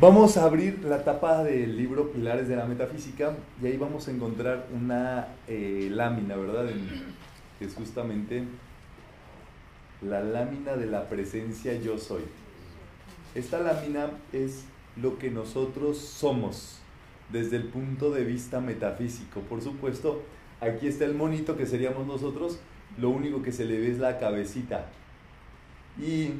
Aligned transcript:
Vamos 0.00 0.36
a 0.36 0.44
abrir 0.44 0.84
la 0.84 1.02
tapa 1.02 1.42
del 1.42 1.76
libro 1.76 2.12
Pilares 2.12 2.46
de 2.46 2.54
la 2.54 2.66
Metafísica 2.66 3.34
y 3.60 3.66
ahí 3.66 3.76
vamos 3.76 4.06
a 4.06 4.12
encontrar 4.12 4.68
una 4.72 5.26
eh, 5.48 5.88
lámina, 5.90 6.36
¿verdad? 6.36 6.66
que 7.58 7.64
es 7.64 7.74
justamente 7.74 8.44
la 10.00 10.22
lámina 10.22 10.76
de 10.76 10.86
la 10.86 11.08
presencia 11.08 11.74
yo 11.80 11.98
soy. 11.98 12.22
Esta 13.34 13.58
lámina 13.58 14.10
es 14.32 14.66
lo 14.94 15.18
que 15.18 15.32
nosotros 15.32 15.98
somos 15.98 16.78
desde 17.32 17.56
el 17.56 17.64
punto 17.64 18.12
de 18.12 18.22
vista 18.22 18.60
metafísico. 18.60 19.40
Por 19.40 19.62
supuesto, 19.62 20.22
aquí 20.60 20.86
está 20.86 21.06
el 21.06 21.16
monito 21.16 21.56
que 21.56 21.66
seríamos 21.66 22.06
nosotros, 22.06 22.60
lo 22.98 23.10
único 23.10 23.42
que 23.42 23.50
se 23.50 23.64
le 23.64 23.80
ve 23.80 23.90
es 23.90 23.98
la 23.98 24.20
cabecita. 24.20 24.86
Y 26.00 26.34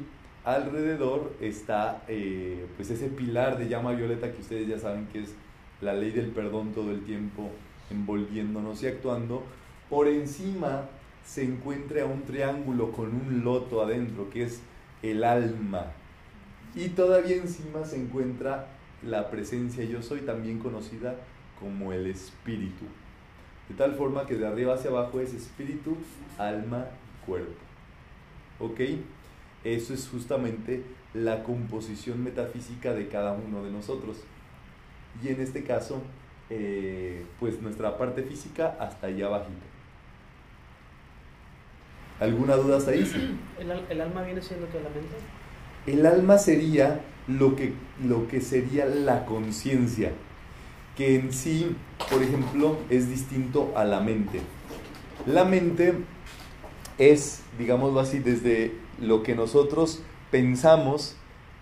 alrededor 0.55 1.33
está 1.41 2.03
eh, 2.07 2.67
pues 2.75 2.89
ese 2.89 3.07
pilar 3.07 3.57
de 3.57 3.67
llama 3.67 3.93
violeta 3.93 4.31
que 4.31 4.41
ustedes 4.41 4.67
ya 4.67 4.79
saben 4.79 5.07
que 5.07 5.23
es 5.23 5.35
la 5.81 5.93
ley 5.93 6.11
del 6.11 6.27
perdón 6.27 6.73
todo 6.73 6.91
el 6.91 7.03
tiempo 7.03 7.49
envolviéndonos 7.89 8.83
y 8.83 8.87
actuando. 8.87 9.43
Por 9.89 10.07
encima 10.07 10.89
se 11.25 11.43
encuentra 11.43 12.05
un 12.05 12.23
triángulo 12.23 12.91
con 12.91 13.13
un 13.13 13.43
loto 13.43 13.81
adentro 13.81 14.29
que 14.29 14.43
es 14.43 14.61
el 15.01 15.23
alma. 15.23 15.87
Y 16.75 16.89
todavía 16.89 17.35
encima 17.35 17.85
se 17.85 17.97
encuentra 17.97 18.67
la 19.03 19.29
presencia 19.31 19.83
yo 19.85 20.01
soy, 20.01 20.21
también 20.21 20.59
conocida 20.59 21.15
como 21.59 21.93
el 21.93 22.07
espíritu. 22.07 22.85
De 23.67 23.75
tal 23.75 23.93
forma 23.93 24.25
que 24.25 24.35
de 24.35 24.47
arriba 24.47 24.75
hacia 24.75 24.89
abajo 24.89 25.19
es 25.19 25.33
espíritu, 25.33 25.95
alma 26.37 26.87
y 26.87 27.25
cuerpo. 27.25 27.53
¿Ok? 28.59 28.79
Eso 29.63 29.93
es 29.93 30.07
justamente 30.07 30.83
la 31.13 31.43
composición 31.43 32.23
metafísica 32.23 32.93
de 32.93 33.07
cada 33.07 33.33
uno 33.33 33.63
de 33.63 33.71
nosotros. 33.71 34.17
Y 35.23 35.29
en 35.29 35.41
este 35.41 35.63
caso, 35.63 36.01
eh, 36.49 37.25
pues 37.39 37.61
nuestra 37.61 37.97
parte 37.97 38.23
física 38.23 38.77
hasta 38.79 39.07
allá 39.07 39.27
abajito. 39.27 39.65
¿Alguna 42.19 42.55
duda 42.55 42.77
hasta 42.77 42.91
ahí? 42.91 43.37
¿El, 43.89 44.01
alma 44.01 44.23
viene 44.23 44.41
siendo 44.41 44.67
que 44.69 44.79
la 44.79 44.89
mente? 44.89 45.15
El 45.87 46.05
alma 46.05 46.37
sería 46.37 47.01
lo 47.27 47.55
que, 47.55 47.73
lo 48.03 48.27
que 48.27 48.41
sería 48.41 48.85
la 48.85 49.25
conciencia, 49.25 50.11
que 50.95 51.15
en 51.15 51.31
sí, 51.31 51.75
por 52.09 52.21
ejemplo, 52.21 52.77
es 52.89 53.09
distinto 53.09 53.73
a 53.75 53.85
la 53.85 54.01
mente. 54.01 54.41
La 55.25 55.45
mente 55.45 55.93
es, 56.97 57.41
digámoslo 57.57 57.99
así, 57.99 58.19
desde 58.19 58.73
lo 59.01 59.23
que 59.23 59.35
nosotros 59.35 60.01
pensamos 60.31 61.15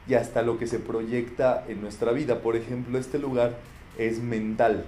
y 0.07 0.13
hasta 0.13 0.41
lo 0.41 0.57
que 0.57 0.67
se 0.67 0.79
proyecta 0.79 1.65
en 1.67 1.81
nuestra 1.81 2.11
vida. 2.11 2.41
Por 2.41 2.55
ejemplo, 2.55 2.97
este 2.97 3.19
lugar 3.19 3.57
es 3.97 4.21
mental. 4.21 4.85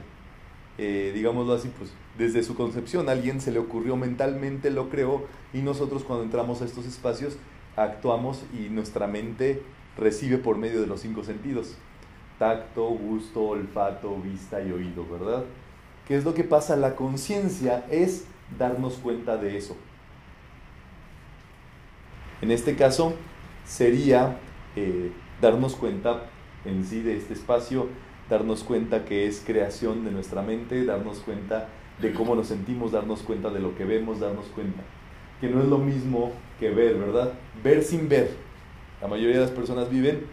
Eh, 0.77 1.11
digámoslo 1.14 1.53
así, 1.53 1.70
pues 1.77 1.92
desde 2.17 2.44
su 2.44 2.55
concepción, 2.55 3.09
alguien 3.09 3.42
se 3.42 3.52
le 3.52 3.59
ocurrió 3.59 3.97
mentalmente, 3.97 4.70
lo 4.70 4.89
creó 4.89 5.25
y 5.53 5.59
nosotros 5.59 6.03
cuando 6.03 6.23
entramos 6.23 6.61
a 6.61 6.66
estos 6.66 6.86
espacios 6.86 7.38
actuamos 7.75 8.44
y 8.53 8.70
nuestra 8.70 9.08
mente 9.08 9.61
recibe 9.97 10.38
por 10.38 10.58
medio 10.58 10.80
de 10.81 10.88
los 10.88 11.02
cinco 11.02 11.23
sentidos. 11.23 11.75
Tacto, 12.38 12.88
gusto, 12.88 13.42
olfato, 13.44 14.16
vista 14.22 14.61
y 14.61 14.72
oído, 14.72 15.05
¿verdad? 15.09 15.44
¿Qué 16.08 16.16
es 16.16 16.23
lo 16.23 16.33
que 16.33 16.45
pasa? 16.45 16.77
La 16.77 16.95
conciencia 16.95 17.86
es 17.92 18.25
darnos 18.58 18.95
cuenta 18.95 19.38
de 19.38 19.58
eso. 19.58 19.75
En 22.42 22.52
este 22.52 22.76
caso 22.76 23.14
sería 23.66 24.38
eh, 24.76 25.11
darnos 25.42 25.76
cuenta 25.76 26.23
en 26.66 26.86
sí 26.86 27.02
de 27.02 27.17
este 27.17 27.33
espacio, 27.33 27.88
darnos 28.30 28.64
cuenta 28.64 29.05
que 29.05 29.27
es 29.27 29.44
creación 29.45 30.05
de 30.05 30.11
nuestra 30.11 30.42
mente, 30.42 30.86
darnos 30.86 31.20
cuenta 31.20 31.67
de 32.02 32.14
cómo 32.14 32.36
nos 32.36 32.48
sentimos, 32.48 32.92
darnos 32.92 33.22
cuenta 33.22 33.49
de 33.49 33.60
lo 33.60 33.76
que 33.76 33.83
vemos, 33.83 34.20
darnos 34.20 34.45
cuenta. 34.48 34.82
Que 35.42 35.49
no 35.49 35.61
es 35.61 35.67
lo 35.67 35.78
mismo 35.78 36.32
que 36.60 36.70
ver, 36.70 36.98
¿verdad? 36.98 37.33
Ver 37.64 37.83
sin 37.83 38.08
ver. 38.08 38.32
La 39.02 39.08
mayoría 39.08 39.36
de 39.36 39.42
las 39.42 39.52
personas 39.52 39.89
viven, 39.89 40.26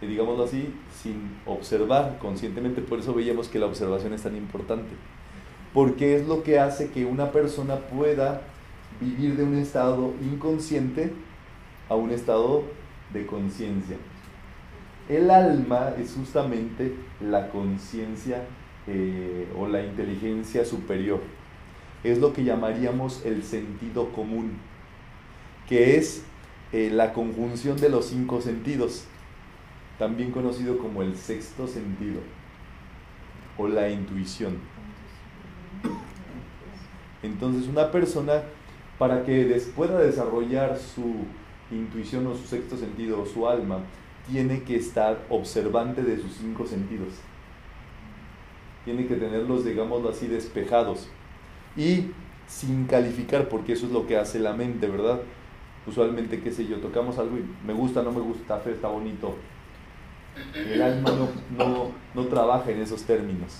eh, 0.00 0.06
digámoslo 0.06 0.44
así, 0.44 0.72
sin 1.02 1.38
observar 1.46 2.18
conscientemente. 2.20 2.82
Por 2.82 3.00
eso 3.00 3.14
veíamos 3.14 3.48
que 3.48 3.58
la 3.58 3.66
observación 3.66 4.12
es 4.12 4.22
tan 4.22 4.36
importante. 4.36 4.90
Porque 5.74 6.16
es 6.16 6.26
lo 6.26 6.42
que 6.42 6.58
hace 6.58 6.90
que 6.90 7.04
una 7.04 7.32
persona 7.32 7.76
pueda 7.76 8.42
vivir 9.00 9.36
de 9.36 9.44
un 9.44 9.56
estado 9.56 10.12
inconsciente 10.22 11.12
a 11.88 11.94
un 11.94 12.10
estado 12.10 12.64
de 13.12 13.26
conciencia. 13.26 13.96
El 15.08 15.30
alma 15.30 15.94
es 15.98 16.14
justamente 16.14 16.94
la 17.20 17.48
conciencia 17.48 18.44
eh, 18.86 19.48
o 19.56 19.66
la 19.66 19.82
inteligencia 19.82 20.64
superior. 20.64 21.20
Es 22.04 22.18
lo 22.18 22.32
que 22.32 22.44
llamaríamos 22.44 23.24
el 23.24 23.42
sentido 23.42 24.12
común, 24.12 24.58
que 25.66 25.96
es 25.96 26.24
eh, 26.72 26.90
la 26.92 27.12
conjunción 27.12 27.78
de 27.78 27.88
los 27.88 28.06
cinco 28.06 28.40
sentidos, 28.40 29.04
también 29.98 30.30
conocido 30.30 30.78
como 30.78 31.02
el 31.02 31.16
sexto 31.16 31.66
sentido 31.66 32.20
o 33.56 33.66
la 33.66 33.88
intuición. 33.88 34.58
Entonces 37.22 37.68
una 37.68 37.90
persona 37.90 38.42
para 38.98 39.24
que 39.24 39.60
pueda 39.74 39.98
desarrollar 39.98 40.78
su 40.78 41.24
intuición 41.70 42.26
o 42.26 42.34
su 42.34 42.46
sexto 42.46 42.76
sentido 42.76 43.20
o 43.22 43.26
su 43.26 43.48
alma, 43.48 43.80
tiene 44.30 44.62
que 44.62 44.76
estar 44.76 45.24
observante 45.28 46.02
de 46.02 46.18
sus 46.18 46.32
cinco 46.32 46.66
sentidos. 46.66 47.14
Tiene 48.84 49.06
que 49.06 49.16
tenerlos, 49.16 49.64
digámoslo 49.64 50.10
así, 50.10 50.26
despejados. 50.26 51.08
Y 51.76 52.10
sin 52.46 52.86
calificar, 52.86 53.48
porque 53.48 53.72
eso 53.72 53.86
es 53.86 53.92
lo 53.92 54.06
que 54.06 54.16
hace 54.16 54.38
la 54.38 54.52
mente, 54.52 54.88
¿verdad? 54.88 55.20
Usualmente, 55.86 56.40
qué 56.40 56.50
sé 56.52 56.66
yo, 56.66 56.78
tocamos 56.78 57.18
algo 57.18 57.36
y 57.36 57.44
me 57.66 57.72
gusta, 57.72 58.02
no 58.02 58.12
me 58.12 58.20
gusta, 58.20 58.62
está 58.66 58.88
bonito. 58.88 59.36
El 60.54 60.80
alma 60.82 61.10
no, 61.56 61.90
no 62.14 62.26
trabaja 62.28 62.70
en 62.70 62.80
esos 62.80 63.02
términos. 63.04 63.58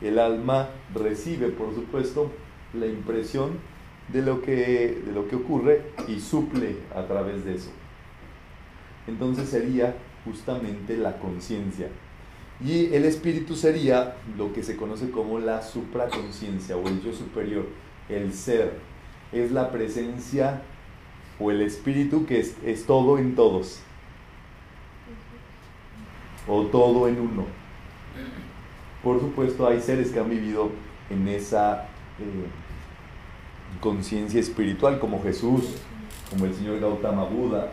El 0.00 0.18
alma 0.18 0.68
recibe, 0.94 1.48
por 1.48 1.74
supuesto, 1.74 2.30
la 2.74 2.86
impresión 2.86 3.58
de 4.08 4.22
lo 4.22 4.42
que, 4.42 5.02
de 5.04 5.12
lo 5.12 5.28
que 5.28 5.36
ocurre 5.36 5.82
y 6.08 6.20
suple 6.20 6.76
a 6.94 7.06
través 7.06 7.44
de 7.44 7.56
eso. 7.56 7.70
Entonces 9.06 9.48
sería 9.48 9.96
justamente 10.24 10.96
la 10.96 11.18
conciencia. 11.18 11.88
Y 12.64 12.94
el 12.94 13.04
espíritu 13.04 13.54
sería 13.54 14.16
lo 14.36 14.52
que 14.52 14.62
se 14.62 14.76
conoce 14.76 15.10
como 15.10 15.38
la 15.38 15.62
supraconciencia 15.62 16.76
o 16.76 16.86
el 16.88 17.02
yo 17.02 17.12
superior, 17.12 17.66
el 18.08 18.32
ser. 18.32 18.72
Es 19.32 19.52
la 19.52 19.70
presencia 19.70 20.62
o 21.38 21.50
el 21.50 21.60
espíritu 21.60 22.24
que 22.24 22.40
es, 22.40 22.86
todo 22.86 23.18
en 23.18 23.34
todos. 23.34 23.80
O 26.48 26.62
todo 26.66 27.08
en 27.08 27.20
uno. 27.20 27.44
Por 29.02 29.20
supuesto, 29.20 29.66
hay 29.68 29.80
seres 29.80 30.10
que 30.10 30.18
han 30.18 30.30
vivido 30.30 30.70
en 31.10 31.28
esa 31.28 31.82
eh, 32.18 32.46
conciencia 33.80 34.40
espiritual 34.40 34.98
como 34.98 35.22
Jesús, 35.22 35.64
como 36.30 36.44
el 36.44 36.54
señor 36.54 36.80
Gautama 36.80 37.24
Buda, 37.24 37.72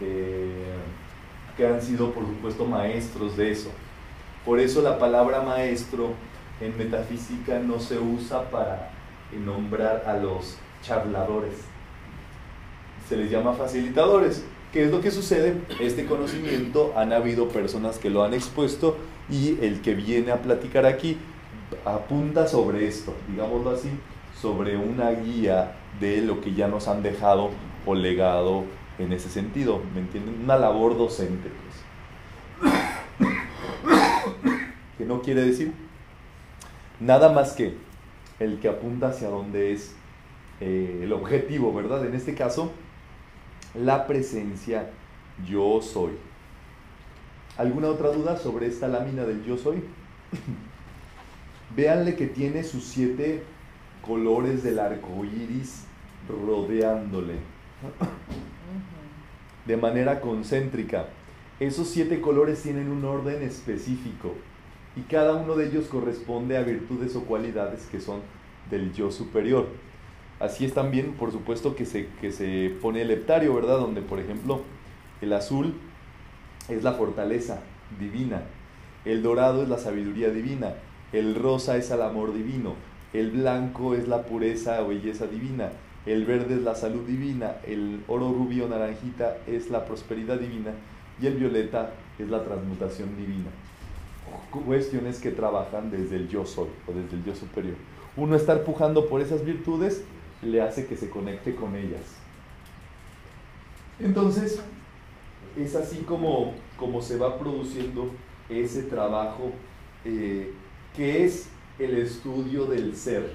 eh, 0.00 0.74
que 1.56 1.66
han 1.66 1.80
sido 1.80 2.12
por 2.12 2.24
supuesto 2.24 2.64
maestros 2.64 3.36
de 3.36 3.52
eso. 3.52 3.70
Por 4.44 4.58
eso 4.58 4.82
la 4.82 4.98
palabra 4.98 5.42
maestro 5.42 6.14
en 6.60 6.76
metafísica 6.76 7.58
no 7.58 7.80
se 7.80 7.98
usa 7.98 8.50
para 8.50 8.90
nombrar 9.44 10.04
a 10.06 10.16
los 10.16 10.56
charladores. 10.82 11.54
Se 13.08 13.16
les 13.16 13.30
llama 13.30 13.52
facilitadores. 13.52 14.44
¿Qué 14.72 14.84
es 14.84 14.90
lo 14.90 15.00
que 15.00 15.10
sucede? 15.10 15.54
Este 15.80 16.06
conocimiento 16.06 16.94
han 16.96 17.12
habido 17.12 17.48
personas 17.48 17.98
que 17.98 18.08
lo 18.10 18.24
han 18.24 18.32
expuesto 18.32 18.96
y 19.30 19.58
el 19.60 19.82
que 19.82 19.94
viene 19.94 20.32
a 20.32 20.40
platicar 20.40 20.86
aquí 20.86 21.18
apunta 21.84 22.46
sobre 22.46 22.86
esto, 22.86 23.14
digámoslo 23.28 23.70
así, 23.70 23.90
sobre 24.42 24.76
una 24.76 25.12
guía 25.12 25.76
de 26.00 26.20
lo 26.20 26.40
que 26.40 26.52
ya 26.52 26.66
nos 26.66 26.88
han 26.88 27.04
dejado 27.04 27.50
o 27.86 27.94
legado 27.94 28.64
en 28.98 29.12
ese 29.12 29.28
sentido, 29.28 29.80
¿me 29.94 30.00
entienden? 30.00 30.40
Una 30.42 30.56
labor 30.56 30.98
docente, 30.98 31.48
pues. 32.60 32.72
¿Qué 34.98 35.04
no 35.04 35.22
quiere 35.22 35.42
decir? 35.42 35.72
Nada 36.98 37.32
más 37.32 37.52
que 37.52 37.76
el 38.40 38.58
que 38.58 38.68
apunta 38.68 39.10
hacia 39.10 39.28
donde 39.28 39.72
es 39.72 39.94
eh, 40.60 41.02
el 41.04 41.12
objetivo, 41.12 41.72
¿verdad? 41.72 42.04
En 42.04 42.14
este 42.14 42.34
caso, 42.34 42.72
la 43.76 44.08
presencia 44.08 44.90
yo 45.48 45.80
soy. 45.82 46.14
¿Alguna 47.56 47.86
otra 47.86 48.10
duda 48.10 48.36
sobre 48.36 48.66
esta 48.66 48.88
lámina 48.88 49.22
del 49.22 49.44
yo 49.44 49.56
soy? 49.56 49.84
Véanle 51.76 52.16
que 52.16 52.26
tiene 52.26 52.64
sus 52.64 52.84
siete 52.84 53.44
colores 54.02 54.62
del 54.62 54.78
arco 54.78 55.24
iris 55.24 55.84
rodeándole 56.28 57.34
de 59.66 59.76
manera 59.76 60.20
concéntrica. 60.20 61.06
Esos 61.60 61.88
siete 61.88 62.20
colores 62.20 62.62
tienen 62.62 62.90
un 62.90 63.04
orden 63.04 63.42
específico 63.42 64.34
y 64.96 65.02
cada 65.02 65.34
uno 65.34 65.54
de 65.54 65.68
ellos 65.68 65.86
corresponde 65.86 66.56
a 66.56 66.62
virtudes 66.62 67.16
o 67.16 67.22
cualidades 67.24 67.86
que 67.86 68.00
son 68.00 68.20
del 68.70 68.92
yo 68.92 69.10
superior. 69.10 69.68
Así 70.40 70.64
es 70.64 70.74
también, 70.74 71.12
por 71.12 71.30
supuesto, 71.30 71.76
que 71.76 71.86
se, 71.86 72.08
que 72.20 72.32
se 72.32 72.74
pone 72.82 73.02
el 73.02 73.10
heptario, 73.12 73.54
¿verdad? 73.54 73.78
Donde, 73.78 74.02
por 74.02 74.18
ejemplo, 74.18 74.62
el 75.20 75.32
azul 75.32 75.74
es 76.68 76.82
la 76.82 76.94
fortaleza 76.94 77.60
divina, 78.00 78.42
el 79.04 79.22
dorado 79.22 79.62
es 79.62 79.68
la 79.68 79.78
sabiduría 79.78 80.30
divina, 80.30 80.74
el 81.12 81.36
rosa 81.36 81.76
es 81.76 81.90
el 81.90 82.02
amor 82.02 82.34
divino, 82.34 82.74
el 83.12 83.30
blanco 83.30 83.94
es 83.94 84.08
la 84.08 84.22
pureza 84.22 84.82
o 84.82 84.88
belleza 84.88 85.26
divina, 85.26 85.70
el 86.06 86.24
verde 86.24 86.54
es 86.54 86.62
la 86.62 86.74
salud 86.74 87.06
divina, 87.06 87.56
el 87.66 88.02
oro 88.08 88.32
rubio 88.32 88.68
naranjita 88.68 89.38
es 89.46 89.70
la 89.70 89.84
prosperidad 89.84 90.38
divina 90.38 90.72
y 91.20 91.26
el 91.26 91.34
violeta 91.34 91.90
es 92.18 92.28
la 92.28 92.42
transmutación 92.42 93.16
divina. 93.16 93.50
Cuestiones 94.50 95.20
que 95.20 95.30
trabajan 95.30 95.90
desde 95.90 96.16
el 96.16 96.28
yo 96.28 96.44
soy 96.44 96.68
o 96.88 96.92
desde 96.92 97.16
el 97.16 97.24
yo 97.24 97.34
superior. 97.34 97.76
Uno 98.16 98.34
estar 98.34 98.64
pujando 98.64 99.08
por 99.08 99.20
esas 99.20 99.44
virtudes 99.44 100.02
le 100.42 100.60
hace 100.60 100.86
que 100.86 100.96
se 100.96 101.08
conecte 101.08 101.54
con 101.54 101.76
ellas. 101.76 102.02
Entonces, 104.00 104.60
es 105.56 105.76
así 105.76 105.98
como, 105.98 106.54
como 106.76 107.02
se 107.02 107.16
va 107.16 107.38
produciendo 107.38 108.10
ese 108.48 108.82
trabajo 108.82 109.52
eh, 110.04 110.52
que 110.96 111.24
es 111.24 111.48
el 111.84 111.98
estudio 111.98 112.66
del 112.66 112.96
ser. 112.96 113.30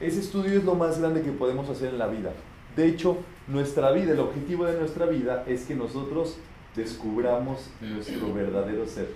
Ese 0.00 0.20
estudio 0.20 0.58
es 0.58 0.64
lo 0.64 0.74
más 0.74 1.00
grande 1.00 1.22
que 1.22 1.32
podemos 1.32 1.68
hacer 1.68 1.90
en 1.90 1.98
la 1.98 2.06
vida. 2.06 2.32
De 2.76 2.86
hecho, 2.86 3.18
nuestra 3.48 3.90
vida, 3.92 4.12
el 4.12 4.20
objetivo 4.20 4.66
de 4.66 4.78
nuestra 4.78 5.06
vida 5.06 5.44
es 5.46 5.64
que 5.64 5.74
nosotros 5.74 6.36
descubramos 6.74 7.70
nuestro 7.80 8.34
verdadero 8.34 8.86
ser. 8.86 9.08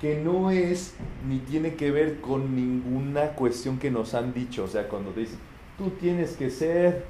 Que 0.00 0.20
no 0.20 0.50
es 0.50 0.94
ni 1.28 1.38
tiene 1.38 1.74
que 1.74 1.90
ver 1.90 2.20
con 2.20 2.54
ninguna 2.54 3.32
cuestión 3.32 3.78
que 3.78 3.90
nos 3.90 4.14
han 4.14 4.32
dicho. 4.32 4.64
O 4.64 4.68
sea, 4.68 4.88
cuando 4.88 5.10
te 5.10 5.20
dicen, 5.20 5.38
tú 5.76 5.90
tienes 5.90 6.36
que 6.36 6.50
ser 6.50 7.04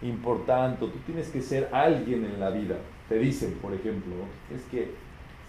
importante, 0.00 0.78
tú 0.80 0.98
tienes 1.06 1.28
que 1.28 1.42
ser 1.42 1.68
alguien 1.72 2.24
en 2.24 2.40
la 2.40 2.50
vida. 2.50 2.76
Te 3.08 3.18
dicen, 3.18 3.58
por 3.60 3.74
ejemplo, 3.74 4.14
es 4.54 4.62
que 4.70 4.92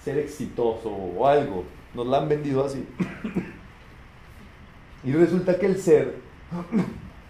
ser 0.03 0.17
exitoso 0.17 0.89
o 0.89 1.25
algo. 1.25 1.63
Nos 1.93 2.07
la 2.07 2.19
han 2.19 2.29
vendido 2.29 2.65
así. 2.65 2.85
y 5.03 5.11
resulta 5.11 5.59
que 5.59 5.67
el 5.67 5.77
ser 5.77 6.15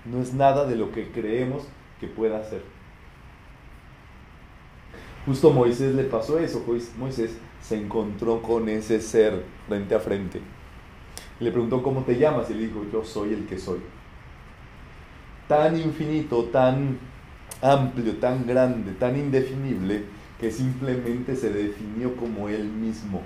no 0.06 0.22
es 0.22 0.34
nada 0.34 0.66
de 0.66 0.76
lo 0.76 0.92
que 0.92 1.12
creemos 1.12 1.64
que 2.00 2.08
pueda 2.08 2.44
ser. 2.44 2.64
Justo 5.26 5.52
a 5.52 5.54
Moisés 5.54 5.96
le 5.96 6.04
pasó 6.04 6.38
eso. 6.40 6.66
Moisés 6.98 7.38
se 7.62 7.78
encontró 7.78 8.42
con 8.42 8.68
ese 8.68 9.00
ser 9.00 9.46
frente 9.68 9.96
a 9.96 10.00
frente. 10.00 10.42
Le 11.40 11.52
preguntó 11.52 11.82
cómo 11.82 12.04
te 12.04 12.18
llamas 12.18 12.50
y 12.50 12.54
le 12.54 12.68
dijo, 12.68 12.86
yo 12.92 13.04
soy 13.04 13.34
el 13.34 13.46
que 13.46 13.58
soy. 13.58 13.80
Tan 15.48 15.80
infinito, 15.80 16.46
tan 16.46 17.00
amplio, 17.62 18.18
tan 18.18 18.46
grande, 18.46 18.92
tan 18.94 19.18
indefinible, 19.18 20.04
que 20.40 20.52
simplemente 20.52 21.36
se 21.36 21.52
definió 21.52 22.16
como 22.18 22.50
él 22.50 22.66
mismo. 22.66 23.22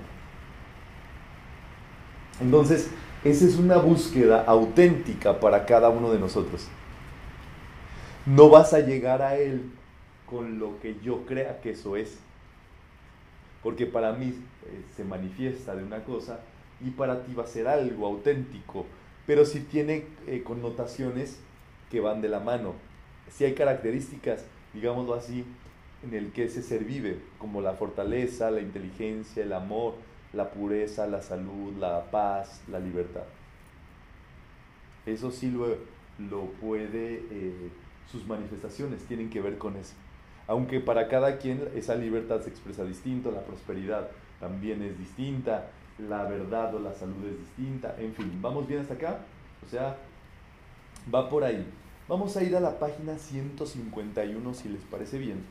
Entonces, 2.40 2.90
esa 3.24 3.44
es 3.44 3.56
una 3.56 3.78
búsqueda 3.78 4.44
auténtica 4.44 5.40
para 5.40 5.66
cada 5.66 5.88
uno 5.88 6.12
de 6.12 6.18
nosotros. 6.18 6.68
No 8.26 8.48
vas 8.48 8.74
a 8.74 8.80
llegar 8.80 9.22
a 9.22 9.36
Él 9.36 9.72
con 10.26 10.58
lo 10.58 10.78
que 10.80 10.96
yo 11.02 11.24
crea 11.26 11.60
que 11.60 11.70
eso 11.70 11.96
es. 11.96 12.18
Porque 13.62 13.86
para 13.86 14.12
mí 14.12 14.26
eh, 14.26 14.82
se 14.96 15.04
manifiesta 15.04 15.74
de 15.74 15.82
una 15.82 16.04
cosa 16.04 16.40
y 16.80 16.90
para 16.90 17.24
ti 17.24 17.34
va 17.34 17.44
a 17.44 17.46
ser 17.46 17.66
algo 17.66 18.06
auténtico. 18.06 18.86
Pero 19.26 19.44
si 19.44 19.60
tiene 19.60 20.04
eh, 20.26 20.42
connotaciones 20.44 21.40
que 21.90 22.00
van 22.00 22.20
de 22.20 22.28
la 22.28 22.40
mano. 22.40 22.74
Si 23.30 23.44
hay 23.44 23.54
características, 23.54 24.44
digámoslo 24.74 25.14
así, 25.14 25.44
en 26.02 26.14
el 26.14 26.32
que 26.32 26.44
ese 26.44 26.62
ser 26.62 26.84
vive, 26.84 27.18
como 27.38 27.60
la 27.60 27.74
fortaleza, 27.74 28.50
la 28.50 28.60
inteligencia, 28.60 29.42
el 29.42 29.52
amor, 29.52 29.94
la 30.32 30.50
pureza, 30.50 31.06
la 31.06 31.22
salud, 31.22 31.76
la 31.78 32.10
paz, 32.10 32.62
la 32.68 32.78
libertad. 32.78 33.24
Eso 35.06 35.30
sí 35.30 35.50
lo, 35.50 35.66
lo 36.18 36.46
puede, 36.60 37.24
eh, 37.30 37.70
sus 38.10 38.26
manifestaciones 38.26 39.04
tienen 39.04 39.30
que 39.30 39.40
ver 39.40 39.58
con 39.58 39.76
eso. 39.76 39.94
Aunque 40.46 40.80
para 40.80 41.08
cada 41.08 41.38
quien 41.38 41.68
esa 41.74 41.94
libertad 41.94 42.40
se 42.40 42.50
expresa 42.50 42.84
distinto, 42.84 43.30
la 43.30 43.42
prosperidad 43.42 44.08
también 44.40 44.82
es 44.82 44.98
distinta, 44.98 45.70
la 45.98 46.24
verdad 46.24 46.74
o 46.74 46.78
la 46.78 46.94
salud 46.94 47.24
es 47.26 47.38
distinta, 47.38 47.94
en 47.98 48.14
fin, 48.14 48.38
¿vamos 48.40 48.66
bien 48.66 48.80
hasta 48.80 48.94
acá? 48.94 49.18
O 49.66 49.68
sea, 49.68 49.96
va 51.12 51.28
por 51.28 51.44
ahí. 51.44 51.66
Vamos 52.08 52.36
a 52.36 52.42
ir 52.42 52.56
a 52.56 52.60
la 52.60 52.78
página 52.78 53.18
151 53.18 54.54
si 54.54 54.68
les 54.68 54.82
parece 54.82 55.18
bien. 55.18 55.44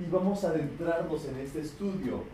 Y 0.00 0.10
vamos 0.10 0.44
a 0.44 0.48
adentrarnos 0.48 1.26
en 1.26 1.38
este 1.38 1.60
estudio 1.60 2.24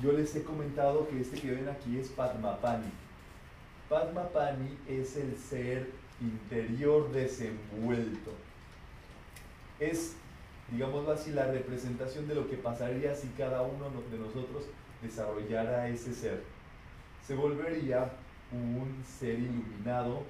yo 0.00 0.12
les 0.12 0.34
he 0.34 0.42
comentado 0.42 1.08
que 1.08 1.20
este 1.20 1.40
que 1.40 1.50
ven 1.50 1.68
aquí 1.68 1.98
es 1.98 2.08
Padmapani. 2.08 2.90
Padmapani 3.88 4.78
es 4.88 5.16
el 5.16 5.36
ser 5.36 5.90
interior 6.20 7.12
desenvuelto. 7.12 8.32
Es, 9.78 10.14
digámoslo 10.70 11.12
así, 11.12 11.32
la 11.32 11.46
representación 11.46 12.26
de 12.28 12.36
lo 12.36 12.48
que 12.48 12.56
pasaría 12.56 13.14
si 13.14 13.28
cada 13.28 13.62
uno 13.62 13.90
de 14.10 14.18
nosotros 14.18 14.64
desarrollara 15.02 15.88
ese 15.88 16.14
ser. 16.14 16.42
Se 17.26 17.34
volvería 17.34 18.12
un 18.52 19.02
ser 19.04 19.38
iluminado, 19.38 20.22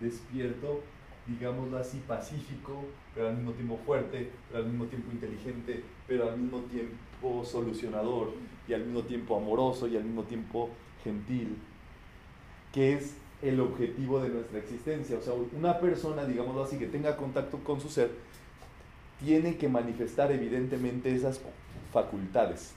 despierto, 0.00 0.82
digámoslo 1.26 1.78
así, 1.78 2.02
pacífico, 2.06 2.84
pero 3.14 3.28
al 3.28 3.36
mismo 3.36 3.52
tiempo 3.52 3.78
fuerte, 3.84 4.30
pero 4.48 4.64
al 4.64 4.70
mismo 4.70 4.86
tiempo 4.86 5.10
inteligente, 5.12 5.82
pero 6.06 6.30
al 6.30 6.38
mismo 6.38 6.60
tiempo 6.62 6.94
solucionador 7.44 8.32
y 8.68 8.74
al 8.74 8.84
mismo 8.84 9.02
tiempo 9.02 9.36
amoroso 9.36 9.86
y 9.88 9.96
al 9.96 10.04
mismo 10.04 10.24
tiempo 10.24 10.70
gentil, 11.02 11.56
que 12.72 12.94
es 12.94 13.14
el 13.42 13.60
objetivo 13.60 14.20
de 14.20 14.30
nuestra 14.30 14.58
existencia. 14.58 15.18
O 15.18 15.22
sea, 15.22 15.34
una 15.56 15.78
persona, 15.78 16.24
digámoslo 16.24 16.64
así, 16.64 16.78
que 16.78 16.86
tenga 16.86 17.16
contacto 17.16 17.58
con 17.58 17.80
su 17.80 17.88
ser, 17.88 18.10
tiene 19.22 19.56
que 19.56 19.68
manifestar 19.68 20.32
evidentemente 20.32 21.14
esas 21.14 21.40
facultades. 21.92 22.72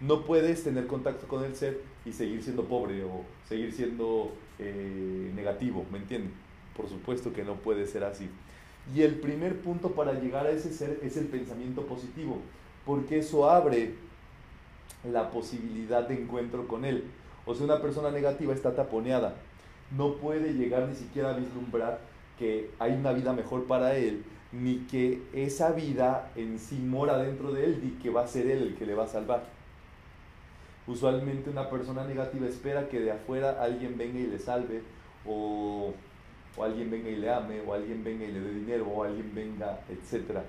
No 0.00 0.24
puedes 0.24 0.64
tener 0.64 0.86
contacto 0.86 1.28
con 1.28 1.44
el 1.44 1.54
ser 1.54 1.82
y 2.06 2.12
seguir 2.12 2.42
siendo 2.42 2.64
pobre 2.64 3.04
o 3.04 3.24
seguir 3.48 3.72
siendo 3.72 4.32
eh, 4.58 5.30
negativo, 5.34 5.84
¿me 5.92 5.98
entienden? 5.98 6.32
Por 6.74 6.88
supuesto 6.88 7.32
que 7.32 7.44
no 7.44 7.56
puede 7.56 7.86
ser 7.86 8.04
así. 8.04 8.28
Y 8.94 9.02
el 9.02 9.16
primer 9.16 9.60
punto 9.60 9.90
para 9.90 10.14
llegar 10.14 10.46
a 10.46 10.50
ese 10.50 10.72
ser 10.72 10.98
es 11.02 11.18
el 11.18 11.26
pensamiento 11.26 11.84
positivo, 11.86 12.38
porque 12.84 13.18
eso 13.18 13.48
abre 13.48 13.94
la 15.10 15.30
posibilidad 15.30 16.06
de 16.06 16.14
encuentro 16.14 16.66
con 16.68 16.84
él. 16.84 17.04
O 17.46 17.54
sea, 17.54 17.64
una 17.64 17.80
persona 17.80 18.10
negativa 18.10 18.54
está 18.54 18.74
taponeada, 18.74 19.34
no 19.96 20.14
puede 20.16 20.54
llegar 20.54 20.88
ni 20.88 20.94
siquiera 20.94 21.30
a 21.30 21.36
vislumbrar 21.36 22.00
que 22.38 22.70
hay 22.78 22.92
una 22.92 23.12
vida 23.12 23.32
mejor 23.32 23.64
para 23.64 23.96
él, 23.96 24.24
ni 24.52 24.78
que 24.90 25.22
esa 25.32 25.72
vida 25.72 26.30
en 26.36 26.58
sí 26.58 26.76
mora 26.76 27.18
dentro 27.18 27.52
de 27.52 27.64
él, 27.64 27.80
ni 27.82 27.90
que 28.02 28.10
va 28.10 28.24
a 28.24 28.28
ser 28.28 28.46
él 28.46 28.62
el 28.62 28.74
que 28.76 28.86
le 28.86 28.94
va 28.94 29.04
a 29.04 29.08
salvar. 29.08 29.44
Usualmente 30.86 31.50
una 31.50 31.68
persona 31.70 32.04
negativa 32.04 32.46
espera 32.46 32.88
que 32.88 33.00
de 33.00 33.12
afuera 33.12 33.62
alguien 33.62 33.96
venga 33.96 34.18
y 34.18 34.26
le 34.26 34.38
salve, 34.38 34.82
o 35.26 35.92
o 36.56 36.64
alguien 36.64 36.90
venga 36.90 37.08
y 37.08 37.16
le 37.16 37.30
ame, 37.30 37.60
o 37.66 37.72
alguien 37.72 38.02
venga 38.02 38.24
y 38.24 38.32
le 38.32 38.40
dé 38.40 38.54
dinero, 38.54 38.86
o 38.86 39.04
alguien 39.04 39.32
venga, 39.34 39.80
etc. 39.88 40.40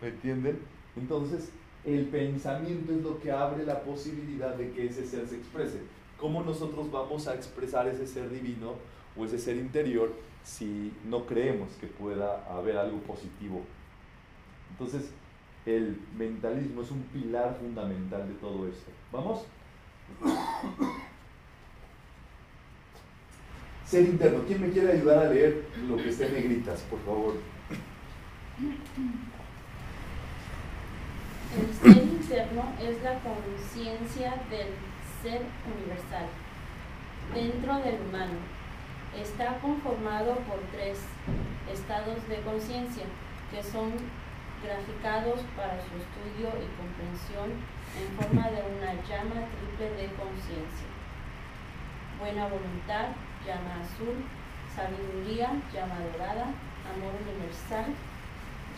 ¿Me 0.00 0.08
entienden? 0.08 0.58
Entonces, 1.00 1.50
el 1.84 2.06
pensamiento 2.06 2.92
es 2.92 3.02
lo 3.02 3.20
que 3.20 3.30
abre 3.30 3.64
la 3.64 3.82
posibilidad 3.82 4.54
de 4.54 4.70
que 4.72 4.86
ese 4.86 5.06
ser 5.06 5.26
se 5.26 5.36
exprese. 5.36 5.80
¿Cómo 6.18 6.42
nosotros 6.42 6.90
vamos 6.90 7.28
a 7.28 7.34
expresar 7.34 7.86
ese 7.88 8.06
ser 8.06 8.28
divino 8.30 8.74
o 9.16 9.24
ese 9.24 9.38
ser 9.38 9.56
interior 9.56 10.12
si 10.42 10.92
no 11.04 11.24
creemos 11.26 11.70
que 11.80 11.86
pueda 11.86 12.44
haber 12.52 12.76
algo 12.76 12.98
positivo? 12.98 13.62
Entonces, 14.72 15.10
el 15.64 16.00
mentalismo 16.16 16.82
es 16.82 16.90
un 16.90 17.02
pilar 17.02 17.56
fundamental 17.60 18.26
de 18.26 18.34
todo 18.34 18.66
esto. 18.66 18.90
¿Vamos? 19.12 19.44
Ser 23.84 24.02
interno. 24.04 24.44
¿Quién 24.46 24.60
me 24.60 24.70
quiere 24.70 24.92
ayudar 24.92 25.26
a 25.26 25.30
leer 25.30 25.66
lo 25.88 25.96
que 25.96 26.10
está 26.10 26.26
en 26.26 26.34
negritas, 26.34 26.82
por 26.90 26.98
favor? 27.00 27.36
El 31.56 31.72
ser 31.72 32.02
interno 32.02 32.62
es 32.78 33.02
la 33.02 33.16
conciencia 33.24 34.34
del 34.50 34.68
ser 35.22 35.40
universal 35.64 36.28
dentro 37.34 37.78
del 37.80 38.00
humano. 38.04 38.36
Está 39.16 39.58
conformado 39.58 40.36
por 40.44 40.60
tres 40.72 40.98
estados 41.72 42.20
de 42.28 42.36
conciencia, 42.42 43.04
que 43.50 43.62
son 43.62 43.92
graficados 44.62 45.40
para 45.56 45.80
su 45.80 45.96
estudio 45.96 46.52
y 46.60 46.68
comprensión 46.76 47.56
en 47.96 48.08
forma 48.20 48.50
de 48.50 48.60
una 48.68 48.92
llama 49.08 49.48
triple 49.48 49.88
de 49.96 50.12
conciencia. 50.20 50.88
Buena 52.20 52.44
voluntad, 52.44 53.16
llama 53.46 53.80
azul, 53.80 54.20
sabiduría, 54.74 55.48
llama 55.72 55.96
dorada, 56.12 56.52
amor 56.92 57.14
universal, 57.24 57.94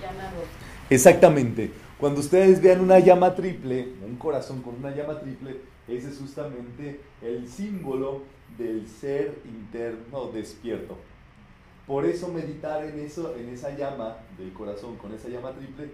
llama 0.01 0.31
rosa. 0.31 0.63
Exactamente. 0.89 1.73
Cuando 2.01 2.21
ustedes 2.21 2.63
vean 2.63 2.81
una 2.81 2.99
llama 2.99 3.35
triple, 3.35 3.93
un 4.03 4.17
corazón 4.17 4.63
con 4.63 4.75
una 4.77 4.91
llama 4.91 5.21
triple, 5.21 5.59
ese 5.87 6.09
es 6.09 6.19
justamente 6.19 6.99
el 7.21 7.47
símbolo 7.47 8.23
del 8.57 8.89
ser 8.89 9.39
interno 9.45 10.31
despierto. 10.33 10.97
Por 11.87 12.07
eso 12.07 12.29
meditar 12.29 12.83
en 12.87 13.01
eso, 13.01 13.37
en 13.37 13.51
esa 13.51 13.77
llama 13.77 14.17
del 14.39 14.51
corazón, 14.55 14.97
con 14.97 15.13
esa 15.13 15.29
llama 15.29 15.53
triple, 15.53 15.91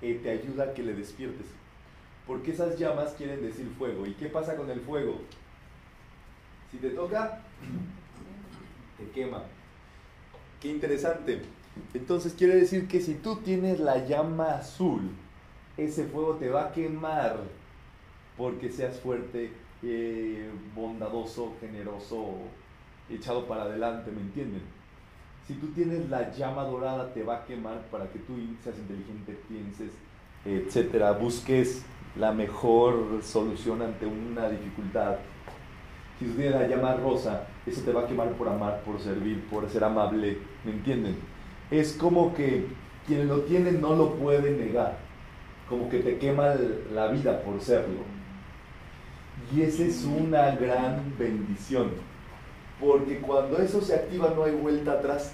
eh, 0.00 0.18
te 0.22 0.30
ayuda 0.30 0.64
a 0.64 0.72
que 0.72 0.82
le 0.82 0.94
despiertes. 0.94 1.48
Porque 2.26 2.52
esas 2.52 2.78
llamas 2.78 3.12
quieren 3.12 3.42
decir 3.42 3.68
fuego. 3.76 4.06
¿Y 4.06 4.14
qué 4.14 4.28
pasa 4.28 4.56
con 4.56 4.70
el 4.70 4.80
fuego? 4.80 5.20
Si 6.70 6.78
te 6.78 6.88
toca, 6.88 7.42
te 8.96 9.10
quema. 9.10 9.42
Qué 10.58 10.68
interesante. 10.68 11.42
Entonces 11.92 12.32
quiere 12.32 12.56
decir 12.56 12.88
que 12.88 13.02
si 13.02 13.12
tú 13.12 13.36
tienes 13.36 13.78
la 13.78 14.06
llama 14.06 14.54
azul, 14.54 15.10
ese 15.84 16.04
fuego 16.04 16.34
te 16.34 16.48
va 16.48 16.66
a 16.66 16.72
quemar 16.72 17.38
porque 18.36 18.70
seas 18.70 18.98
fuerte, 19.00 19.52
eh, 19.82 20.50
bondadoso, 20.74 21.54
generoso, 21.60 22.34
echado 23.08 23.46
para 23.46 23.64
adelante, 23.64 24.10
¿me 24.10 24.20
entienden? 24.20 24.62
Si 25.46 25.54
tú 25.54 25.68
tienes 25.68 26.08
la 26.08 26.32
llama 26.32 26.64
dorada, 26.64 27.12
te 27.12 27.22
va 27.22 27.36
a 27.36 27.44
quemar 27.44 27.80
para 27.90 28.08
que 28.10 28.18
tú 28.20 28.34
seas 28.62 28.78
inteligente, 28.78 29.38
pienses, 29.48 29.92
etcétera, 30.44 31.12
busques 31.12 31.84
la 32.16 32.32
mejor 32.32 33.20
solución 33.22 33.82
ante 33.82 34.06
una 34.06 34.48
dificultad. 34.48 35.16
Si 36.18 36.26
tú 36.26 36.32
tienes 36.34 36.54
la 36.54 36.68
llama 36.68 36.94
rosa, 36.94 37.46
eso 37.66 37.82
te 37.82 37.92
va 37.92 38.02
a 38.02 38.06
quemar 38.06 38.30
por 38.32 38.48
amar, 38.48 38.82
por 38.84 39.00
servir, 39.00 39.44
por 39.48 39.68
ser 39.68 39.84
amable, 39.84 40.38
¿me 40.64 40.72
entienden? 40.72 41.16
Es 41.70 41.94
como 41.94 42.34
que 42.34 42.66
quien 43.06 43.26
lo 43.28 43.40
tiene 43.40 43.72
no 43.72 43.94
lo 43.94 44.14
puede 44.14 44.52
negar, 44.52 44.98
como 45.70 45.88
que 45.88 46.00
te 46.00 46.18
quema 46.18 46.56
la 46.92 47.06
vida 47.06 47.40
por 47.42 47.60
serlo. 47.60 48.00
Y 49.54 49.62
esa 49.62 49.84
es 49.84 50.04
una 50.04 50.50
gran 50.56 51.14
bendición, 51.16 51.92
porque 52.80 53.20
cuando 53.20 53.56
eso 53.58 53.80
se 53.80 53.94
activa 53.94 54.32
no 54.34 54.44
hay 54.44 54.52
vuelta 54.52 54.94
atrás. 54.94 55.32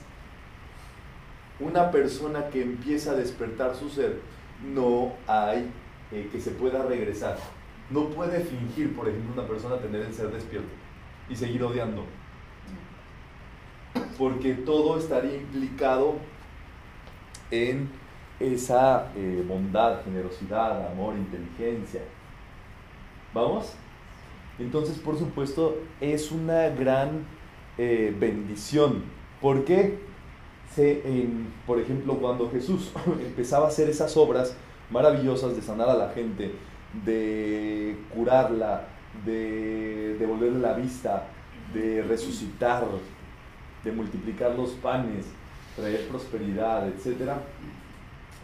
Una 1.59 1.91
persona 1.91 2.49
que 2.49 2.63
empieza 2.63 3.13
a 3.13 3.15
despertar 3.15 3.75
su 3.75 3.89
ser, 3.89 4.21
no 4.63 5.15
hay 5.27 5.71
eh, 6.13 6.29
que 6.31 6.39
se 6.39 6.51
pueda 6.51 6.85
regresar. 6.85 7.39
No 7.89 8.11
puede 8.11 8.41
fingir, 8.41 8.95
por 8.95 9.09
ejemplo, 9.09 9.33
una 9.33 9.49
persona 9.49 9.79
tener 9.79 10.03
el 10.03 10.13
ser 10.13 10.31
despierto 10.31 10.69
y 11.31 11.37
seguir 11.37 11.63
odiando. 11.63 12.05
Porque 14.19 14.53
todo 14.53 14.99
estaría 14.99 15.37
implicado 15.37 16.17
en 17.51 17.89
esa 18.41 19.13
eh, 19.17 19.45
bondad, 19.47 20.03
generosidad, 20.05 20.91
amor, 20.93 21.15
inteligencia. 21.17 22.03
¿Vamos? 23.33 23.73
Entonces, 24.59 24.99
por 24.99 25.19
supuesto, 25.19 25.79
es 26.01 26.31
una 26.31 26.69
gran 26.71 27.25
eh, 27.79 28.15
bendición. 28.19 29.05
¿Por 29.41 29.65
qué? 29.65 29.99
Por 31.67 31.81
ejemplo, 31.81 32.19
cuando 32.19 32.51
Jesús 32.51 32.93
empezaba 33.21 33.67
a 33.67 33.69
hacer 33.69 33.89
esas 33.89 34.17
obras 34.17 34.57
maravillosas 34.91 35.57
de 35.57 35.63
sanar 35.63 35.89
a 35.89 35.95
la 35.95 36.11
gente, 36.11 36.53
de 37.05 37.97
curarla, 38.15 38.89
de 39.25 40.17
devolverle 40.19 40.61
la 40.61 40.75
vista, 40.75 41.29
de 41.73 42.03
resucitar, 42.03 42.85
de 43.85 43.93
multiplicar 43.93 44.55
los 44.55 44.71
panes, 44.73 45.27
traer 45.77 46.09
prosperidad, 46.09 46.89
etc., 46.89 47.33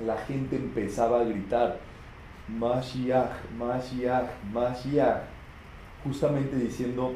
la 0.06 0.16
gente 0.18 0.56
empezaba 0.56 1.20
a 1.20 1.24
gritar, 1.24 1.78
Mashiach, 2.48 3.30
Mashiach, 3.56 4.30
Mashiach, 4.52 5.22
justamente 6.04 6.56
diciendo 6.56 7.14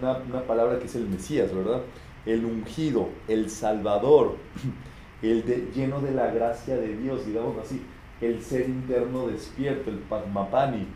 una, 0.00 0.42
palabra 0.42 0.78
que 0.78 0.86
es 0.86 0.94
el 0.96 1.08
Mesías, 1.08 1.54
¿verdad? 1.54 1.82
El 2.26 2.44
ungido, 2.44 3.08
el 3.28 3.50
Salvador, 3.50 4.36
el 5.22 5.70
lleno 5.72 6.00
de 6.00 6.12
la 6.12 6.28
gracia 6.28 6.76
de 6.76 6.96
Dios, 6.96 7.26
digamos 7.26 7.56
así, 7.58 7.82
el 8.20 8.42
ser 8.42 8.68
interno 8.68 9.26
despierto, 9.26 9.90
el 9.90 9.98
Padmapani, 9.98 10.86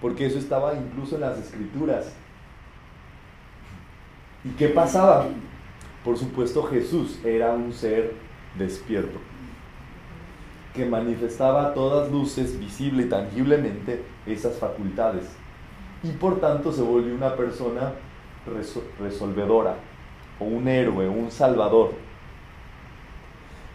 porque 0.00 0.26
eso 0.26 0.38
estaba 0.38 0.74
incluso 0.74 1.16
en 1.16 1.22
las 1.22 1.38
escrituras. 1.38 2.14
¿Y 4.44 4.50
qué 4.50 4.68
pasaba? 4.68 5.28
Por 6.04 6.16
supuesto 6.16 6.62
Jesús 6.62 7.18
era 7.24 7.52
un 7.52 7.72
ser 7.72 8.14
despierto, 8.56 9.18
que 10.74 10.84
manifestaba 10.84 11.66
a 11.66 11.74
todas 11.74 12.10
luces, 12.10 12.58
visible 12.58 13.04
y 13.04 13.08
tangiblemente, 13.08 14.02
esas 14.26 14.56
facultades. 14.56 15.24
Y 16.02 16.12
por 16.12 16.40
tanto 16.40 16.72
se 16.72 16.82
volvió 16.82 17.14
una 17.14 17.36
persona 17.36 17.92
resolvedora, 18.98 19.76
o 20.38 20.44
un 20.44 20.68
héroe, 20.68 21.08
un 21.08 21.30
salvador. 21.30 21.92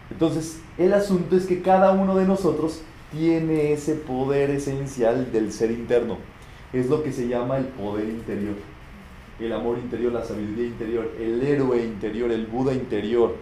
Entonces, 0.09 0.61
el 0.77 0.93
asunto 0.93 1.35
es 1.35 1.45
que 1.45 1.61
cada 1.61 1.91
uno 1.91 2.15
de 2.15 2.25
nosotros 2.25 2.81
tiene 3.11 3.73
ese 3.73 3.95
poder 3.95 4.49
esencial 4.49 5.31
del 5.31 5.51
ser 5.51 5.71
interno. 5.71 6.17
Es 6.73 6.89
lo 6.89 7.03
que 7.03 7.11
se 7.11 7.27
llama 7.27 7.57
el 7.57 7.65
poder 7.65 8.09
interior 8.09 8.55
el 9.39 9.51
amor 9.51 9.77
interior, 9.77 10.13
la 10.13 10.23
sabiduría 10.23 10.67
interior, 10.67 11.11
el 11.19 11.41
héroe 11.43 11.83
interior, 11.83 12.31
el 12.31 12.45
Buda 12.45 12.73
interior. 12.73 13.35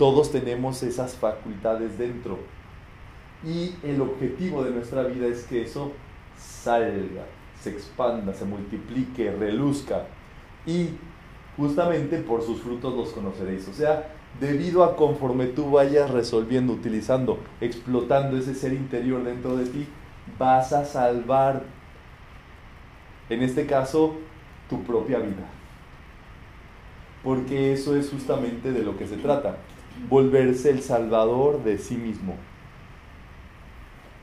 Todos 0.00 0.32
tenemos 0.32 0.82
esas 0.82 1.14
facultades 1.14 1.98
dentro. 1.98 2.38
Y 3.44 3.74
el 3.82 4.00
objetivo 4.00 4.64
de 4.64 4.70
nuestra 4.70 5.02
vida 5.02 5.26
es 5.26 5.44
que 5.44 5.60
eso 5.60 5.92
salga, 6.38 7.26
se 7.60 7.68
expanda, 7.68 8.32
se 8.32 8.46
multiplique, 8.46 9.30
reluzca. 9.30 10.06
Y 10.64 10.88
justamente 11.54 12.16
por 12.16 12.40
sus 12.40 12.62
frutos 12.62 12.96
los 12.96 13.10
conoceréis. 13.10 13.68
O 13.68 13.74
sea, 13.74 14.14
debido 14.40 14.84
a 14.84 14.96
conforme 14.96 15.48
tú 15.48 15.70
vayas 15.70 16.10
resolviendo, 16.10 16.72
utilizando, 16.72 17.38
explotando 17.60 18.38
ese 18.38 18.54
ser 18.54 18.72
interior 18.72 19.22
dentro 19.22 19.54
de 19.58 19.66
ti, 19.66 19.86
vas 20.38 20.72
a 20.72 20.86
salvar, 20.86 21.64
en 23.28 23.42
este 23.42 23.66
caso, 23.66 24.14
tu 24.70 24.82
propia 24.82 25.18
vida. 25.18 25.46
Porque 27.22 27.74
eso 27.74 27.94
es 27.96 28.08
justamente 28.08 28.72
de 28.72 28.82
lo 28.82 28.96
que 28.96 29.06
se 29.06 29.18
trata, 29.18 29.58
volverse 30.08 30.70
el 30.70 30.82
salvador 30.82 31.62
de 31.62 31.78
sí 31.78 31.96
mismo. 31.96 32.34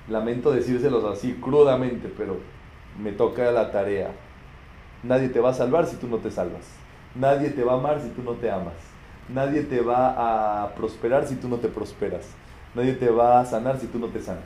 Lamento 0.09 0.51
decírselos 0.51 1.03
así 1.03 1.33
crudamente, 1.41 2.11
pero 2.15 2.37
me 3.01 3.11
toca 3.11 3.51
la 3.51 3.71
tarea. 3.71 4.11
Nadie 5.03 5.29
te 5.29 5.39
va 5.39 5.49
a 5.49 5.53
salvar 5.53 5.85
si 5.85 5.97
tú 5.97 6.07
no 6.07 6.17
te 6.17 6.31
salvas. 6.31 6.65
Nadie 7.15 7.49
te 7.49 7.63
va 7.63 7.73
a 7.73 7.77
amar 7.77 8.01
si 8.01 8.09
tú 8.09 8.23
no 8.23 8.33
te 8.33 8.49
amas. 8.49 8.73
Nadie 9.29 9.63
te 9.63 9.81
va 9.81 10.63
a 10.63 10.75
prosperar 10.75 11.27
si 11.27 11.35
tú 11.35 11.49
no 11.49 11.57
te 11.57 11.67
prosperas. 11.67 12.25
Nadie 12.73 12.93
te 12.93 13.09
va 13.09 13.39
a 13.39 13.45
sanar 13.45 13.79
si 13.79 13.87
tú 13.87 13.99
no 13.99 14.07
te 14.07 14.21
sanas. 14.21 14.43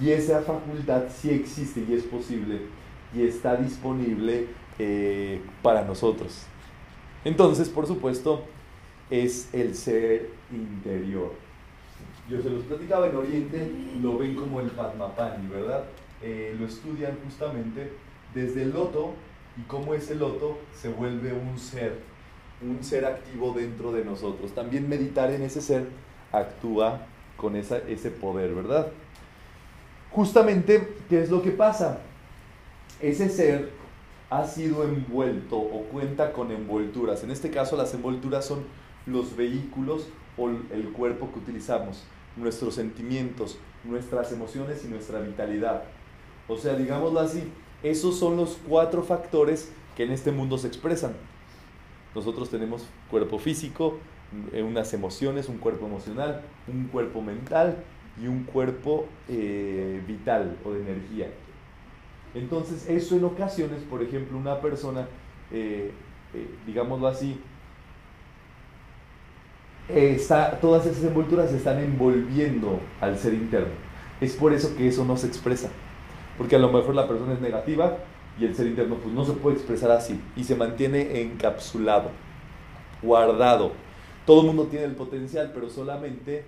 Y 0.00 0.10
esa 0.10 0.40
facultad 0.40 1.04
sí 1.14 1.30
existe 1.30 1.84
y 1.88 1.94
es 1.94 2.02
posible 2.02 2.62
y 3.14 3.22
está 3.22 3.56
disponible 3.56 4.48
eh, 4.78 5.40
para 5.62 5.82
nosotros. 5.82 6.44
Entonces, 7.24 7.68
por 7.68 7.86
supuesto, 7.86 8.44
es 9.10 9.52
el 9.52 9.74
ser 9.74 10.30
interior. 10.50 11.32
Yo 12.28 12.42
se 12.42 12.50
los 12.50 12.64
platicaba 12.64 13.08
en 13.08 13.16
Oriente, 13.16 13.70
lo 14.02 14.18
ven 14.18 14.34
como 14.34 14.60
el 14.60 14.68
Padmapani, 14.70 15.48
¿verdad? 15.48 15.84
Eh, 16.22 16.56
lo 16.58 16.66
estudian 16.66 17.16
justamente 17.24 17.92
desde 18.34 18.62
el 18.62 18.70
loto 18.72 19.14
y 19.56 19.62
cómo 19.62 19.94
ese 19.94 20.14
loto 20.14 20.58
se 20.74 20.88
vuelve 20.88 21.32
un 21.32 21.58
ser, 21.58 22.00
un 22.60 22.82
ser 22.82 23.04
activo 23.04 23.52
dentro 23.52 23.92
de 23.92 24.04
nosotros. 24.04 24.52
También 24.52 24.88
meditar 24.88 25.30
en 25.30 25.42
ese 25.42 25.60
ser 25.60 25.86
actúa 26.32 27.06
con 27.36 27.54
esa, 27.54 27.78
ese 27.78 28.10
poder, 28.10 28.54
¿verdad? 28.54 28.88
Justamente, 30.10 30.96
¿qué 31.08 31.22
es 31.22 31.30
lo 31.30 31.42
que 31.42 31.52
pasa? 31.52 32.00
ese 33.00 33.28
ser 33.28 33.70
ha 34.30 34.46
sido 34.46 34.84
envuelto 34.84 35.56
o 35.56 35.84
cuenta 35.92 36.32
con 36.32 36.50
envolturas. 36.50 37.22
En 37.22 37.30
este 37.30 37.50
caso 37.50 37.76
las 37.76 37.94
envolturas 37.94 38.44
son 38.44 38.64
los 39.06 39.36
vehículos 39.36 40.08
o 40.36 40.50
el 40.50 40.92
cuerpo 40.92 41.30
que 41.32 41.38
utilizamos, 41.38 42.04
nuestros 42.36 42.74
sentimientos, 42.74 43.58
nuestras 43.84 44.32
emociones 44.32 44.84
y 44.84 44.88
nuestra 44.88 45.20
vitalidad. 45.20 45.84
O 46.48 46.56
sea, 46.56 46.74
digámoslo 46.74 47.20
así, 47.20 47.44
esos 47.82 48.18
son 48.18 48.36
los 48.36 48.58
cuatro 48.68 49.02
factores 49.02 49.72
que 49.96 50.04
en 50.04 50.12
este 50.12 50.32
mundo 50.32 50.58
se 50.58 50.68
expresan. 50.68 51.14
Nosotros 52.14 52.50
tenemos 52.50 52.86
cuerpo 53.10 53.38
físico, 53.38 53.98
eh, 54.52 54.62
unas 54.62 54.92
emociones, 54.92 55.48
un 55.48 55.58
cuerpo 55.58 55.86
emocional, 55.86 56.42
un 56.66 56.88
cuerpo 56.88 57.22
mental 57.22 57.76
y 58.20 58.26
un 58.26 58.44
cuerpo 58.44 59.06
eh, 59.28 60.02
vital 60.06 60.56
o 60.64 60.72
de 60.72 60.80
energía. 60.80 61.30
Entonces, 62.34 62.88
eso 62.88 63.16
en 63.16 63.24
ocasiones, 63.24 63.82
por 63.82 64.02
ejemplo, 64.02 64.36
una 64.36 64.60
persona, 64.60 65.08
eh, 65.50 65.92
digámoslo 66.66 67.06
así, 67.06 67.40
está, 69.88 70.58
todas 70.60 70.86
esas 70.86 71.04
envolturas 71.04 71.52
están 71.52 71.78
envolviendo 71.78 72.80
al 73.00 73.18
ser 73.18 73.34
interno. 73.34 73.74
Es 74.20 74.34
por 74.34 74.52
eso 74.52 74.74
que 74.76 74.88
eso 74.88 75.04
no 75.04 75.16
se 75.16 75.26
expresa. 75.26 75.68
Porque 76.38 76.56
a 76.56 76.58
lo 76.58 76.70
mejor 76.70 76.94
la 76.94 77.08
persona 77.08 77.34
es 77.34 77.40
negativa 77.40 77.98
y 78.38 78.44
el 78.44 78.54
ser 78.54 78.66
interno 78.66 78.96
pues 78.96 79.14
no 79.14 79.24
se 79.24 79.32
puede 79.32 79.56
expresar 79.56 79.90
así 79.90 80.20
y 80.36 80.44
se 80.44 80.56
mantiene 80.56 81.22
encapsulado, 81.22 82.10
guardado. 83.02 83.72
Todo 84.26 84.40
el 84.42 84.46
mundo 84.48 84.64
tiene 84.64 84.86
el 84.86 84.94
potencial, 84.96 85.52
pero 85.54 85.70
solamente 85.70 86.44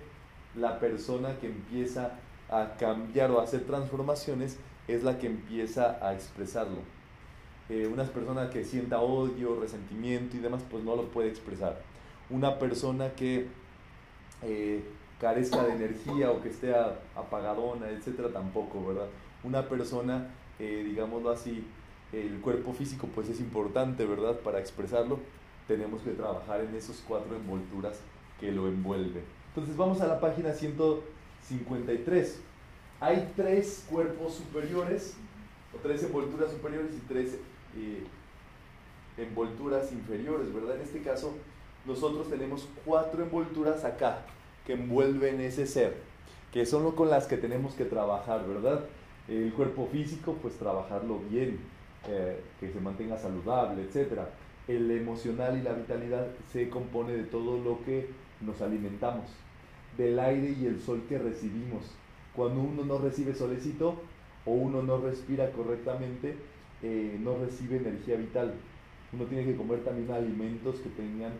la 0.55 0.79
persona 0.79 1.37
que 1.39 1.47
empieza 1.47 2.11
a 2.49 2.75
cambiar 2.77 3.31
o 3.31 3.39
a 3.39 3.43
hacer 3.43 3.61
transformaciones 3.61 4.57
es 4.87 5.03
la 5.03 5.17
que 5.17 5.27
empieza 5.27 5.97
a 6.05 6.13
expresarlo. 6.13 6.79
Eh, 7.69 7.87
una 7.91 8.03
persona 8.03 8.49
que 8.49 8.63
sienta 8.63 8.99
odio, 8.99 9.59
resentimiento 9.59 10.35
y 10.35 10.39
demás, 10.39 10.63
pues 10.69 10.83
no 10.83 10.95
lo 10.95 11.03
puede 11.03 11.29
expresar. 11.29 11.79
Una 12.29 12.59
persona 12.59 13.13
que 13.13 13.47
eh, 14.43 14.83
carezca 15.19 15.63
de 15.63 15.73
energía 15.73 16.31
o 16.31 16.41
que 16.41 16.49
esté 16.49 16.73
apagadona, 17.15 17.89
etcétera, 17.89 18.29
tampoco, 18.29 18.85
¿verdad? 18.85 19.07
Una 19.43 19.67
persona, 19.67 20.29
eh, 20.59 20.83
digámoslo 20.85 21.31
así, 21.31 21.65
el 22.13 22.39
cuerpo 22.41 22.73
físico 22.73 23.07
pues 23.13 23.29
es 23.29 23.39
importante, 23.39 24.05
¿verdad? 24.05 24.39
Para 24.39 24.59
expresarlo, 24.59 25.19
tenemos 25.67 26.01
que 26.01 26.11
trabajar 26.11 26.61
en 26.61 26.73
esos 26.75 27.03
cuatro 27.07 27.35
envolturas 27.35 27.99
que 28.39 28.51
lo 28.51 28.67
envuelven. 28.67 29.23
Entonces 29.49 29.75
vamos 29.75 30.01
a 30.01 30.07
la 30.07 30.19
página 30.19 30.53
153. 30.53 32.41
Hay 33.01 33.31
tres 33.35 33.85
cuerpos 33.89 34.35
superiores, 34.35 35.15
o 35.73 35.77
tres 35.77 36.03
envolturas 36.03 36.51
superiores 36.51 36.91
y 36.95 37.07
tres 37.07 37.37
eh, 37.75 38.03
envolturas 39.17 39.91
inferiores, 39.91 40.53
¿verdad? 40.53 40.77
En 40.77 40.81
este 40.81 41.01
caso, 41.01 41.35
nosotros 41.85 42.29
tenemos 42.29 42.67
cuatro 42.85 43.23
envolturas 43.23 43.83
acá 43.85 44.25
que 44.65 44.73
envuelven 44.73 45.41
ese 45.41 45.65
ser, 45.65 45.97
que 46.51 46.65
son 46.65 46.91
con 46.91 47.09
las 47.09 47.27
que 47.27 47.37
tenemos 47.37 47.73
que 47.73 47.85
trabajar, 47.85 48.45
¿verdad? 48.47 48.85
El 49.27 49.53
cuerpo 49.53 49.87
físico, 49.91 50.37
pues 50.41 50.55
trabajarlo 50.55 51.19
bien, 51.29 51.59
eh, 52.07 52.39
que 52.59 52.71
se 52.71 52.79
mantenga 52.79 53.17
saludable, 53.17 53.83
etc. 53.83 54.19
El 54.67 54.89
emocional 54.91 55.57
y 55.57 55.61
la 55.61 55.73
vitalidad 55.73 56.27
se 56.51 56.69
compone 56.69 57.13
de 57.13 57.23
todo 57.23 57.57
lo 57.57 57.83
que 57.83 58.09
nos 58.41 58.61
alimentamos, 58.61 59.25
del 59.97 60.19
aire 60.19 60.55
y 60.59 60.65
el 60.65 60.79
sol 60.79 61.03
que 61.07 61.17
recibimos. 61.17 61.91
Cuando 62.35 62.61
uno 62.61 62.85
no 62.85 62.99
recibe 62.99 63.33
solecito 63.33 63.95
o 64.45 64.51
uno 64.51 64.81
no 64.81 64.99
respira 64.99 65.51
correctamente, 65.51 66.35
eh, 66.81 67.17
no 67.19 67.37
recibe 67.37 67.77
energía 67.77 68.15
vital. 68.15 68.53
Uno 69.11 69.25
tiene 69.25 69.45
que 69.45 69.57
comer 69.57 69.83
también 69.83 70.11
alimentos 70.11 70.79
que 70.79 70.89
tengan 70.89 71.33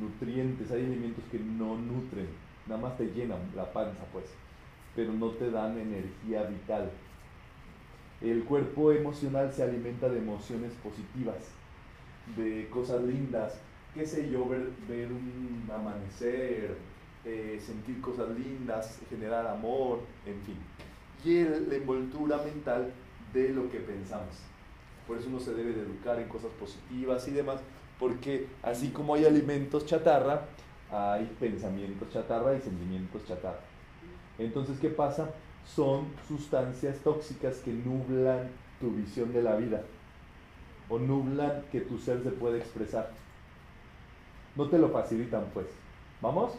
nutrientes. 0.00 0.70
Hay 0.70 0.84
alimentos 0.84 1.24
que 1.30 1.38
no 1.38 1.76
nutren, 1.76 2.28
nada 2.66 2.80
más 2.80 2.96
te 2.96 3.06
llenan 3.06 3.40
la 3.54 3.72
panza, 3.72 4.04
pues, 4.12 4.26
pero 4.94 5.12
no 5.12 5.30
te 5.30 5.50
dan 5.50 5.78
energía 5.78 6.44
vital. 6.44 6.90
El 8.20 8.44
cuerpo 8.44 8.92
emocional 8.92 9.52
se 9.52 9.62
alimenta 9.62 10.08
de 10.08 10.18
emociones 10.18 10.72
positivas, 10.82 11.50
de 12.36 12.68
cosas 12.70 13.02
lindas, 13.02 13.60
qué 13.92 14.06
sé 14.06 14.30
yo, 14.30 14.48
ver, 14.48 14.68
un 15.10 15.68
amanecer, 15.72 16.76
eh, 17.24 17.60
sentir 17.64 18.00
cosas 18.00 18.30
lindas, 18.38 19.00
generar 19.10 19.46
amor, 19.46 20.00
en 20.26 20.40
fin. 20.42 20.56
Y 21.24 21.44
la 21.44 21.76
envoltura 21.76 22.38
mental 22.38 22.92
de 23.32 23.48
lo 23.50 23.70
que 23.70 23.80
pensamos. 23.80 24.36
Por 25.06 25.18
eso 25.18 25.28
uno 25.28 25.40
se 25.40 25.54
debe 25.54 25.72
de 25.72 25.82
educar 25.82 26.18
en 26.18 26.28
cosas 26.28 26.50
positivas 26.52 27.26
y 27.28 27.32
demás, 27.32 27.60
porque 27.98 28.48
así 28.62 28.90
como 28.90 29.14
hay 29.14 29.24
alimentos 29.24 29.86
chatarra, 29.86 30.46
hay 30.90 31.26
pensamientos 31.40 32.10
chatarra 32.12 32.54
y 32.54 32.60
sentimientos 32.60 33.24
chatarra. 33.26 33.60
Entonces, 34.38 34.78
¿qué 34.80 34.90
pasa? 34.90 35.30
son 35.66 36.06
sustancias 36.28 36.98
tóxicas 36.98 37.56
que 37.58 37.72
nublan 37.72 38.50
tu 38.80 38.90
visión 38.90 39.32
de 39.32 39.42
la 39.42 39.56
vida 39.56 39.82
o 40.88 40.98
nublan 40.98 41.62
que 41.72 41.80
tu 41.80 41.98
ser 41.98 42.22
se 42.22 42.30
puede 42.30 42.58
expresar. 42.58 43.10
No 44.56 44.68
te 44.68 44.78
lo 44.78 44.90
facilitan 44.90 45.46
pues. 45.54 45.66
¿Vamos? 46.20 46.52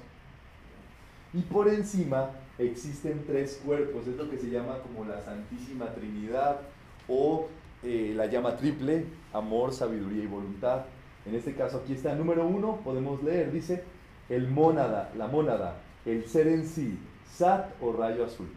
Y 1.33 1.41
por 1.41 1.67
encima 1.67 2.31
existen 2.57 3.23
tres 3.25 3.61
cuerpos, 3.63 4.07
es 4.07 4.15
lo 4.15 4.29
que 4.29 4.37
se 4.37 4.49
llama 4.49 4.79
como 4.79 5.05
la 5.05 5.21
Santísima 5.23 5.93
Trinidad 5.93 6.61
o 7.07 7.47
eh, 7.83 8.13
la 8.15 8.25
llama 8.25 8.57
triple, 8.57 9.05
amor, 9.33 9.73
sabiduría 9.73 10.23
y 10.23 10.27
voluntad. 10.27 10.85
En 11.25 11.35
este 11.35 11.55
caso 11.55 11.77
aquí 11.77 11.93
está, 11.93 12.15
número 12.15 12.45
uno, 12.45 12.81
podemos 12.83 13.23
leer, 13.23 13.51
dice, 13.51 13.83
el 14.29 14.47
mónada, 14.47 15.11
la 15.17 15.27
mónada, 15.27 15.77
el 16.05 16.25
ser 16.25 16.47
en 16.47 16.67
sí, 16.67 16.99
sat 17.27 17.73
o 17.81 17.93
rayo 17.93 18.25
azul. 18.25 18.47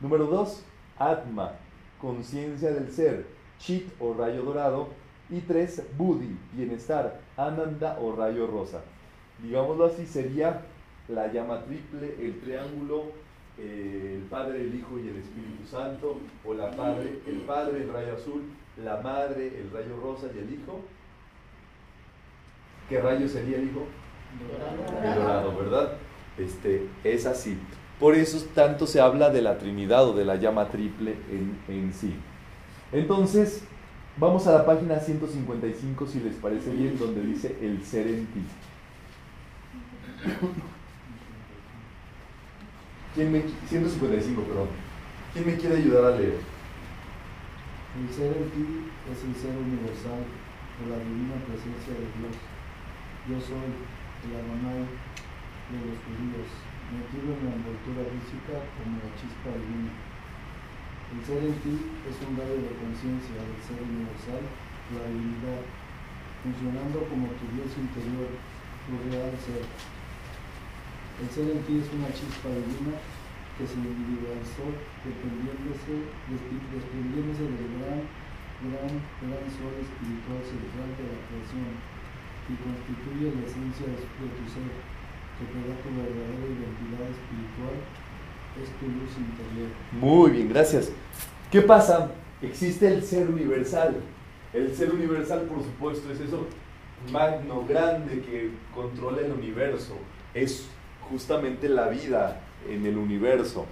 Número 0.00 0.26
2, 0.26 0.64
Atma, 0.98 1.52
conciencia 2.00 2.70
del 2.70 2.90
ser, 2.90 3.26
Chit 3.58 3.88
o 4.00 4.14
rayo 4.14 4.42
dorado. 4.42 4.88
Y 5.30 5.40
3, 5.40 5.96
Buddhi, 5.96 6.36
bienestar, 6.52 7.20
Ananda 7.36 7.98
o 8.00 8.14
rayo 8.14 8.46
rosa. 8.46 8.82
Digámoslo 9.42 9.86
así, 9.86 10.06
sería 10.06 10.62
la 11.08 11.32
llama 11.32 11.64
triple, 11.64 12.14
el 12.20 12.40
triángulo, 12.40 13.04
eh, 13.58 14.18
el 14.18 14.28
Padre, 14.28 14.60
el 14.60 14.74
Hijo 14.74 14.98
y 14.98 15.08
el 15.08 15.16
Espíritu 15.16 15.66
Santo, 15.66 16.18
o 16.44 16.54
la 16.54 16.70
Padre, 16.72 17.20
el 17.26 17.38
Padre, 17.42 17.82
el 17.82 17.92
rayo 17.92 18.14
azul, 18.14 18.42
la 18.82 19.00
Madre, 19.00 19.58
el 19.58 19.70
rayo 19.70 19.98
rosa 20.02 20.26
y 20.34 20.38
el 20.38 20.52
Hijo. 20.52 20.80
¿Qué 22.88 23.00
rayo 23.00 23.28
sería 23.28 23.56
el 23.56 23.64
Hijo? 23.64 23.86
El 25.02 25.14
dorado, 25.14 25.56
¿verdad? 25.56 25.92
Este, 26.38 26.88
es 27.04 27.26
así. 27.26 27.58
Por 27.98 28.14
eso 28.14 28.44
tanto 28.54 28.86
se 28.86 29.00
habla 29.00 29.30
de 29.30 29.40
la 29.40 29.58
Trinidad 29.58 30.08
o 30.08 30.12
de 30.14 30.24
la 30.24 30.36
llama 30.36 30.68
triple 30.68 31.16
en, 31.68 31.92
sí. 31.94 32.14
Entonces, 32.92 33.62
vamos 34.16 34.46
a 34.46 34.52
la 34.52 34.66
página 34.66 34.98
155, 34.98 36.06
si 36.06 36.20
les 36.20 36.34
parece 36.36 36.70
bien, 36.70 36.98
donde 36.98 37.22
dice 37.22 37.56
el 37.60 37.84
ser 37.84 38.08
en 38.08 38.26
ti. 38.26 38.42
¿Quién 43.14 43.32
me, 43.32 43.42
155, 43.68 44.42
perdón. 44.42 44.68
¿Quién 45.32 45.46
me 45.46 45.56
quiere 45.56 45.76
ayudar 45.76 46.12
a 46.12 46.16
leer? 46.16 46.38
El 47.96 48.12
ser 48.12 48.36
en 48.36 48.50
ti 48.50 48.90
es 49.12 49.24
el 49.24 49.34
ser 49.40 49.56
universal, 49.56 50.24
de 50.80 50.90
la 50.90 50.98
divina 50.98 51.34
presencia 51.46 51.94
de 51.94 52.00
Dios. 52.18 52.34
Yo 53.24 53.40
soy 53.40 53.72
el 54.20 54.36
Adonai 54.36 54.84
de 54.84 55.78
los 55.80 55.96
judíos 55.96 56.44
metido 56.92 57.32
en 57.32 57.40
la 57.48 57.56
envoltura 57.56 58.04
física 58.12 58.68
como 58.76 59.00
la 59.00 59.16
chispa 59.16 59.48
divina. 59.48 59.96
El 61.08 61.24
ser 61.24 61.40
en 61.40 61.56
ti 61.64 61.72
es 62.04 62.20
un 62.20 62.36
rayo 62.36 62.60
de 62.60 62.76
conciencia 62.76 63.32
del 63.40 63.56
ser 63.64 63.80
universal, 63.80 64.44
la 64.92 65.08
divinidad, 65.08 65.64
funcionando 66.44 67.08
como 67.08 67.32
tu 67.40 67.48
Dios 67.56 67.72
interior, 67.80 68.28
tu 68.28 68.92
real 69.08 69.32
ser. 69.40 69.64
El 69.64 71.28
ser 71.32 71.48
en 71.48 71.64
ti 71.64 71.80
es 71.80 71.88
una 71.96 72.12
chispa 72.12 72.52
divina 72.52 73.00
que 73.56 73.64
se 73.64 73.80
individualizó 73.80 74.68
desprendiéndose, 75.00 76.12
desprendiéndose 76.28 77.44
del 77.56 77.72
gran, 77.72 78.04
gran, 78.68 78.92
gran 79.24 79.44
sol 79.48 79.80
espiritual 79.80 80.44
central 80.44 80.92
de 80.92 81.04
la 81.08 81.18
creación 81.24 81.93
y 82.48 82.54
constituye 82.60 83.32
la 83.34 83.46
esencia 83.46 83.86
de 83.86 83.96
tu 83.96 84.44
ser 84.52 84.68
que 85.38 85.44
tu 85.46 85.88
verdadera 85.96 86.46
identidad 86.46 87.10
espiritual, 87.10 87.76
es 88.62 88.70
tu 88.78 88.86
luz 88.86 89.10
interior. 89.18 89.68
Muy 89.92 90.30
bien, 90.30 90.48
gracias. 90.48 90.92
¿Qué 91.50 91.60
pasa? 91.60 92.12
Existe 92.40 92.86
el 92.86 93.02
ser 93.02 93.28
universal. 93.28 93.96
El 94.52 94.74
ser 94.74 94.92
universal, 94.92 95.42
por 95.42 95.62
supuesto, 95.62 96.12
es 96.12 96.20
eso 96.20 96.46
magno, 97.10 97.64
grande, 97.66 98.20
que 98.20 98.50
controla 98.74 99.22
el 99.22 99.32
universo. 99.32 99.94
Es 100.32 100.68
justamente 101.10 101.68
la 101.68 101.88
vida 101.88 102.40
en 102.68 102.86
el 102.86 102.96
universo. 102.96 103.66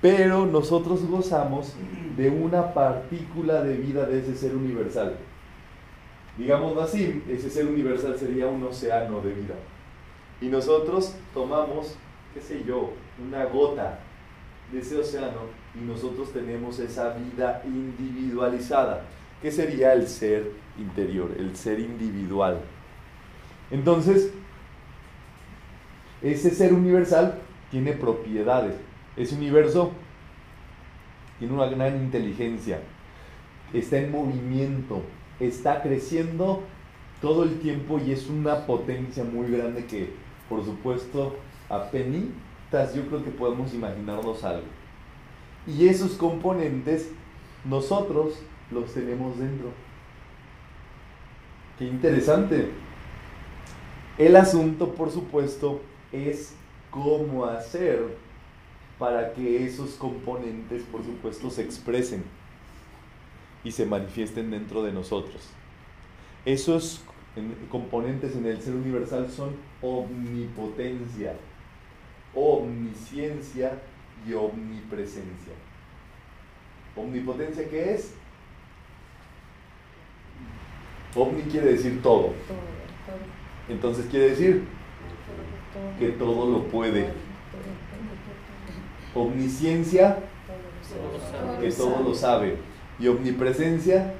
Pero 0.00 0.46
nosotros 0.46 1.06
gozamos 1.06 1.74
de 2.16 2.30
una 2.30 2.74
partícula 2.74 3.62
de 3.62 3.76
vida 3.76 4.06
de 4.06 4.20
ese 4.20 4.34
ser 4.34 4.54
universal. 4.54 5.16
Digámoslo 6.36 6.82
así, 6.82 7.22
ese 7.28 7.48
ser 7.48 7.66
universal 7.66 8.16
sería 8.18 8.46
un 8.46 8.62
océano 8.64 9.20
de 9.20 9.32
vida. 9.32 9.54
Y 10.40 10.46
nosotros 10.46 11.14
tomamos, 11.32 11.96
qué 12.34 12.40
sé 12.40 12.64
yo, 12.64 12.92
una 13.24 13.44
gota 13.44 14.00
de 14.72 14.80
ese 14.80 14.98
océano 14.98 15.42
y 15.74 15.84
nosotros 15.84 16.32
tenemos 16.32 16.78
esa 16.80 17.10
vida 17.10 17.62
individualizada, 17.64 19.04
que 19.40 19.52
sería 19.52 19.92
el 19.92 20.08
ser 20.08 20.50
interior, 20.78 21.30
el 21.38 21.56
ser 21.56 21.78
individual. 21.78 22.60
Entonces, 23.70 24.32
ese 26.22 26.50
ser 26.50 26.72
universal 26.72 27.38
tiene 27.70 27.92
propiedades. 27.92 28.74
Ese 29.16 29.34
universo 29.34 29.92
tiene 31.38 31.54
una 31.54 31.66
gran 31.66 31.96
inteligencia, 31.96 32.80
está 33.72 33.98
en 33.98 34.10
movimiento, 34.10 35.02
está 35.46 35.82
creciendo 35.82 36.62
todo 37.20 37.44
el 37.44 37.58
tiempo 37.60 37.98
y 37.98 38.12
es 38.12 38.28
una 38.28 38.66
potencia 38.66 39.24
muy 39.24 39.50
grande 39.50 39.86
que, 39.86 40.10
por 40.48 40.64
supuesto, 40.64 41.36
a 41.68 41.90
penitas 41.90 42.94
yo 42.94 43.06
creo 43.06 43.24
que 43.24 43.30
podemos 43.30 43.72
imaginarnos 43.72 44.44
algo. 44.44 44.66
Y 45.66 45.88
esos 45.88 46.12
componentes 46.12 47.10
nosotros 47.64 48.34
los 48.70 48.92
tenemos 48.92 49.38
dentro. 49.38 49.70
Qué 51.78 51.86
interesante. 51.86 52.70
El 54.18 54.36
asunto, 54.36 54.94
por 54.94 55.10
supuesto, 55.10 55.80
es 56.12 56.54
cómo 56.90 57.46
hacer 57.46 58.16
para 58.98 59.32
que 59.32 59.64
esos 59.64 59.94
componentes, 59.94 60.82
por 60.84 61.02
supuesto, 61.04 61.50
se 61.50 61.62
expresen 61.62 62.24
y 63.64 63.72
se 63.72 63.86
manifiesten 63.86 64.50
dentro 64.50 64.82
de 64.82 64.92
nosotros. 64.92 65.48
Esos 66.44 67.02
componentes 67.70 68.36
en 68.36 68.46
el 68.46 68.60
ser 68.60 68.74
universal 68.74 69.30
son 69.30 69.56
omnipotencia, 69.82 71.34
omnisciencia 72.34 73.80
y 74.28 74.34
omnipresencia. 74.34 75.54
¿Omnipotencia 76.94 77.68
qué 77.68 77.94
es? 77.94 78.14
Omni 81.16 81.42
quiere 81.42 81.72
decir 81.72 82.02
todo. 82.02 82.32
Entonces 83.68 84.06
quiere 84.06 84.30
decir 84.30 84.64
que 85.98 86.08
todo 86.10 86.50
lo 86.50 86.64
puede. 86.64 87.08
Omnisciencia, 89.14 90.18
que 91.60 91.70
todo 91.70 92.02
lo 92.02 92.14
sabe. 92.14 92.56
Y 92.98 93.08
omnipresencia, 93.08 94.14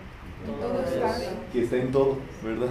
que 1.52 1.62
está 1.62 1.76
en 1.76 1.90
todo, 1.90 2.18
¿verdad? 2.42 2.68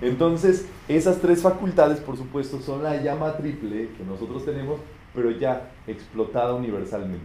Entonces, 0.00 0.68
esas 0.88 1.20
tres 1.20 1.42
facultades, 1.42 2.00
por 2.00 2.16
supuesto, 2.16 2.60
son 2.60 2.82
la 2.82 3.00
llama 3.02 3.36
triple 3.36 3.88
que 3.96 4.04
nosotros 4.04 4.44
tenemos, 4.44 4.80
pero 5.14 5.30
ya 5.30 5.70
explotada 5.86 6.54
universalmente. 6.54 7.24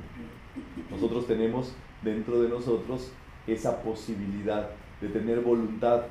Nosotros 0.90 1.28
tenemos 1.28 1.74
dentro 2.02 2.42
de 2.42 2.50
nosotros 2.50 3.12
esa 3.48 3.82
posibilidad 3.82 4.70
de 5.02 5.10
tener 5.10 5.42
voluntad, 5.42 6.04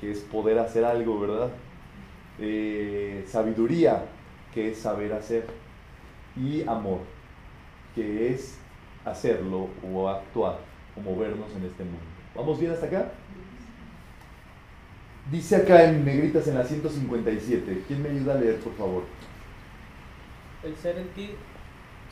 que 0.00 0.10
es 0.10 0.20
poder 0.20 0.58
hacer 0.58 0.84
algo, 0.84 1.20
¿verdad? 1.20 1.50
Eh, 2.40 3.24
sabiduría, 3.28 4.06
que 4.52 4.70
es 4.70 4.78
saber 4.78 5.12
hacer, 5.12 5.46
y 6.36 6.62
amor, 6.62 7.00
que 7.94 8.32
es 8.32 8.58
hacerlo 9.04 9.68
o 9.92 10.08
actuar 10.08 10.73
o 10.96 11.00
movernos 11.00 11.50
en 11.56 11.64
este 11.64 11.84
mundo. 11.84 12.00
¿Vamos 12.34 12.58
bien 12.58 12.72
hasta 12.72 12.86
acá? 12.86 13.12
Dice 15.30 15.56
acá 15.56 15.84
en 15.84 16.04
negritas 16.04 16.46
en 16.48 16.56
la 16.56 16.64
157. 16.64 17.84
¿Quién 17.86 18.02
me 18.02 18.10
ayuda 18.10 18.34
a 18.34 18.36
leer, 18.38 18.60
por 18.60 18.74
favor? 18.76 19.04
El 20.62 20.76
ser 20.76 20.98
en 20.98 21.08
ti 21.08 21.30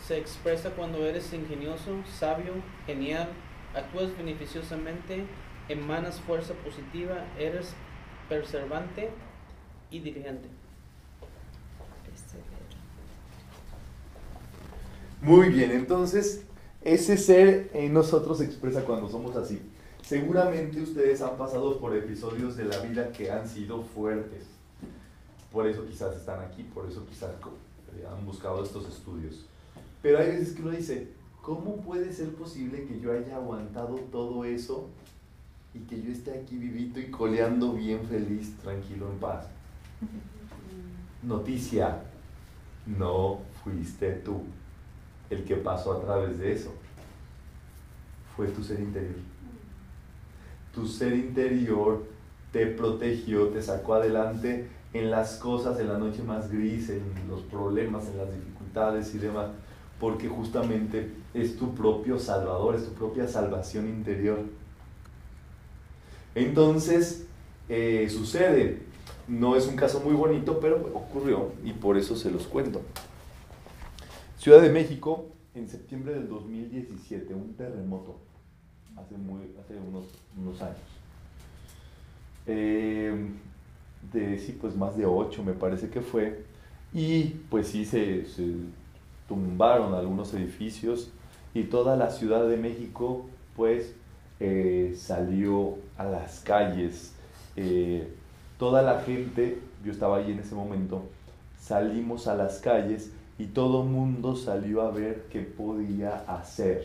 se 0.07 0.19
expresa 0.19 0.71
cuando 0.71 1.05
eres 1.07 1.33
ingenioso, 1.33 2.03
sabio, 2.19 2.55
genial, 2.87 3.29
actúas 3.75 4.17
beneficiosamente, 4.17 5.25
emanas 5.69 6.21
fuerza 6.21 6.55
positiva, 6.55 7.25
eres 7.39 7.75
perseverante 8.29 9.11
y 9.91 10.01
diligente. 10.01 10.49
Muy 15.21 15.51
bien, 15.51 15.71
entonces 15.71 16.45
ese 16.85 17.17
ser 17.17 17.71
en 17.75 17.93
nosotros 17.93 18.39
se 18.39 18.45
expresa 18.45 18.85
cuando 18.85 19.09
somos 19.09 19.37
así. 19.37 19.61
Seguramente 20.03 20.81
ustedes 20.81 21.23
han 21.23 21.37
pasado 21.37 21.79
por 21.79 21.97
episodios 21.97 22.57
de 22.57 22.65
la 22.65 22.79
vida 22.79 23.13
que 23.13 23.31
han 23.31 23.49
sido 23.49 23.83
fuertes. 23.83 24.47
Por 25.53 25.67
eso 25.67 25.87
quizás 25.87 26.17
están 26.17 26.41
aquí, 26.41 26.65
por 26.65 26.89
eso 26.89 27.07
quizás 27.07 27.31
eh, 27.31 28.05
han 28.11 28.27
buscado 28.27 28.65
estos 28.65 28.89
estudios. 28.89 29.47
Pero 30.03 30.19
hay 30.19 30.29
veces 30.29 30.55
que 30.55 30.63
uno 30.63 30.73
dice, 30.73 31.09
¿cómo 31.41 31.77
puede 31.77 32.13
ser 32.13 32.35
posible 32.35 32.85
que 32.87 32.99
yo 32.99 33.13
haya 33.13 33.37
aguantado 33.37 33.97
todo 34.11 34.45
eso 34.45 34.89
y 35.75 35.81
que 35.81 36.03
yo 36.03 36.11
esté 36.11 36.33
aquí 36.33 36.57
vivito 36.57 36.99
y 36.99 37.11
coleando 37.11 37.75
bien 37.75 38.01
feliz, 38.09 38.57
tranquilo, 38.57 39.09
en 39.13 39.19
paz? 39.19 39.47
Noticia, 41.23 42.03
no 42.87 43.39
fuiste 43.63 44.15
tú 44.15 44.43
el 45.33 45.45
que 45.45 45.57
pasó 45.57 45.93
a 45.93 46.01
través 46.01 46.39
de 46.39 46.53
eso. 46.53 46.73
Fue 48.37 48.49
tu 48.49 48.63
ser 48.63 48.81
interior. 48.81 49.17
Tu 50.75 50.87
ser 50.87 51.15
interior 51.15 52.05
te 52.53 52.67
protegió, 52.67 53.49
te 53.49 53.63
sacó 53.63 53.95
adelante 53.95 54.69
en 54.93 55.11
las 55.11 55.37
cosas, 55.37 55.79
en 55.81 55.89
la 55.89 55.99
noche 55.99 56.23
más 56.23 56.51
gris, 56.51 56.91
en 56.91 57.03
los 57.29 57.41
problemas, 57.43 58.07
en 58.09 58.19
las 58.19 58.33
dificultades 58.33 59.15
y 59.15 59.19
demás, 59.19 59.49
porque 59.99 60.29
justamente 60.29 61.11
es 61.33 61.57
tu 61.57 61.75
propio 61.75 62.19
salvador, 62.19 62.75
es 62.75 62.85
tu 62.85 62.93
propia 62.93 63.27
salvación 63.27 63.89
interior. 63.89 64.41
Entonces, 66.35 67.27
eh, 67.69 68.09
sucede, 68.11 68.83
no 69.29 69.57
es 69.57 69.67
un 69.67 69.77
caso 69.77 70.01
muy 70.01 70.15
bonito, 70.15 70.61
pero 70.61 70.77
ocurrió 70.95 71.53
y 71.65 71.73
por 71.73 71.97
eso 71.97 72.17
se 72.17 72.31
los 72.31 72.47
cuento. 72.47 72.83
Ciudad 74.43 74.61
de 74.61 74.71
México, 74.71 75.27
en 75.55 75.69
septiembre 75.69 76.15
del 76.15 76.29
2017, 76.29 77.33
un 77.33 77.55
terremoto, 77.55 78.17
hace, 78.97 79.15
unos, 79.15 80.61
años. 80.61 80.79
Eh, 82.49 83.29
de 84.13 84.39
sí, 84.41 84.59
pues 84.61 84.75
más 84.75 84.97
de 84.97 85.07
ocho 85.07 85.45
me 85.45 85.53
parece 85.53 85.91
que 85.91 86.01
fue. 86.01 86.45
Y 86.93 87.27
pues 87.51 87.69
sí, 87.69 87.85
se, 87.85 88.27
tumbaron 89.29 89.95
algunos 89.95 90.35
edificios 90.35 91.13
y 91.55 91.63
toda 91.63 91.95
la 91.95 92.11
Ciudad 92.11 92.49
de 92.49 92.57
México 92.57 93.27
pues 93.55 93.95
eh, 94.41 94.95
salió 94.97 95.77
a 95.97 96.03
las 96.03 96.41
calles. 96.41 97.15
Eh, 97.55 98.13
toda 98.59 98.83
la 98.83 99.03
gente, 99.03 99.61
yo 99.85 99.93
estaba 99.93 100.17
ahí 100.17 100.33
en 100.33 100.41
ese 100.41 100.57
momento, 100.57 101.05
salimos 101.61 102.27
a 102.27 102.35
las 102.35 102.59
calles 102.59 103.13
y 103.43 103.47
todo 103.47 103.83
mundo 103.83 104.37
salió 104.37 104.83
a 104.83 104.93
ver 104.93 105.25
qué 105.29 105.41
podía 105.41 106.15
hacer. 106.29 106.81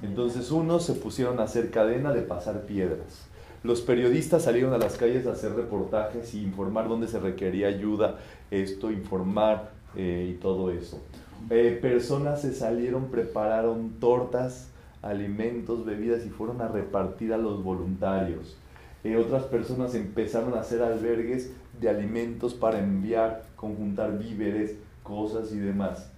Entonces 0.00 0.50
unos 0.50 0.86
se 0.86 0.94
pusieron 0.94 1.40
a 1.40 1.42
hacer 1.42 1.70
cadena 1.70 2.10
de 2.14 2.22
pasar 2.22 2.62
piedras. 2.62 3.26
Los 3.62 3.82
periodistas 3.82 4.44
salieron 4.44 4.72
a 4.72 4.78
las 4.78 4.96
calles 4.96 5.26
a 5.26 5.32
hacer 5.32 5.54
reportajes 5.54 6.32
y 6.32 6.42
informar 6.42 6.88
dónde 6.88 7.08
se 7.08 7.20
requería 7.20 7.68
ayuda, 7.68 8.16
esto, 8.50 8.90
informar 8.90 9.72
eh, 9.94 10.32
y 10.34 10.40
todo 10.40 10.70
eso. 10.70 11.02
Eh, 11.50 11.78
personas 11.82 12.40
se 12.40 12.54
salieron, 12.54 13.10
prepararon 13.10 14.00
tortas, 14.00 14.70
alimentos, 15.02 15.84
bebidas 15.84 16.24
y 16.24 16.30
fueron 16.30 16.62
a 16.62 16.68
repartir 16.68 17.34
a 17.34 17.36
los 17.36 17.62
voluntarios. 17.62 18.56
Eh, 19.02 19.18
otras 19.18 19.42
personas 19.44 19.94
empezaron 19.94 20.54
a 20.54 20.60
hacer 20.60 20.80
albergues 20.80 21.52
de 21.78 21.90
alimentos 21.90 22.54
para 22.54 22.78
enviar, 22.78 23.42
conjuntar 23.54 24.18
víveres, 24.18 24.76
cosas 25.04 25.52
y 25.52 25.58
demás. 25.58 26.10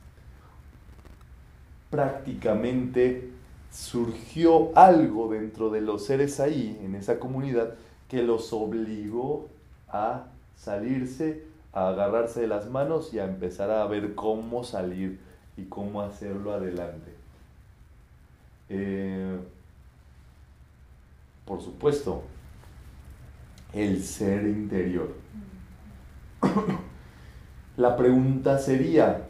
Prácticamente 1.90 3.30
surgió 3.70 4.76
algo 4.76 5.28
dentro 5.28 5.68
de 5.68 5.82
los 5.82 6.06
seres 6.06 6.40
ahí, 6.40 6.80
en 6.82 6.94
esa 6.94 7.18
comunidad, 7.18 7.74
que 8.08 8.22
los 8.22 8.54
obligó 8.54 9.48
a 9.88 10.24
salirse, 10.56 11.44
a 11.74 11.88
agarrarse 11.88 12.40
de 12.40 12.46
las 12.46 12.70
manos 12.70 13.12
y 13.12 13.18
a 13.18 13.24
empezar 13.24 13.70
a 13.70 13.86
ver 13.86 14.14
cómo 14.14 14.64
salir 14.64 15.20
y 15.58 15.64
cómo 15.64 16.00
hacerlo 16.00 16.52
adelante. 16.52 17.12
Eh, 18.70 19.38
por 21.44 21.60
supuesto, 21.62 22.22
el 23.72 24.02
ser 24.02 24.46
interior. 24.46 25.14
La 27.76 27.96
pregunta 27.96 28.58
sería, 28.58 29.28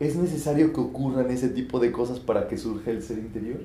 ¿Es 0.00 0.14
necesario 0.14 0.72
que 0.72 0.80
ocurran 0.80 1.28
ese 1.30 1.48
tipo 1.48 1.80
de 1.80 1.90
cosas 1.90 2.20
para 2.20 2.46
que 2.46 2.56
surja 2.56 2.92
el 2.92 3.02
ser 3.02 3.18
interior? 3.18 3.58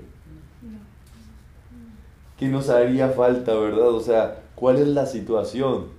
¿Qué 2.38 2.48
nos 2.48 2.70
haría 2.70 3.10
falta, 3.10 3.54
verdad? 3.54 3.90
O 3.90 4.00
sea, 4.00 4.42
¿cuál 4.56 4.78
es 4.78 4.88
la 4.88 5.06
situación 5.06 5.90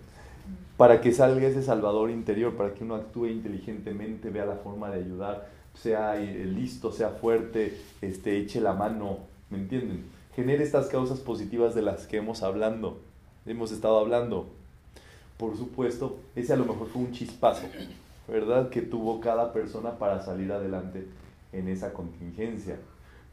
para 0.77 1.01
que 1.01 1.13
salga 1.13 1.47
ese 1.47 1.63
salvador 1.63 2.11
interior, 2.11 2.57
para 2.57 2.75
que 2.75 2.83
uno 2.83 2.97
actúe 2.97 3.27
inteligentemente, 3.27 4.31
vea 4.31 4.45
la 4.45 4.57
forma 4.57 4.91
de 4.91 5.05
ayudar, 5.05 5.49
sea 5.73 6.17
listo, 6.17 6.91
sea 6.91 7.11
fuerte, 7.11 7.79
este, 8.03 8.39
eche 8.39 8.61
la 8.61 8.73
mano, 8.73 9.19
¿me 9.51 9.59
entienden? 9.59 10.07
Genere 10.35 10.65
estas 10.65 10.89
causas 10.89 11.21
positivas 11.21 11.77
de 11.77 11.83
las 11.83 12.09
que 12.09 12.17
hemos 12.17 12.43
hablando, 12.43 12.99
hemos 13.47 13.71
estado 13.71 14.01
hablando. 14.01 14.49
Por 15.37 15.57
supuesto, 15.57 16.19
ese 16.37 16.53
a 16.53 16.57
lo 16.57 16.65
mejor 16.65 16.89
fue 16.89 17.03
un 17.03 17.13
chispazo, 17.13 17.67
¿verdad? 18.29 18.71
Que 18.71 18.83
tuvo 18.83 19.21
cada 19.21 19.53
persona 19.53 19.99
para 19.99 20.23
salir 20.23 20.53
adelante 20.53 21.07
en 21.53 21.69
esa 21.69 21.93
contingencia. 21.93 22.79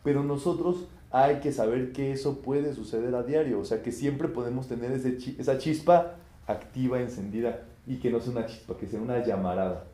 Pero 0.04 0.24
nosotros 0.24 0.88
hay 1.12 1.40
que 1.40 1.52
saber 1.52 1.92
que 1.92 2.12
eso 2.12 2.40
puede 2.40 2.74
suceder 2.74 3.14
a 3.16 3.24
diario, 3.24 3.60
o 3.60 3.66
sea 3.66 3.84
que 3.84 3.92
siempre 3.92 4.28
podemos 4.28 4.68
tener 4.68 4.92
ese 4.92 5.18
esa 5.40 5.58
chispa 5.58 6.16
activa, 6.48 7.00
encendida, 7.00 7.64
y 7.86 7.98
que 7.98 8.10
no 8.10 8.20
sea 8.20 8.32
una 8.32 8.46
chispa, 8.46 8.78
que 8.78 8.88
sea 8.88 9.00
una 9.00 9.24
llamarada, 9.26 9.86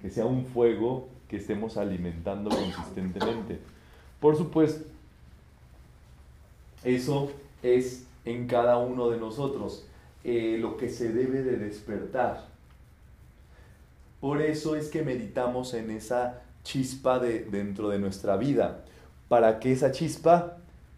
que 0.00 0.10
sea 0.10 0.26
un 0.26 0.46
fuego 0.46 1.08
que 1.28 1.36
estemos 1.36 1.76
alimentando 1.76 2.50
consistentemente. 2.50 3.58
Por 4.20 4.36
supuesto, 4.36 4.84
eso 6.82 7.30
es 7.62 8.06
en 8.24 8.46
cada 8.46 8.78
uno 8.78 9.10
de 9.10 9.18
nosotros 9.18 9.86
eh, 10.24 10.56
lo 10.58 10.76
que 10.76 10.88
se 10.88 11.12
debe 11.12 11.42
de 11.42 11.56
despertar. 11.58 12.48
Por 14.20 14.40
eso 14.40 14.74
es 14.74 14.88
que 14.88 15.02
meditamos 15.02 15.74
en 15.74 15.90
esa 15.90 16.42
chispa 16.62 17.18
de, 17.18 17.40
dentro 17.44 17.90
de 17.90 17.98
nuestra 17.98 18.36
vida, 18.38 18.84
para 19.28 19.60
que 19.60 19.72
esa 19.72 19.92
chispa 19.92 20.56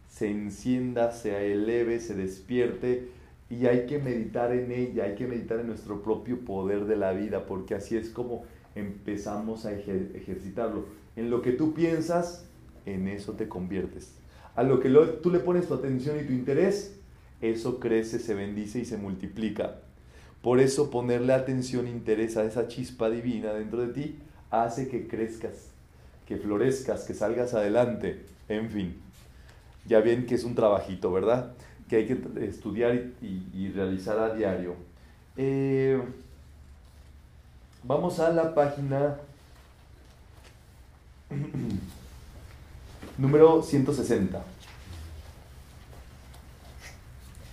se 0.08 0.30
encienda, 0.30 1.10
se 1.10 1.52
eleve, 1.52 1.98
se 2.00 2.14
despierte 2.14 3.08
y 3.50 3.66
hay 3.66 3.86
que 3.86 3.98
meditar 3.98 4.52
en 4.52 4.72
ella, 4.72 5.04
hay 5.04 5.14
que 5.14 5.26
meditar 5.26 5.60
en 5.60 5.66
nuestro 5.66 6.02
propio 6.02 6.40
poder 6.40 6.86
de 6.86 6.96
la 6.96 7.12
vida, 7.12 7.46
porque 7.46 7.74
así 7.74 7.96
es 7.96 8.10
como 8.10 8.44
empezamos 8.74 9.66
a 9.66 9.72
ejercitarlo. 9.72 10.86
En 11.16 11.30
lo 11.30 11.42
que 11.42 11.52
tú 11.52 11.74
piensas, 11.74 12.46
en 12.84 13.08
eso 13.08 13.32
te 13.32 13.48
conviertes. 13.48 14.14
A 14.54 14.62
lo 14.62 14.80
que 14.80 14.88
tú 15.22 15.30
le 15.30 15.40
pones 15.40 15.66
tu 15.66 15.74
atención 15.74 16.18
y 16.18 16.24
tu 16.24 16.32
interés, 16.32 16.98
eso 17.40 17.78
crece, 17.80 18.18
se 18.18 18.34
bendice 18.34 18.78
y 18.80 18.84
se 18.84 18.96
multiplica. 18.96 19.76
Por 20.42 20.60
eso 20.60 20.90
ponerle 20.90 21.32
atención, 21.32 21.88
interés 21.88 22.36
a 22.36 22.44
esa 22.44 22.68
chispa 22.68 23.10
divina 23.10 23.52
dentro 23.52 23.80
de 23.80 23.92
ti 23.92 24.18
hace 24.50 24.88
que 24.88 25.08
crezcas, 25.08 25.70
que 26.26 26.36
florezcas, 26.36 27.04
que 27.04 27.14
salgas 27.14 27.54
adelante, 27.54 28.24
en 28.48 28.70
fin. 28.70 28.96
Ya 29.86 30.00
ven 30.00 30.26
que 30.26 30.34
es 30.34 30.44
un 30.44 30.54
trabajito, 30.54 31.12
¿verdad? 31.12 31.52
Que 31.88 31.96
hay 31.96 32.06
que 32.06 32.46
estudiar 32.46 32.94
y, 33.20 33.68
realizar 33.70 34.18
a 34.18 34.34
diario. 34.34 34.74
Eh, 35.36 36.00
vamos 37.82 38.18
a 38.20 38.30
la 38.30 38.54
página 38.54 39.16
número 43.18 43.62
160. 43.62 44.55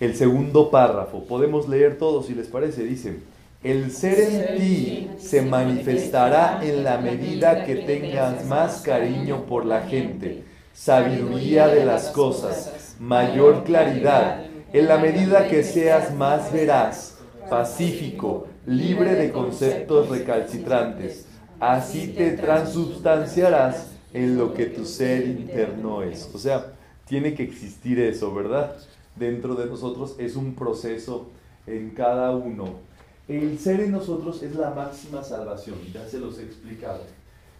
El 0.04 0.14
segundo 0.14 0.70
párrafo, 0.70 1.24
podemos 1.24 1.66
leer 1.66 1.96
todo 1.96 2.22
si 2.22 2.34
les 2.34 2.46
parece, 2.48 2.84
dice, 2.84 3.20
el 3.62 3.90
ser 3.90 4.20
en 4.20 4.58
ti 4.58 5.10
se 5.18 5.40
manifestará 5.40 6.60
en 6.62 6.84
la 6.84 6.98
medida 6.98 7.64
que 7.64 7.76
tengas 7.76 8.44
más 8.44 8.82
cariño 8.82 9.46
por 9.46 9.64
la 9.64 9.80
gente, 9.80 10.44
sabiduría 10.74 11.68
de 11.68 11.86
las 11.86 12.08
cosas, 12.08 12.96
mayor 13.00 13.64
claridad, 13.64 14.44
en 14.74 14.88
la 14.88 14.98
medida 14.98 15.48
que 15.48 15.64
seas 15.64 16.14
más 16.14 16.52
veraz, 16.52 17.16
pacífico, 17.48 18.46
libre 18.66 19.14
de 19.14 19.32
conceptos 19.32 20.10
recalcitrantes. 20.10 21.24
Así 21.58 22.08
te 22.08 22.32
transubstanciarás 22.32 23.86
en 24.12 24.36
lo 24.36 24.52
que 24.52 24.66
tu 24.66 24.84
ser 24.84 25.24
interno 25.26 26.02
es. 26.02 26.28
O 26.34 26.38
sea, 26.38 26.74
tiene 27.06 27.32
que 27.32 27.44
existir 27.44 27.98
eso, 28.00 28.34
¿verdad? 28.34 28.76
Dentro 29.16 29.54
de 29.54 29.66
nosotros 29.66 30.16
es 30.18 30.36
un 30.36 30.54
proceso 30.54 31.26
en 31.66 31.90
cada 31.90 32.32
uno 32.32 32.94
el 33.26 33.58
ser 33.58 33.80
en 33.80 33.92
nosotros 33.92 34.42
es 34.42 34.54
la 34.54 34.70
máxima 34.70 35.22
salvación, 35.22 35.78
ya 35.92 36.06
se 36.06 36.18
los 36.18 36.38
he 36.38 36.44
explicado. 36.44 37.00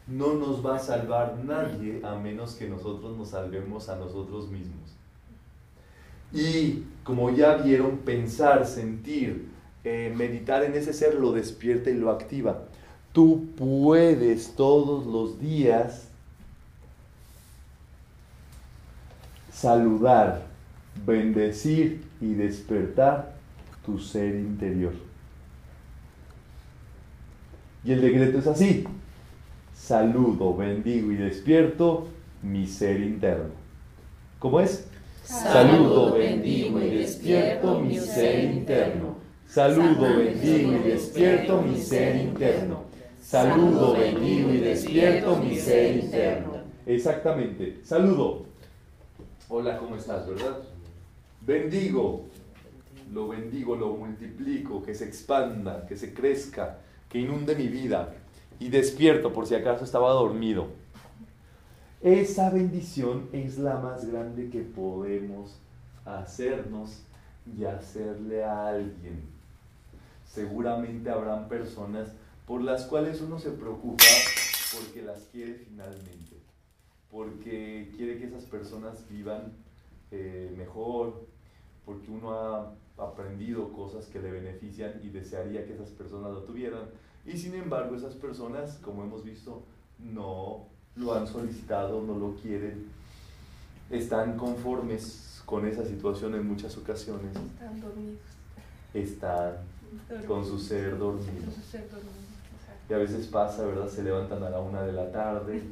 No 0.06 0.34
nos 0.34 0.64
va 0.64 0.76
a 0.76 0.78
salvar 0.78 1.38
nadie 1.42 2.02
a 2.04 2.16
menos 2.16 2.54
que 2.54 2.68
nosotros 2.68 3.16
nos 3.16 3.30
salvemos 3.30 3.88
a 3.88 3.96
nosotros 3.96 4.50
mismos. 4.50 4.90
Y 6.32 6.82
como 7.02 7.30
ya 7.30 7.56
vieron, 7.56 7.98
pensar, 7.98 8.66
sentir, 8.66 9.48
eh, 9.84 10.12
meditar 10.14 10.64
en 10.64 10.74
ese 10.74 10.92
ser 10.92 11.14
lo 11.14 11.32
despierta 11.32 11.88
y 11.88 11.94
lo 11.94 12.10
activa. 12.10 12.64
Tú 13.14 13.46
puedes 13.56 14.54
todos 14.56 15.06
los 15.06 15.40
días 15.40 16.08
saludar, 19.50 20.46
bendecir 21.06 22.02
y 22.20 22.34
despertar 22.34 23.34
tu 23.84 23.98
ser 23.98 24.34
interior. 24.34 24.92
Y 27.84 27.92
el 27.92 28.00
decreto 28.00 28.38
es 28.38 28.46
así. 28.46 28.84
Saludo, 29.74 30.56
bendigo 30.56 31.12
y 31.12 31.16
despierto 31.16 32.08
mi 32.42 32.66
ser 32.66 33.00
interno. 33.00 33.50
¿Cómo 34.38 34.60
es? 34.60 34.86
Saludo, 35.24 36.14
bendigo 36.14 36.80
y 36.80 36.90
despierto 36.90 37.80
mi 37.80 37.98
ser 37.98 38.44
interno. 38.44 39.16
Saludo, 39.46 40.16
bendigo 40.16 40.72
y 40.72 40.78
despierto 40.90 41.62
mi 41.62 41.76
ser 41.76 42.16
interno. 42.16 42.84
Saludo, 43.20 43.94
bendigo 43.94 44.50
y 44.52 44.58
despierto 44.58 45.36
mi 45.36 45.56
ser 45.56 45.96
interno. 45.96 46.54
Exactamente. 46.86 47.80
Saludo. 47.82 48.46
Hola, 49.48 49.78
¿cómo 49.78 49.96
estás, 49.96 50.26
verdad? 50.28 50.58
Bendigo. 51.46 52.24
Lo 53.12 53.28
bendigo, 53.28 53.76
lo 53.76 53.94
multiplico, 53.94 54.82
que 54.82 54.94
se 54.94 55.04
expanda, 55.04 55.86
que 55.86 55.96
se 55.96 56.14
crezca, 56.14 56.78
que 57.08 57.18
inunde 57.18 57.54
mi 57.54 57.68
vida 57.68 58.14
y 58.58 58.70
despierto 58.70 59.32
por 59.32 59.46
si 59.46 59.54
acaso 59.54 59.84
estaba 59.84 60.10
dormido. 60.12 60.68
Esa 62.00 62.50
bendición 62.50 63.28
es 63.32 63.58
la 63.58 63.76
más 63.76 64.06
grande 64.06 64.48
que 64.48 64.60
podemos 64.60 65.58
hacernos 66.06 67.02
y 67.58 67.64
hacerle 67.64 68.42
a 68.42 68.68
alguien. 68.68 69.22
Seguramente 70.24 71.10
habrán 71.10 71.48
personas 71.48 72.08
por 72.46 72.62
las 72.62 72.86
cuales 72.86 73.20
uno 73.20 73.38
se 73.38 73.50
preocupa 73.50 74.04
porque 74.74 75.02
las 75.02 75.20
quiere 75.30 75.54
finalmente, 75.54 76.36
porque 77.10 77.92
quiere 77.96 78.18
que 78.18 78.26
esas 78.26 78.44
personas 78.44 79.06
vivan 79.08 79.52
eh, 80.10 80.52
mejor, 80.56 81.33
porque 81.84 82.10
uno 82.10 82.32
ha 82.32 82.72
aprendido 82.96 83.72
cosas 83.72 84.06
que 84.06 84.20
le 84.20 84.30
benefician 84.30 85.00
y 85.02 85.08
desearía 85.08 85.66
que 85.66 85.74
esas 85.74 85.90
personas 85.90 86.32
lo 86.32 86.42
tuvieran. 86.42 86.82
Y 87.26 87.36
sin 87.36 87.54
embargo, 87.54 87.96
esas 87.96 88.14
personas, 88.14 88.78
como 88.82 89.02
hemos 89.02 89.24
visto, 89.24 89.62
no 89.98 90.66
lo 90.96 91.14
han 91.14 91.26
solicitado, 91.26 92.02
no 92.02 92.18
lo 92.18 92.34
quieren, 92.36 92.86
están 93.90 94.36
conformes 94.36 95.42
con 95.44 95.66
esa 95.66 95.84
situación 95.84 96.34
en 96.34 96.46
muchas 96.46 96.76
ocasiones. 96.76 97.36
Están 97.36 97.80
dormidos. 97.80 98.20
Están 98.94 99.56
con 100.26 100.44
su 100.44 100.58
ser 100.58 100.98
dormido. 100.98 101.52
Y 102.88 102.92
a 102.92 102.98
veces 102.98 103.26
pasa, 103.28 103.64
¿verdad? 103.64 103.88
Se 103.88 104.02
levantan 104.02 104.42
a 104.42 104.50
la 104.50 104.60
una 104.60 104.82
de 104.82 104.92
la 104.92 105.10
tarde, 105.10 105.62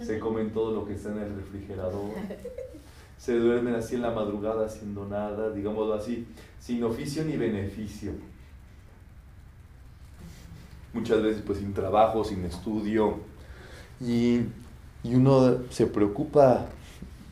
se 0.00 0.18
comen 0.18 0.52
todo 0.52 0.72
lo 0.72 0.86
que 0.86 0.94
está 0.94 1.10
en 1.10 1.18
el 1.18 1.34
refrigerador, 1.36 2.10
se 3.20 3.38
duermen 3.38 3.74
así 3.74 3.96
en 3.96 4.02
la 4.02 4.12
madrugada 4.12 4.64
haciendo 4.64 5.06
nada, 5.06 5.50
digámoslo 5.50 5.92
así, 5.92 6.26
sin 6.58 6.82
oficio 6.82 7.22
ni 7.22 7.36
beneficio. 7.36 8.12
Muchas 10.94 11.22
veces 11.22 11.42
pues 11.46 11.58
sin 11.58 11.74
trabajo, 11.74 12.24
sin 12.24 12.46
estudio. 12.46 13.18
Y, 14.00 14.40
uno 15.04 15.58
se 15.68 15.86
preocupa 15.86 16.66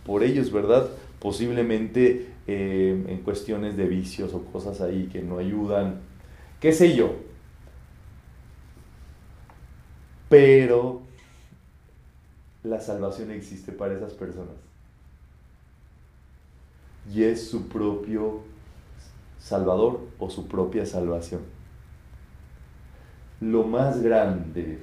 por 0.05 0.22
ellos, 0.22 0.53
¿verdad? 0.53 0.90
Posiblemente 1.20 2.35
eh, 2.46 3.05
en 3.09 3.22
cuestiones 3.22 3.79
de 3.79 3.87
vicios 3.87 4.35
o 4.35 4.42
cosas 4.44 4.83
ahí 4.83 5.09
que 5.11 5.22
no 5.22 5.38
ayudan, 5.38 6.01
qué 6.61 6.72
sé 6.72 6.94
yo. 6.94 7.14
Pero 10.29 11.01
la 12.62 12.79
salvación 12.79 13.31
existe 13.31 13.72
para 13.72 13.94
esas 13.94 14.12
personas 14.12 14.67
y 17.12 17.25
es 17.25 17.49
su 17.49 17.68
propio 17.68 18.42
Salvador 19.38 20.01
o 20.18 20.29
su 20.29 20.47
propia 20.47 20.85
salvación. 20.85 21.40
Lo 23.40 23.62
más 23.64 24.03
grande 24.03 24.79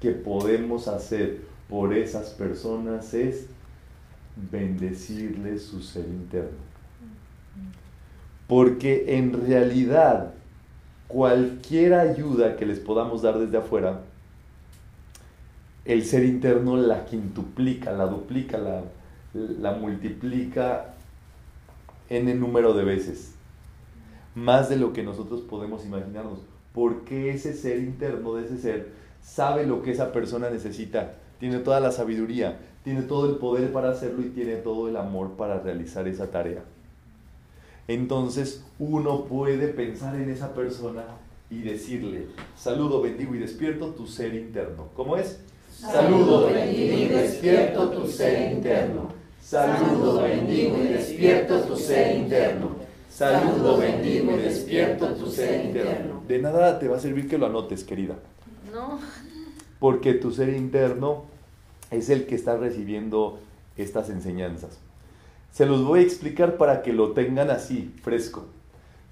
que 0.00 0.10
podemos 0.10 0.88
hacer 0.88 1.42
por 1.68 1.94
esas 1.94 2.30
personas 2.30 3.14
es 3.14 3.46
bendecirles 4.50 5.62
su 5.62 5.80
ser 5.82 6.04
interno. 6.06 6.58
Porque 8.48 9.16
en 9.16 9.46
realidad 9.46 10.34
cualquier 11.06 11.94
ayuda 11.94 12.56
que 12.56 12.66
les 12.66 12.80
podamos 12.80 13.22
dar 13.22 13.38
desde 13.38 13.58
afuera, 13.58 14.00
el 15.84 16.04
ser 16.04 16.24
interno 16.24 16.76
la 16.76 17.04
quintuplica, 17.06 17.92
la 17.92 18.06
duplica, 18.06 18.58
la, 18.58 18.82
la 19.32 19.72
multiplica 19.72 20.91
el 22.12 22.40
número 22.40 22.74
de 22.74 22.84
veces. 22.84 23.34
más 24.34 24.68
de 24.70 24.76
lo 24.76 24.92
que 24.92 25.02
nosotros 25.02 25.42
podemos 25.42 25.84
imaginarnos. 25.84 26.38
Porque 26.72 27.30
ese 27.30 27.54
ser 27.54 27.78
interno 27.78 28.34
de 28.34 28.46
ese 28.46 28.58
ser 28.58 28.88
sabe 29.22 29.66
lo 29.66 29.82
que 29.82 29.92
esa 29.92 30.12
persona 30.12 30.50
necesita, 30.50 31.14
tiene 31.38 31.58
toda 31.58 31.80
la 31.80 31.92
sabiduría, 31.92 32.58
tiene 32.82 33.02
todo 33.02 33.28
el 33.28 33.36
poder 33.36 33.72
para 33.72 33.90
hacerlo 33.90 34.22
y 34.22 34.30
tiene 34.30 34.56
todo 34.56 34.88
el 34.88 34.96
amor 34.96 35.32
para 35.32 35.60
realizar 35.60 36.08
esa 36.08 36.30
tarea. 36.30 36.62
Entonces 37.88 38.64
uno 38.78 39.24
puede 39.24 39.68
pensar 39.68 40.14
en 40.16 40.30
esa 40.30 40.54
persona 40.54 41.04
y 41.50 41.60
decirle, 41.62 42.28
saludo, 42.56 43.02
bendigo 43.02 43.34
y 43.34 43.38
despierto 43.38 43.88
tu 43.88 44.06
ser 44.06 44.34
interno. 44.34 44.88
¿Cómo 44.96 45.16
es? 45.16 45.40
Saludo, 45.70 46.46
bendigo 46.46 46.96
y 46.96 47.08
despierto 47.08 47.90
tu 47.90 48.06
ser 48.06 48.52
interno. 48.52 49.21
Saludo, 49.42 50.22
bendigo 50.22 50.78
y 50.78 50.86
despierto 50.86 51.60
tu 51.62 51.76
ser 51.76 52.16
interno. 52.16 52.76
Saludo, 53.10 53.76
bendigo 53.76 54.32
y 54.32 54.36
despierto 54.36 55.14
tu 55.14 55.26
ser 55.26 55.66
interno. 55.66 56.22
De 56.26 56.38
nada 56.38 56.78
te 56.78 56.88
va 56.88 56.96
a 56.96 57.00
servir 57.00 57.28
que 57.28 57.36
lo 57.36 57.46
anotes, 57.46 57.84
querida. 57.84 58.16
No. 58.72 59.00
Porque 59.78 60.14
tu 60.14 60.30
ser 60.30 60.50
interno 60.50 61.24
es 61.90 62.08
el 62.08 62.26
que 62.26 62.36
está 62.36 62.56
recibiendo 62.56 63.40
estas 63.76 64.08
enseñanzas. 64.10 64.78
Se 65.50 65.66
los 65.66 65.84
voy 65.84 66.00
a 66.00 66.02
explicar 66.02 66.56
para 66.56 66.80
que 66.82 66.92
lo 66.92 67.12
tengan 67.12 67.50
así, 67.50 67.92
fresco. 68.02 68.46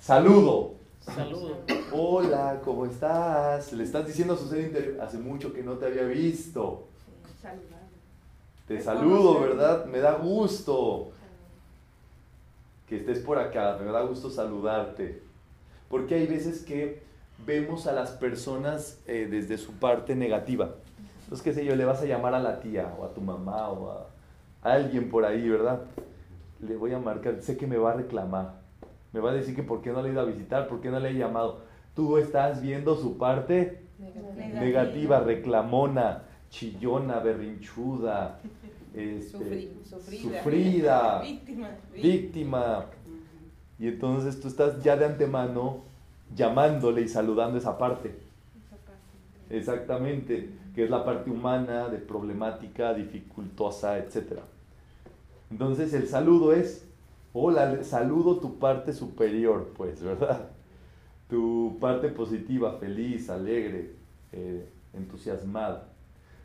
Saludo. 0.00 0.74
Saludo. 1.00 1.58
Hola, 1.92 2.60
¿cómo 2.64 2.86
estás? 2.86 3.72
Le 3.72 3.82
estás 3.84 4.06
diciendo 4.06 4.34
a 4.34 4.36
su 4.36 4.48
ser 4.48 4.60
interior, 4.60 5.00
hace 5.00 5.18
mucho 5.18 5.52
que 5.52 5.62
no 5.62 5.74
te 5.74 5.86
había 5.86 6.04
visto. 6.04 6.86
Te 8.70 8.80
saludo, 8.80 9.40
¿verdad? 9.40 9.86
Me 9.86 9.98
da 9.98 10.12
gusto 10.12 11.10
que 12.88 12.98
estés 12.98 13.18
por 13.18 13.36
acá, 13.36 13.76
me 13.84 13.90
da 13.90 14.02
gusto 14.02 14.30
saludarte. 14.30 15.24
Porque 15.88 16.14
hay 16.14 16.28
veces 16.28 16.62
que 16.62 17.02
vemos 17.44 17.88
a 17.88 17.92
las 17.92 18.12
personas 18.12 19.02
eh, 19.08 19.26
desde 19.28 19.58
su 19.58 19.72
parte 19.72 20.14
negativa. 20.14 20.76
Entonces, 21.24 21.42
qué 21.42 21.52
sé 21.52 21.64
yo, 21.64 21.74
le 21.74 21.84
vas 21.84 22.00
a 22.00 22.04
llamar 22.04 22.32
a 22.32 22.38
la 22.38 22.60
tía 22.60 22.94
o 22.96 23.04
a 23.04 23.12
tu 23.12 23.20
mamá 23.20 23.70
o 23.70 23.90
a 23.90 24.06
alguien 24.62 25.10
por 25.10 25.24
ahí, 25.24 25.48
¿verdad? 25.48 25.80
Le 26.60 26.76
voy 26.76 26.92
a 26.92 27.00
marcar, 27.00 27.42
sé 27.42 27.56
que 27.56 27.66
me 27.66 27.76
va 27.76 27.90
a 27.90 27.94
reclamar. 27.94 28.60
Me 29.12 29.18
va 29.18 29.32
a 29.32 29.34
decir 29.34 29.56
que 29.56 29.64
por 29.64 29.82
qué 29.82 29.90
no 29.90 30.00
le 30.00 30.10
he 30.10 30.12
ido 30.12 30.20
a 30.20 30.26
visitar, 30.26 30.68
por 30.68 30.80
qué 30.80 30.90
no 30.90 31.00
le 31.00 31.10
he 31.10 31.14
llamado. 31.14 31.62
Tú 31.96 32.18
estás 32.18 32.62
viendo 32.62 32.94
su 32.94 33.18
parte 33.18 33.82
negativa, 34.36 35.18
reclamona, 35.18 36.22
chillona, 36.50 37.20
berrinchuda, 37.20 38.40
este, 38.94 39.72
sufrida, 39.84 41.22
víctima. 41.94 42.86
Y 43.78 43.88
entonces 43.88 44.38
tú 44.40 44.48
estás 44.48 44.82
ya 44.82 44.96
de 44.96 45.06
antemano 45.06 45.78
llamándole 46.34 47.02
y 47.02 47.08
saludando 47.08 47.58
esa 47.58 47.78
parte. 47.78 48.14
Exactamente, 49.48 50.50
que 50.74 50.84
es 50.84 50.90
la 50.90 51.04
parte 51.04 51.30
humana, 51.30 51.88
de 51.88 51.98
problemática, 51.98 52.94
dificultosa, 52.94 53.98
etc. 53.98 54.40
Entonces 55.50 55.92
el 55.92 56.06
saludo 56.06 56.52
es, 56.52 56.84
hola, 57.32 57.82
saludo 57.82 58.36
tu 58.36 58.58
parte 58.58 58.92
superior, 58.92 59.72
pues, 59.76 60.02
¿verdad? 60.02 60.48
Tu 61.28 61.78
parte 61.80 62.08
positiva, 62.08 62.74
feliz, 62.78 63.28
alegre, 63.28 63.92
eh, 64.32 64.68
entusiasmada. 64.94 65.89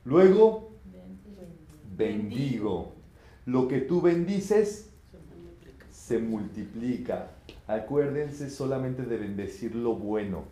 Luego, 0.06 0.72
bendigo. 1.98 2.94
Lo 3.46 3.68
que 3.68 3.82
tú 3.82 4.02
bendices 4.02 4.92
se 5.92 6.20
multiplica. 6.20 7.32
Acuérdense 7.68 8.50
solamente 8.50 9.04
de 9.04 9.18
bendecir 9.18 9.76
lo 9.76 9.96
bueno. 9.96 10.44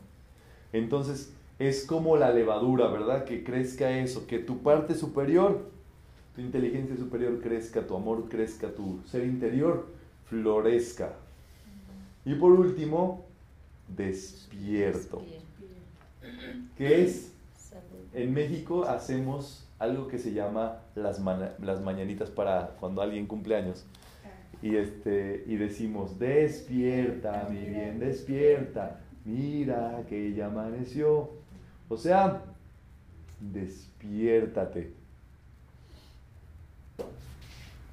Entonces, 0.71 1.31
es 1.59 1.85
como 1.85 2.17
la 2.17 2.33
levadura, 2.33 2.87
¿verdad? 2.87 3.25
Que 3.25 3.43
crezca 3.43 3.99
eso, 3.99 4.25
que 4.25 4.39
tu 4.39 4.63
parte 4.63 4.95
superior, 4.95 5.69
tu 6.35 6.41
inteligencia 6.41 6.97
superior 6.97 7.39
crezca, 7.39 7.85
tu 7.85 7.95
amor 7.95 8.27
crezca, 8.29 8.73
tu 8.73 9.01
ser 9.05 9.25
interior 9.25 9.85
florezca. 10.25 11.13
Y 12.25 12.33
por 12.35 12.53
último, 12.53 13.25
despierto. 13.95 15.23
¿Qué 16.75 17.03
es? 17.03 17.33
En 18.13 18.33
México 18.33 18.85
hacemos 18.85 19.67
algo 19.79 20.07
que 20.07 20.19
se 20.19 20.33
llama 20.33 20.79
las, 20.95 21.19
las 21.59 21.81
mañanitas 21.81 22.29
para 22.29 22.75
cuando 22.79 23.01
alguien 23.01 23.25
cumple 23.25 23.55
años. 23.55 23.85
Y, 24.61 24.77
este, 24.77 25.43
y 25.45 25.57
decimos, 25.57 26.17
despierta, 26.19 27.47
mi 27.49 27.65
bien, 27.65 27.99
despierta. 27.99 28.99
Mira 29.25 30.03
que 30.07 30.33
ya 30.33 30.47
amaneció. 30.47 31.31
O 31.89 31.97
sea, 31.97 32.43
despiértate. 33.39 34.93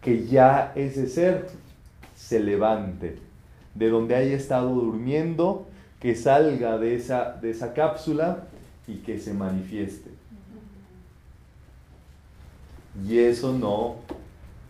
Que 0.00 0.26
ya 0.26 0.72
ese 0.76 1.08
ser 1.08 1.48
se 2.14 2.38
levante. 2.38 3.18
De 3.74 3.88
donde 3.88 4.14
haya 4.14 4.36
estado 4.36 4.70
durmiendo, 4.70 5.66
que 5.98 6.14
salga 6.14 6.78
de 6.78 6.94
esa, 6.94 7.32
de 7.32 7.50
esa 7.50 7.74
cápsula 7.74 8.44
y 8.90 8.96
que 8.96 9.18
se 9.18 9.32
manifieste. 9.32 10.10
Y 13.06 13.18
eso 13.18 13.52
no 13.52 13.96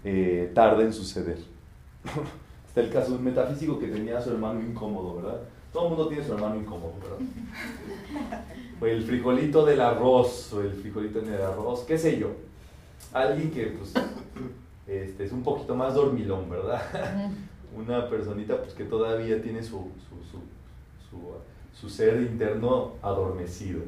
eh, 0.05 0.51
tarda 0.55 0.83
en 0.83 0.93
suceder. 0.93 1.39
Está 2.69 2.83
el 2.83 2.91
caso 2.91 3.15
un 3.15 3.25
metafísico 3.25 3.79
que 3.79 3.89
tenía 3.89 4.19
a 4.19 4.23
su 4.23 4.31
hermano 4.31 4.61
incómodo, 4.61 5.17
¿verdad? 5.17 5.41
Todo 5.73 5.85
el 5.85 5.89
mundo 5.91 6.09
tiene 6.09 6.25
su 6.25 6.35
hermano 6.35 6.57
incómodo, 6.57 6.95
¿verdad? 7.03 7.19
O 8.81 8.87
el 8.87 9.03
frijolito 9.03 9.65
del 9.65 9.81
arroz, 9.81 10.53
o 10.53 10.63
el 10.63 10.73
frijolito 10.73 11.21
en 11.21 11.33
el 11.33 11.43
arroz, 11.43 11.81
qué 11.81 11.99
sé 11.99 12.19
yo. 12.19 12.29
Alguien 13.13 13.51
que 13.51 13.67
pues, 13.67 13.93
este, 14.87 15.25
es 15.25 15.33
un 15.33 15.43
poquito 15.43 15.75
más 15.75 15.95
dormilón, 15.95 16.49
¿verdad? 16.49 16.83
Una 17.77 18.09
personita 18.09 18.61
pues, 18.61 18.75
que 18.75 18.85
todavía 18.85 19.41
tiene 19.43 19.63
su, 19.63 19.89
su, 21.75 21.89
ser 21.89 22.21
interno 22.21 22.93
adormecido. 23.03 23.81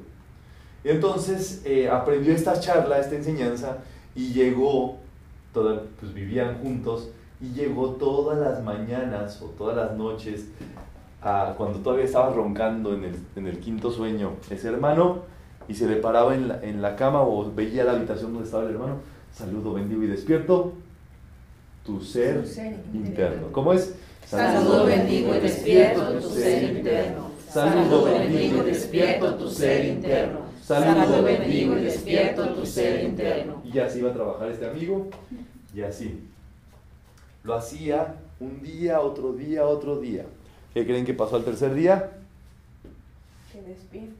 Y 0.84 0.88
entonces 0.88 1.62
eh, 1.64 1.88
aprendió 1.88 2.34
esta 2.34 2.58
charla, 2.58 2.98
esta 2.98 3.14
enseñanza, 3.14 3.78
y 4.14 4.32
llegó, 4.32 4.98
pues 5.52 6.14
vivían 6.14 6.58
juntos, 6.62 7.10
y 7.40 7.52
llegó 7.52 7.90
todas 7.90 8.38
las 8.38 8.62
mañanas 8.62 9.40
o 9.42 9.46
todas 9.46 9.76
las 9.76 9.96
noches, 9.96 10.46
a, 11.22 11.54
cuando 11.56 11.78
todavía 11.78 12.04
estaba 12.04 12.30
roncando 12.30 12.94
en 12.94 13.04
el, 13.04 13.14
en 13.36 13.46
el, 13.46 13.60
quinto 13.60 13.90
sueño 13.90 14.32
ese 14.50 14.68
hermano, 14.68 15.22
y 15.68 15.74
se 15.74 15.86
le 15.86 15.96
paraba 15.96 16.34
en 16.34 16.48
la, 16.48 16.62
en 16.62 16.82
la 16.82 16.96
cama 16.96 17.22
o 17.22 17.52
veía 17.52 17.84
la 17.84 17.92
habitación 17.92 18.32
donde 18.32 18.46
estaba 18.46 18.64
el 18.64 18.70
hermano, 18.70 18.96
saludo, 19.32 19.74
bendigo 19.74 20.02
y 20.02 20.08
despierto, 20.08 20.72
tu 21.84 22.00
ser, 22.00 22.44
interno. 22.92 23.48
¿Cómo 23.52 23.72
es? 23.72 23.94
Saludo, 24.26 24.86
bendigo 24.86 25.34
y 25.34 25.40
despierto 25.40 26.12
tu 26.20 26.30
ser 26.30 26.76
interno. 26.76 27.30
Saludo, 27.48 28.04
bendigo 28.04 28.62
y 28.62 28.66
despierto 28.66 29.34
tu 29.34 29.48
ser 29.48 29.84
interno. 29.86 30.41
Saludo, 30.62 31.24
bendigo 31.24 31.76
y 31.76 31.82
despierto 31.82 32.48
tu 32.50 32.64
ser 32.64 33.04
interno. 33.04 33.62
Y 33.64 33.78
así 33.80 33.98
iba 33.98 34.10
a 34.10 34.14
trabajar 34.14 34.48
este 34.48 34.68
amigo, 34.68 35.08
y 35.74 35.82
así. 35.82 36.22
Lo 37.42 37.54
hacía 37.54 38.14
un 38.38 38.62
día, 38.62 39.00
otro 39.00 39.32
día, 39.32 39.66
otro 39.66 39.98
día. 39.98 40.24
¿Qué 40.72 40.86
creen 40.86 41.04
que 41.04 41.14
pasó 41.14 41.36
al 41.36 41.44
tercer 41.44 41.74
día? 41.74 42.12
Que 43.52 43.60
despierta. 43.62 44.14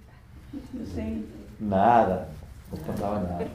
Nada, 1.60 2.28
no 2.70 2.78
pasaba 2.78 3.20
nada. 3.20 3.46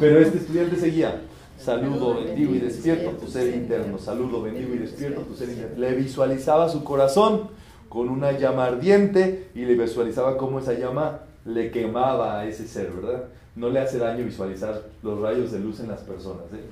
Pero 0.00 0.18
este 0.18 0.38
estudiante 0.38 0.76
seguía. 0.76 1.22
Saludo, 1.56 2.24
bendigo 2.24 2.54
y 2.56 2.58
despierto 2.58 3.10
tu 3.12 3.28
ser 3.28 3.54
interno. 3.54 3.96
Saludo, 3.98 4.42
bendigo 4.42 4.74
y 4.74 4.78
despierto 4.78 5.20
tu 5.20 5.36
ser 5.36 5.50
interno. 5.50 5.78
Le 5.78 5.94
visualizaba 5.94 6.68
su 6.68 6.82
corazón 6.82 7.50
con 7.88 8.08
una 8.08 8.32
llama 8.32 8.64
ardiente 8.66 9.50
y 9.54 9.64
le 9.64 9.76
visualizaba 9.76 10.36
cómo 10.36 10.58
esa 10.58 10.72
llama 10.72 11.20
le 11.44 11.70
quemaba 11.70 12.40
a 12.40 12.46
ese 12.46 12.66
ser, 12.66 12.90
¿verdad? 12.92 13.24
No 13.54 13.68
le 13.68 13.80
hace 13.80 13.98
daño 13.98 14.24
visualizar 14.24 14.82
los 15.02 15.20
rayos 15.20 15.52
de 15.52 15.60
luz 15.60 15.80
en 15.80 15.88
las 15.88 16.00
personas, 16.00 16.44
¿eh? 16.52 16.64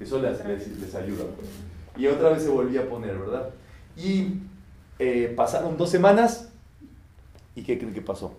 Eso 0.00 0.20
les, 0.20 0.44
les, 0.44 0.94
ayuda. 0.94 1.24
Pues. 1.36 1.48
Y 1.96 2.06
otra 2.06 2.30
vez 2.30 2.42
se 2.42 2.48
volvía 2.48 2.82
a 2.82 2.84
poner, 2.84 3.16
¿verdad? 3.18 3.50
Y 3.96 4.34
eh, 4.98 5.32
pasaron 5.36 5.76
dos 5.76 5.90
semamas 5.90 6.48
y 7.54 7.62
¿qué 7.62 7.78
creen 7.78 7.94
que 7.94 8.02
pasó? 8.02 8.34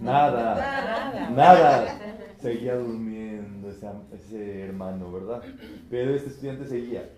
Nada, 0.00 0.54
nada, 0.54 1.30
nada 1.30 1.98
seguía 2.40 2.76
durmiendo 2.76 3.68
ese, 3.70 4.60
hermano, 4.60 5.12
¿verdad? 5.12 5.42
Pero 5.90 6.14
este 6.14 6.30
estudiante 6.30 6.66
seguía. 6.66 7.08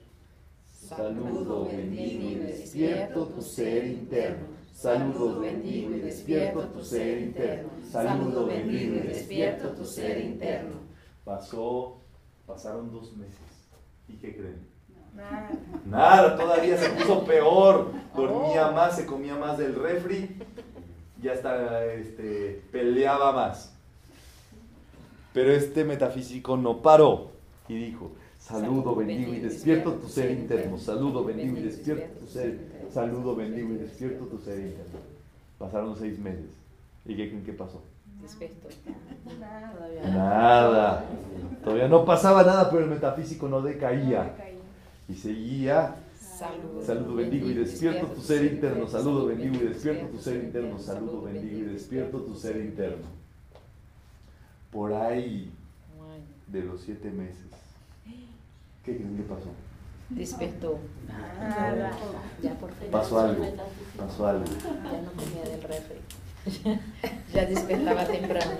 Saludo, 0.72 1.66
bendigo 1.66 2.30
y 2.30 2.34
despierto 2.36 3.26
tu 3.26 3.42
ser 3.42 3.86
interno. 3.86 4.59
Saludo, 4.80 5.40
bendigo 5.40 5.94
y 5.94 6.00
despierto 6.00 6.62
tu 6.68 6.82
ser 6.82 7.18
interno. 7.20 7.68
Saludo, 7.92 8.46
bendigo 8.46 8.94
y 8.94 9.00
despierto 9.00 9.68
tu 9.72 9.84
ser 9.84 10.24
interno. 10.24 10.76
Pasó, 11.22 11.98
pasaron 12.46 12.90
dos 12.90 13.14
meses. 13.14 13.36
¿Y 14.08 14.14
qué 14.14 14.34
creen? 14.34 14.66
Nada. 15.14 15.50
Nada, 15.84 16.34
todavía 16.34 16.78
se 16.78 16.88
puso 16.88 17.26
peor. 17.26 17.92
Dormía 18.16 18.70
más, 18.70 18.96
se 18.96 19.04
comía 19.04 19.36
más 19.36 19.58
del 19.58 19.74
refri 19.74 20.38
y 21.22 21.28
hasta 21.28 21.84
este, 21.84 22.62
peleaba 22.72 23.32
más. 23.32 23.74
Pero 25.34 25.52
este 25.52 25.84
metafísico 25.84 26.56
no 26.56 26.80
paró 26.80 27.32
y 27.68 27.74
dijo, 27.74 28.12
saludo, 28.38 28.94
bendigo 28.94 29.34
y 29.34 29.40
despierto 29.40 29.92
tu 29.96 30.08
ser 30.08 30.30
interno, 30.30 30.78
saludo, 30.78 31.22
bendigo 31.22 31.58
y 31.58 31.64
despierto 31.64 32.18
tu 32.18 32.26
ser, 32.26 32.69
saludo, 32.92 33.36
bendigo 33.36 33.74
y 33.74 33.78
despierto 33.78 34.24
tu 34.26 34.38
ser 34.38 34.58
interno. 34.58 34.98
Pasaron 35.58 35.96
seis 35.96 36.18
meses. 36.18 36.50
¿Y 37.04 37.16
qué 37.16 37.28
creen 37.28 37.44
que 37.44 37.52
pasó? 37.52 37.82
Despierto. 38.20 38.68
Nada. 39.38 40.10
Nada. 40.10 41.04
Todavía 41.64 41.88
no 41.88 42.04
pasaba 42.04 42.42
nada, 42.42 42.70
pero 42.70 42.84
el 42.84 42.90
metafísico 42.90 43.48
no 43.48 43.62
decaía. 43.62 44.34
Y 45.08 45.14
seguía 45.14 45.96
Saludo. 46.40 46.82
Saludo, 46.82 47.14
bendigo 47.16 47.50
y 47.50 47.54
despierto 47.54 48.06
tu 48.06 48.22
ser 48.22 48.44
interno. 48.46 48.88
Saludo, 48.88 49.26
bendigo 49.26 49.56
y 49.56 49.68
despierto 49.68 50.06
tu 50.06 50.18
ser 50.18 50.36
interno. 50.36 50.78
Saludo, 50.78 51.20
bendigo 51.20 51.58
y 51.58 51.62
despierto 51.64 52.22
tu 52.22 52.34
ser 52.34 52.56
interno. 52.56 53.04
Por 54.72 54.94
ahí 54.94 55.52
de 56.46 56.64
los 56.64 56.80
siete 56.80 57.10
meses. 57.10 57.44
¿Qué 58.84 58.96
creen 58.96 59.18
que 59.18 59.22
pasó? 59.24 59.50
Despertó. 60.10 60.78
Nada. 61.38 61.92
Ya 62.42 62.54
por 62.54 62.72
fin. 62.72 62.90
Pasó 62.90 63.20
algo. 63.20 63.44
Pasó 63.96 64.26
algo. 64.26 64.44
Ya 64.44 65.02
no 65.02 65.12
comía 65.12 65.42
del 65.44 65.62
refri. 65.62 66.00
ya 67.32 67.46
despertaba 67.46 68.04
temprano. 68.06 68.50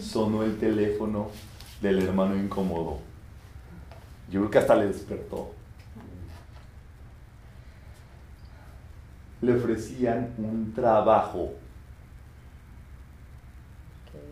Sonó 0.00 0.42
el 0.42 0.58
teléfono 0.58 1.28
del 1.80 2.02
hermano 2.02 2.36
incómodo. 2.36 2.98
Yo 4.30 4.40
creo 4.40 4.50
que 4.50 4.58
hasta 4.58 4.74
le 4.74 4.86
despertó. 4.86 5.52
Le 9.40 9.54
ofrecían 9.54 10.34
un 10.38 10.72
trabajo 10.74 11.52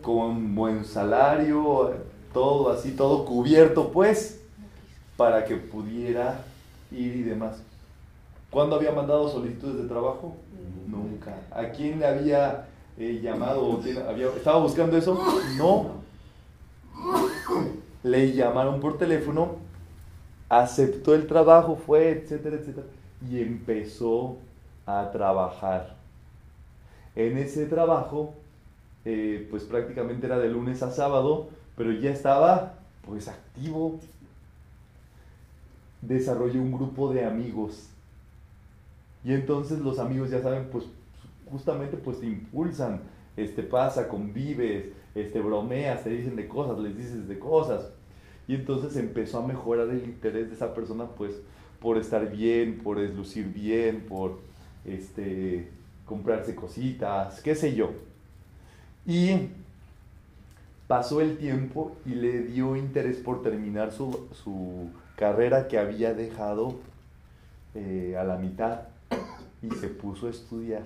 con 0.01 0.53
buen 0.55 0.83
salario, 0.83 1.93
todo 2.33 2.71
así, 2.71 2.91
todo 2.91 3.25
cubierto, 3.25 3.91
pues, 3.91 4.34
para 5.17 5.45
que 5.45 5.55
pudiera 5.55 6.39
ir 6.91 7.15
y 7.15 7.23
demás. 7.23 7.61
¿Cuándo 8.49 8.75
había 8.75 8.91
mandado 8.91 9.29
solicitudes 9.29 9.81
de 9.83 9.87
trabajo? 9.87 10.35
Nunca. 10.87 11.35
¿A 11.51 11.69
quién 11.69 11.99
le 11.99 12.05
había 12.05 12.65
eh, 12.97 13.19
llamado? 13.21 13.65
o 13.65 13.79
quién 13.79 13.97
había- 13.97 14.27
¿Estaba 14.27 14.59
buscando 14.59 14.97
eso? 14.97 15.19
No. 15.57 16.03
Le 18.03 18.33
llamaron 18.33 18.79
por 18.79 18.97
teléfono, 18.97 19.55
aceptó 20.47 21.15
el 21.15 21.27
trabajo, 21.27 21.75
fue, 21.75 22.11
etcétera, 22.11 22.57
etcétera, 22.57 22.85
y 23.29 23.41
empezó 23.41 24.37
a 24.85 25.09
trabajar. 25.11 25.95
En 27.15 27.37
ese 27.37 27.65
trabajo, 27.65 28.33
eh, 29.05 29.47
pues 29.49 29.63
prácticamente 29.63 30.27
era 30.27 30.37
de 30.37 30.49
lunes 30.49 30.83
a 30.83 30.91
sábado, 30.91 31.47
pero 31.75 31.91
ya 31.93 32.11
estaba 32.11 32.73
pues 33.05 33.27
activo. 33.27 33.99
Desarrolló 36.07 36.61
un 36.61 36.71
grupo 36.71 37.13
de 37.13 37.25
amigos. 37.25 37.89
Y 39.23 39.33
entonces 39.33 39.79
los 39.79 39.99
amigos 39.99 40.29
ya 40.29 40.41
saben, 40.41 40.67
pues 40.71 40.85
justamente 41.49 41.97
pues 41.97 42.19
te 42.19 42.27
impulsan, 42.27 43.01
este 43.37 43.63
pasa, 43.63 44.07
convives, 44.07 44.85
este 45.15 45.39
bromeas, 45.41 46.03
te 46.03 46.09
dicen 46.11 46.35
de 46.35 46.47
cosas, 46.47 46.79
les 46.79 46.97
dices 46.97 47.27
de 47.27 47.39
cosas. 47.39 47.89
Y 48.47 48.55
entonces 48.55 48.95
empezó 48.97 49.39
a 49.39 49.47
mejorar 49.47 49.89
el 49.89 50.03
interés 50.03 50.49
de 50.49 50.55
esa 50.55 50.73
persona 50.73 51.05
pues 51.05 51.33
por 51.79 51.97
estar 51.97 52.31
bien, 52.31 52.79
por 52.83 52.99
lucir 52.99 53.51
bien, 53.51 54.05
por 54.07 54.39
este 54.85 55.69
comprarse 56.05 56.53
cositas, 56.53 57.41
qué 57.41 57.55
sé 57.55 57.75
yo. 57.75 57.91
Y 59.07 59.49
pasó 60.87 61.21
el 61.21 61.37
tiempo 61.37 61.95
y 62.05 62.09
le 62.09 62.41
dio 62.43 62.75
interés 62.75 63.17
por 63.17 63.41
terminar 63.41 63.91
su, 63.91 64.27
su 64.31 64.89
carrera 65.15 65.67
que 65.67 65.77
había 65.77 66.13
dejado 66.13 66.75
eh, 67.73 68.15
a 68.19 68.23
la 68.23 68.37
mitad 68.37 68.81
y 69.61 69.69
se 69.71 69.87
puso 69.87 70.27
a 70.27 70.29
estudiar. 70.29 70.85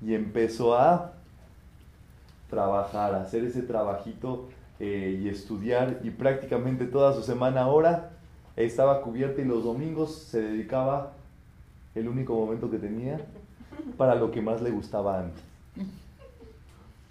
Y 0.00 0.14
empezó 0.14 0.76
a 0.76 1.12
trabajar, 2.50 3.14
a 3.14 3.22
hacer 3.22 3.44
ese 3.44 3.62
trabajito 3.62 4.48
eh, 4.78 5.20
y 5.22 5.28
estudiar 5.28 6.00
y 6.02 6.10
prácticamente 6.10 6.86
toda 6.86 7.14
su 7.14 7.22
semana 7.22 7.62
ahora 7.62 8.10
estaba 8.56 9.00
cubierta 9.00 9.40
y 9.40 9.44
los 9.44 9.64
domingos 9.64 10.14
se 10.14 10.42
dedicaba 10.42 11.12
el 11.94 12.08
único 12.08 12.34
momento 12.34 12.70
que 12.70 12.78
tenía 12.78 13.20
para 13.96 14.14
lo 14.14 14.30
que 14.30 14.42
más 14.42 14.60
le 14.60 14.70
gustaba 14.70 15.20
antes, 15.20 15.42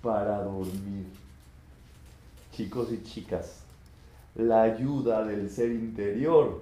para 0.01 0.43
dormir. 0.43 1.07
Chicos 2.51 2.91
y 2.91 3.01
chicas, 3.03 3.63
la 4.35 4.63
ayuda 4.63 5.25
del 5.25 5.49
ser 5.49 5.71
interior 5.71 6.61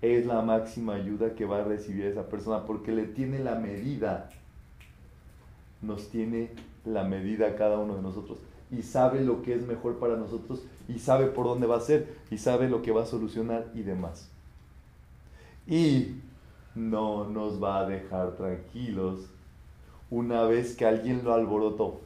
es 0.00 0.26
la 0.26 0.42
máxima 0.42 0.94
ayuda 0.94 1.34
que 1.34 1.44
va 1.44 1.58
a 1.58 1.64
recibir 1.64 2.06
esa 2.06 2.28
persona 2.28 2.64
porque 2.64 2.92
le 2.92 3.04
tiene 3.04 3.40
la 3.40 3.56
medida, 3.56 4.30
nos 5.82 6.08
tiene 6.08 6.50
la 6.84 7.04
medida 7.04 7.48
a 7.48 7.56
cada 7.56 7.78
uno 7.78 7.96
de 7.96 8.02
nosotros 8.02 8.38
y 8.70 8.82
sabe 8.82 9.22
lo 9.22 9.42
que 9.42 9.54
es 9.54 9.66
mejor 9.66 9.98
para 9.98 10.16
nosotros 10.16 10.62
y 10.88 10.98
sabe 10.98 11.26
por 11.26 11.46
dónde 11.46 11.66
va 11.66 11.76
a 11.76 11.80
ser 11.80 12.16
y 12.30 12.38
sabe 12.38 12.68
lo 12.68 12.82
que 12.82 12.92
va 12.92 13.02
a 13.02 13.06
solucionar 13.06 13.66
y 13.74 13.82
demás. 13.82 14.30
Y 15.66 16.16
no 16.74 17.28
nos 17.28 17.62
va 17.62 17.80
a 17.80 17.88
dejar 17.88 18.36
tranquilos 18.36 19.26
una 20.10 20.44
vez 20.44 20.76
que 20.76 20.86
alguien 20.86 21.22
lo 21.24 21.34
alborotó. 21.34 22.00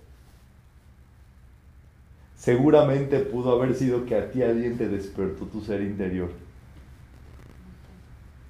Seguramente 2.43 3.21
pudo 3.21 3.53
haber 3.53 3.73
sido 3.77 4.05
que 4.05 4.17
a 4.17 4.33
ti 4.33 4.43
alguien 4.43 4.77
te 4.77 4.89
despertó 4.89 5.45
tu 5.45 5.61
ser 5.61 5.81
interior. 5.81 6.29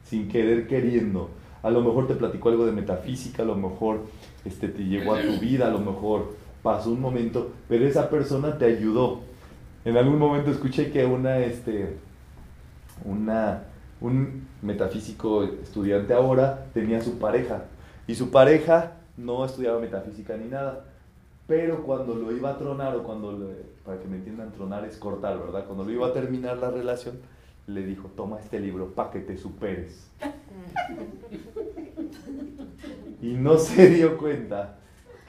Sin 0.07 0.31
querer 0.31 0.67
queriendo. 0.67 1.29
A 1.63 1.69
lo 1.69 1.83
mejor 1.83 2.09
te 2.09 2.15
platicó 2.15 2.49
algo 2.49 2.65
de 2.65 2.73
metafísica, 2.73 3.43
a 3.43 3.45
lo 3.45 3.55
mejor 3.55 4.01
este, 4.47 4.69
te 4.69 4.83
llegó 4.85 5.15
a 5.15 5.21
tu 5.21 5.39
vida, 5.39 5.67
a 5.67 5.71
lo 5.71 5.81
mejor 5.81 6.35
pasó 6.63 6.91
un 6.91 7.03
momento, 7.03 7.53
pero 7.69 7.87
esa 7.87 8.09
persona 8.09 8.57
te 8.57 8.65
ayudó. 8.65 9.21
En 9.85 9.99
algún 9.99 10.19
momento 10.19 10.51
escuché 10.51 10.91
que 10.91 11.05
una, 11.05 11.41
este, 11.41 11.99
una, 13.05 13.65
un 14.01 14.47
metafísico 14.63 15.45
estudiante 15.45 16.15
ahora 16.15 16.65
tenía 16.73 17.03
su 17.03 17.19
pareja 17.19 17.65
y 18.07 18.15
su 18.15 18.31
pareja 18.31 18.93
no 19.19 19.45
estudiaba 19.45 19.79
metafísica 19.81 20.35
ni 20.39 20.49
nada, 20.49 20.83
pero 21.53 21.83
cuando 21.83 22.15
lo 22.15 22.33
iba 22.35 22.49
a 22.49 22.57
tronar 22.57 22.97
o 22.97 23.03
cuando, 23.03 23.31
le- 23.39 23.67
para 23.85 24.01
que 24.01 24.09
me 24.09 24.17
entiendan, 24.17 24.53
tronar 24.53 24.87
es 24.87 24.97
cortar, 24.97 25.39
¿verdad? 25.39 25.67
Cuando 25.67 25.85
lo 25.85 25.91
iba 25.91 26.07
a 26.07 26.13
terminar 26.15 26.57
la 26.57 26.71
relación, 26.71 27.19
le 27.67 27.85
dijo, 27.85 28.09
toma 28.17 28.41
este 28.41 28.59
libro 28.59 28.87
para 28.95 29.11
que 29.11 29.21
te 29.21 29.37
superes. 29.37 30.09
Y 33.21 33.35
no 33.35 33.59
se 33.59 33.91
dio 33.91 34.17
cuenta 34.17 34.79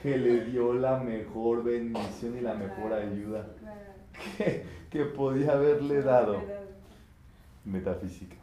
que 0.01 0.17
le 0.17 0.45
dio 0.45 0.73
la 0.73 0.97
mejor 0.97 1.65
bendición 1.65 2.37
y 2.37 2.41
la 2.41 2.53
mejor 2.53 2.93
ayuda 2.93 3.45
que, 4.37 4.63
que 4.89 5.03
podía 5.03 5.51
haberle 5.51 6.03
dado 6.03 6.37
metafísica. 7.65 8.37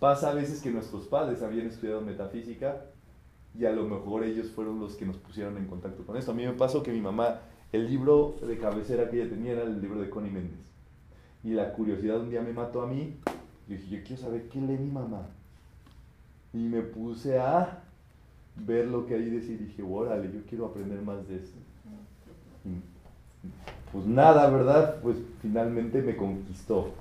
Pasa 0.00 0.30
a 0.30 0.34
veces 0.34 0.62
que 0.62 0.70
nuestros 0.70 1.04
padres 1.08 1.42
habían 1.42 1.66
estudiado 1.66 2.00
metafísica 2.00 2.84
y 3.58 3.66
a 3.66 3.72
lo 3.72 3.84
mejor 3.84 4.22
ellos 4.22 4.50
fueron 4.52 4.78
los 4.78 4.94
que 4.94 5.04
nos 5.04 5.16
pusieron 5.16 5.56
en 5.56 5.66
contacto 5.66 6.04
con 6.06 6.16
esto. 6.16 6.30
A 6.30 6.34
mí 6.34 6.46
me 6.46 6.52
pasó 6.52 6.82
que 6.82 6.92
mi 6.92 7.00
mamá, 7.00 7.40
el 7.72 7.88
libro 7.88 8.36
de 8.40 8.56
cabecera 8.56 9.10
que 9.10 9.20
ella 9.20 9.30
tenía 9.30 9.52
era 9.52 9.64
el 9.64 9.80
libro 9.80 10.00
de 10.00 10.08
Connie 10.08 10.30
Méndez. 10.30 10.60
Y 11.42 11.50
la 11.50 11.72
curiosidad 11.72 12.20
un 12.20 12.30
día 12.30 12.40
me 12.40 12.52
mató 12.52 12.82
a 12.82 12.86
mí. 12.86 13.16
Y 13.66 13.74
dije, 13.74 13.96
yo 13.96 14.02
quiero 14.04 14.22
saber 14.22 14.48
qué 14.48 14.60
lee 14.60 14.78
mi 14.78 14.92
mamá. 14.92 15.26
Y 16.52 16.58
me 16.58 16.82
puse 16.82 17.38
a 17.40 17.82
ver 18.54 18.86
lo 18.86 19.06
que 19.06 19.14
ahí 19.14 19.28
decía 19.28 19.54
y 19.54 19.64
dije, 19.64 19.82
órale, 19.82 20.30
yo 20.32 20.40
quiero 20.48 20.66
aprender 20.66 21.02
más 21.02 21.26
de 21.26 21.36
esto. 21.36 21.58
Pues 23.92 24.06
nada, 24.06 24.48
¿verdad? 24.50 25.00
Pues 25.02 25.16
finalmente 25.42 26.00
me 26.00 26.14
conquistó 26.14 26.92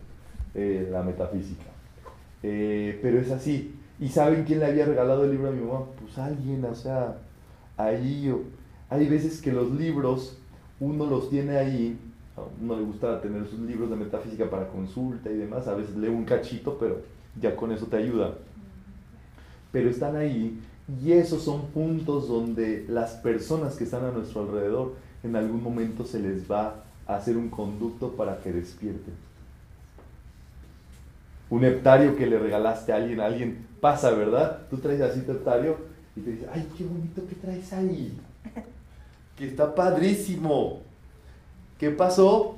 eh, 0.55 0.87
la 0.91 1.03
metafísica. 1.03 1.65
Eh, 2.41 2.97
pero 3.01 3.19
es 3.19 3.29
así. 3.29 3.75
¿Y 3.99 4.09
saben 4.09 4.43
quién 4.43 4.59
le 4.59 4.67
había 4.67 4.85
regalado 4.85 5.23
el 5.23 5.31
libro 5.31 5.49
a 5.49 5.51
mi 5.51 5.61
mamá? 5.61 5.85
Pues 5.99 6.17
alguien, 6.17 6.63
o 6.65 6.75
sea, 6.75 7.17
ahí. 7.77 8.31
hay 8.89 9.09
veces 9.09 9.41
que 9.41 9.51
los 9.51 9.71
libros, 9.71 10.37
uno 10.79 11.05
los 11.07 11.29
tiene 11.29 11.57
ahí, 11.57 11.99
a 12.35 12.41
uno 12.61 12.77
le 12.77 12.83
gusta 12.83 13.19
tener 13.21 13.47
sus 13.47 13.59
libros 13.59 13.89
de 13.89 13.95
metafísica 13.95 14.49
para 14.49 14.67
consulta 14.67 15.31
y 15.31 15.37
demás, 15.37 15.67
a 15.67 15.73
veces 15.73 15.95
lee 15.95 16.09
un 16.09 16.25
cachito, 16.25 16.77
pero 16.79 17.01
ya 17.41 17.55
con 17.55 17.71
eso 17.71 17.87
te 17.87 17.97
ayuda. 17.97 18.35
Pero 19.71 19.89
están 19.89 20.15
ahí 20.15 20.59
y 21.03 21.11
esos 21.11 21.43
son 21.43 21.67
puntos 21.67 22.27
donde 22.27 22.85
las 22.87 23.15
personas 23.15 23.75
que 23.75 23.83
están 23.83 24.05
a 24.05 24.11
nuestro 24.11 24.41
alrededor 24.41 24.95
en 25.23 25.35
algún 25.35 25.61
momento 25.61 26.05
se 26.05 26.19
les 26.19 26.49
va 26.49 26.83
a 27.07 27.15
hacer 27.15 27.35
un 27.35 27.49
conducto 27.49 28.11
para 28.11 28.39
que 28.39 28.53
despierten. 28.53 29.13
un 31.49 31.63
heptario 31.63 32.15
que 32.17 32.27
le 32.27 32.37
regalaste 32.37 32.91
a 32.91 32.97
alguien, 32.97 33.21
alguien 33.21 33.66
pasa, 33.81 34.11
¿verdad? 34.11 34.67
Tú 34.69 34.77
traes 34.77 35.01
así 35.01 35.21
tu 35.21 35.31
heptario 35.33 35.77
y 36.15 36.21
te 36.21 36.31
dice, 36.31 36.47
ay, 36.51 36.67
qué 36.77 36.83
bonito 36.83 37.25
que 37.27 37.35
traes 37.35 37.71
ahí, 37.73 38.17
que 39.35 39.47
está 39.47 39.73
padrísimo. 39.75 40.81
¿Qué 41.79 41.91
pasó? 41.91 42.57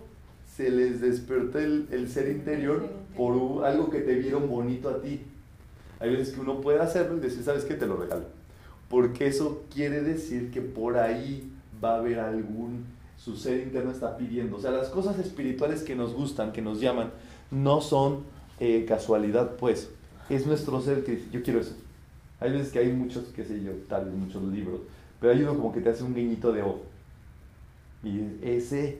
Se 0.56 0.70
les 0.72 1.02
despertó 1.02 1.60
el, 1.60 1.88
el 1.92 2.10
ser 2.10 2.30
interior 2.30 2.88
por 3.18 3.36
un- 3.36 3.64
algo 3.64 3.90
que 3.90 4.00
te 4.00 4.16
vieron 4.16 4.48
bonito 4.50 4.90
a 4.90 5.02
ti. 5.02 5.22
Hay 6.00 6.12
veces 6.12 6.34
que 6.34 6.40
uno 6.42 6.62
puede 6.62 6.80
hacerlo 6.80 7.18
y 7.18 7.20
decir, 7.20 7.44
¿sabes 7.44 7.66
qué? 7.66 7.74
Te 7.76 7.86
lo 7.86 7.98
regalo. 7.98 8.26
Porque 8.90 9.28
eso 9.28 9.64
quiere 9.74 10.02
decir 10.02 10.52
que 10.52 10.62
por 10.62 10.98
ahí 10.98 11.52
va 11.84 11.96
a 11.96 11.98
haber 12.00 12.20
algún, 12.20 12.86
su 13.18 13.36
ser 13.36 13.60
interno 13.60 13.92
está 13.92 14.18
pidiendo. 14.18 14.58
O 14.58 14.60
sea, 14.62 14.72
las 14.72 14.88
cosas 14.90 15.20
espirituales 15.20 15.84
que 15.84 15.96
nos 15.96 16.14
gustan, 16.14 16.52
que 16.54 16.62
nos 16.62 16.80
llaman, 16.80 17.12
no 17.52 17.82
son 17.82 18.24
eh, 18.60 18.86
casualidad, 18.88 19.58
pues. 19.58 19.90
Es 20.30 20.46
nuestro 20.46 20.80
ser 20.82 21.04
que 21.04 21.14
dice, 21.14 21.30
yo 21.32 21.42
quiero 21.42 21.60
eso. 21.60 21.76
Hay 22.40 22.52
veces 22.52 22.72
que 22.72 22.80
hay 22.80 22.92
muchos, 22.92 23.26
qué 23.36 23.44
sé 23.44 23.62
yo, 23.62 23.72
tal 23.90 24.06
vez 24.06 24.14
muchos 24.14 24.44
libros, 24.44 24.82
pero 25.20 25.34
hay 25.34 25.42
uno 25.42 25.56
como 25.56 25.74
que 25.74 25.82
te 25.82 25.90
hace 25.90 26.04
un 26.04 26.14
guiñito 26.14 26.52
de 26.52 26.62
ojo. 26.62 26.82
Y 28.04 28.22
ese 28.42 29.00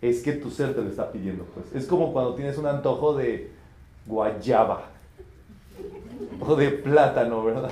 es 0.00 0.22
que 0.22 0.32
tu 0.32 0.50
ser 0.50 0.74
te 0.74 0.82
lo 0.82 0.88
está 0.88 1.12
pidiendo, 1.12 1.44
pues. 1.44 1.74
Es 1.74 1.86
como 1.86 2.12
cuando 2.12 2.34
tienes 2.34 2.56
un 2.56 2.66
antojo 2.66 3.14
de 3.14 3.50
guayaba 4.06 4.86
o 6.40 6.56
de 6.56 6.70
plátano, 6.70 7.44
¿verdad? 7.44 7.70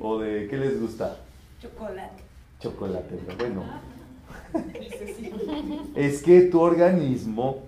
O 0.00 0.18
de, 0.18 0.46
¿qué 0.48 0.56
les 0.56 0.80
gusta? 0.80 1.18
Chocolate. 1.60 2.22
Chocolate, 2.60 3.18
pero 3.26 3.38
bueno. 3.38 3.64
Es 5.94 6.22
que 6.22 6.42
tu 6.42 6.60
organismo 6.60 7.58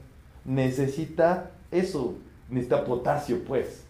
necesita 0.45 1.51
eso, 1.71 2.15
necesita 2.49 2.85
potasio, 2.85 3.43
pues. 3.45 3.85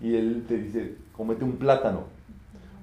Y 0.00 0.16
él 0.16 0.44
te 0.46 0.58
dice, 0.58 0.96
comete 1.12 1.44
un 1.44 1.56
plátano. 1.56 2.04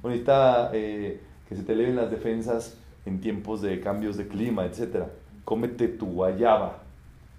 O 0.01 0.07
necesita 0.07 0.71
eh, 0.73 1.21
que 1.47 1.55
se 1.55 1.63
te 1.63 1.73
eleven 1.73 1.95
las 1.95 2.09
defensas 2.09 2.77
en 3.05 3.21
tiempos 3.21 3.61
de 3.61 3.79
cambios 3.79 4.17
de 4.17 4.27
clima, 4.27 4.65
etc. 4.65 5.05
Cómete 5.45 5.87
tu 5.87 6.07
guayaba. 6.07 6.83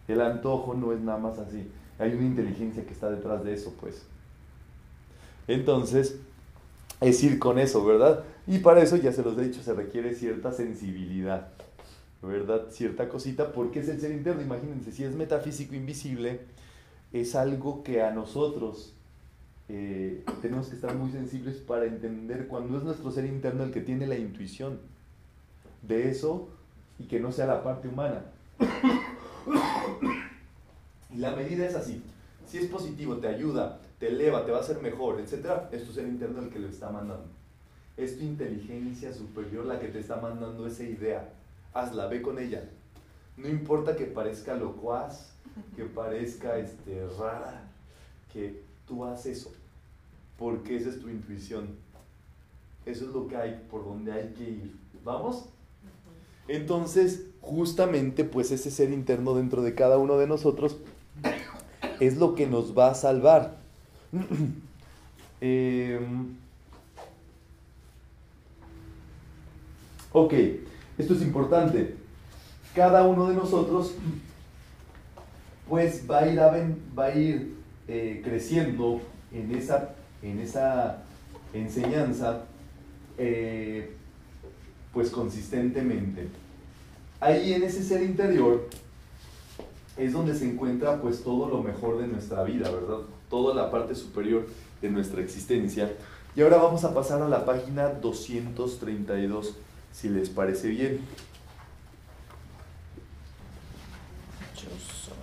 El 0.08 0.20
antojo 0.20 0.74
no 0.74 0.92
es 0.92 1.00
nada 1.00 1.18
más 1.18 1.38
así. 1.38 1.70
Hay 1.98 2.12
una 2.14 2.26
inteligencia 2.26 2.84
que 2.84 2.92
está 2.92 3.10
detrás 3.10 3.44
de 3.44 3.54
eso, 3.54 3.74
pues. 3.80 4.04
Entonces, 5.46 6.18
es 7.00 7.22
ir 7.22 7.38
con 7.38 7.58
eso, 7.58 7.84
¿verdad? 7.84 8.24
Y 8.46 8.58
para 8.58 8.82
eso, 8.82 8.96
ya 8.96 9.12
se 9.12 9.22
los 9.22 9.36
he 9.38 9.42
dicho, 9.42 9.62
se 9.62 9.74
requiere 9.74 10.14
cierta 10.14 10.52
sensibilidad, 10.52 11.48
¿verdad? 12.22 12.66
Cierta 12.70 13.08
cosita, 13.08 13.52
porque 13.52 13.80
es 13.80 13.88
el 13.88 14.00
ser 14.00 14.12
interno. 14.12 14.42
Imagínense, 14.42 14.92
si 14.92 15.04
es 15.04 15.14
metafísico 15.14 15.74
invisible, 15.74 16.40
es 17.12 17.34
algo 17.34 17.82
que 17.82 18.02
a 18.02 18.10
nosotros 18.10 18.94
eh, 19.74 20.22
tenemos 20.42 20.68
que 20.68 20.74
estar 20.74 20.94
muy 20.94 21.10
sensibles 21.10 21.56
para 21.56 21.86
entender 21.86 22.46
cuando 22.46 22.76
es 22.76 22.84
nuestro 22.84 23.10
ser 23.10 23.24
interno 23.24 23.64
el 23.64 23.70
que 23.70 23.80
tiene 23.80 24.06
la 24.06 24.18
intuición 24.18 24.78
de 25.80 26.10
eso 26.10 26.50
y 26.98 27.04
que 27.04 27.20
no 27.20 27.32
sea 27.32 27.46
la 27.46 27.62
parte 27.62 27.88
humana. 27.88 28.22
Y 31.10 31.16
la 31.16 31.34
medida 31.34 31.66
es 31.66 31.74
así. 31.74 32.02
Si 32.46 32.58
es 32.58 32.66
positivo, 32.66 33.16
te 33.16 33.28
ayuda, 33.28 33.80
te 33.98 34.08
eleva, 34.08 34.44
te 34.44 34.52
va 34.52 34.58
a 34.58 34.60
hacer 34.60 34.82
mejor, 34.82 35.18
etc. 35.20 35.62
Es 35.72 35.84
tu 35.84 35.92
ser 35.92 36.06
interno 36.06 36.42
el 36.42 36.50
que 36.50 36.58
lo 36.58 36.68
está 36.68 36.90
mandando. 36.90 37.28
Es 37.96 38.18
tu 38.18 38.24
inteligencia 38.24 39.14
superior 39.14 39.64
la 39.64 39.80
que 39.80 39.88
te 39.88 40.00
está 40.00 40.16
mandando 40.16 40.66
esa 40.66 40.82
idea. 40.82 41.32
Hazla, 41.72 42.08
ve 42.08 42.20
con 42.20 42.38
ella. 42.38 42.68
No 43.38 43.48
importa 43.48 43.96
que 43.96 44.04
parezca 44.04 44.54
locuaz, 44.54 45.32
que 45.74 45.84
parezca 45.84 46.58
este, 46.58 47.06
rara, 47.18 47.70
que 48.30 48.62
tú 48.86 49.06
haces 49.06 49.38
eso. 49.38 49.61
Porque 50.38 50.76
esa 50.76 50.90
es 50.90 51.00
tu 51.00 51.08
intuición. 51.08 51.68
Eso 52.84 53.06
es 53.06 53.12
lo 53.12 53.28
que 53.28 53.36
hay, 53.36 53.62
por 53.70 53.84
donde 53.84 54.12
hay 54.12 54.34
que 54.36 54.42
ir. 54.44 54.76
¿Vamos? 55.04 55.46
Entonces, 56.48 57.26
justamente, 57.40 58.24
pues 58.24 58.50
ese 58.50 58.70
ser 58.70 58.90
interno 58.90 59.34
dentro 59.34 59.62
de 59.62 59.74
cada 59.74 59.98
uno 59.98 60.18
de 60.18 60.26
nosotros 60.26 60.76
es 62.00 62.16
lo 62.18 62.34
que 62.34 62.46
nos 62.46 62.76
va 62.76 62.90
a 62.90 62.94
salvar. 62.94 63.56
Eh, 65.40 66.00
ok, 70.12 70.34
esto 70.98 71.14
es 71.14 71.22
importante. 71.22 71.94
Cada 72.74 73.06
uno 73.06 73.28
de 73.28 73.34
nosotros, 73.34 73.94
pues 75.68 76.04
va 76.10 76.20
a 76.20 76.28
ir, 76.28 76.40
aven- 76.40 76.76
va 76.98 77.06
a 77.06 77.14
ir 77.14 77.54
eh, 77.88 78.20
creciendo 78.24 79.00
en 79.32 79.54
esa, 79.54 79.94
en 80.22 80.40
esa 80.40 81.02
enseñanza, 81.52 82.44
eh, 83.18 83.94
pues 84.92 85.10
consistentemente. 85.10 86.28
Ahí 87.20 87.52
en 87.52 87.62
ese 87.62 87.82
ser 87.82 88.02
interior 88.02 88.68
es 89.96 90.12
donde 90.12 90.34
se 90.34 90.48
encuentra 90.48 91.00
pues 91.00 91.22
todo 91.22 91.48
lo 91.48 91.62
mejor 91.62 91.98
de 91.98 92.06
nuestra 92.06 92.42
vida, 92.44 92.70
¿verdad? 92.70 92.98
Toda 93.28 93.54
la 93.54 93.70
parte 93.70 93.94
superior 93.94 94.46
de 94.80 94.90
nuestra 94.90 95.20
existencia. 95.20 95.92
Y 96.34 96.40
ahora 96.40 96.56
vamos 96.56 96.84
a 96.84 96.94
pasar 96.94 97.20
a 97.22 97.28
la 97.28 97.44
página 97.44 97.88
232, 97.88 99.54
si 99.92 100.08
les 100.08 100.30
parece 100.30 100.68
bien. 100.68 101.00
Yo 104.56 104.68
soy. 104.70 105.14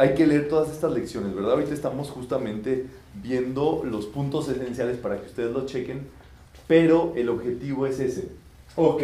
Hay 0.00 0.14
que 0.14 0.26
leer 0.26 0.48
todas 0.48 0.70
estas 0.70 0.92
lecciones, 0.92 1.34
¿verdad? 1.34 1.52
Ahorita 1.52 1.74
estamos 1.74 2.08
justamente 2.08 2.86
viendo 3.22 3.82
los 3.84 4.06
puntos 4.06 4.48
esenciales 4.48 4.96
para 4.96 5.20
que 5.20 5.26
ustedes 5.26 5.52
lo 5.52 5.66
chequen, 5.66 6.08
pero 6.66 7.12
el 7.16 7.28
objetivo 7.28 7.86
es 7.86 8.00
ese. 8.00 8.30
Ok, 8.76 9.02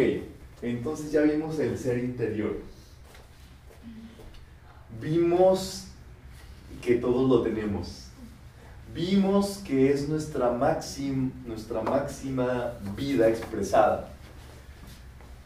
entonces 0.63 1.11
ya 1.11 1.21
vimos 1.21 1.59
el 1.59 1.77
ser 1.77 1.99
interior. 1.99 2.57
Vimos 4.99 5.85
que 6.81 6.95
todos 6.95 7.29
lo 7.29 7.43
tenemos. 7.43 8.07
Vimos 8.91 9.59
que 9.59 9.91
es 9.91 10.09
nuestra, 10.09 10.51
nuestra 11.45 11.81
máxima 11.83 12.73
vida 12.95 13.29
expresada. 13.29 14.09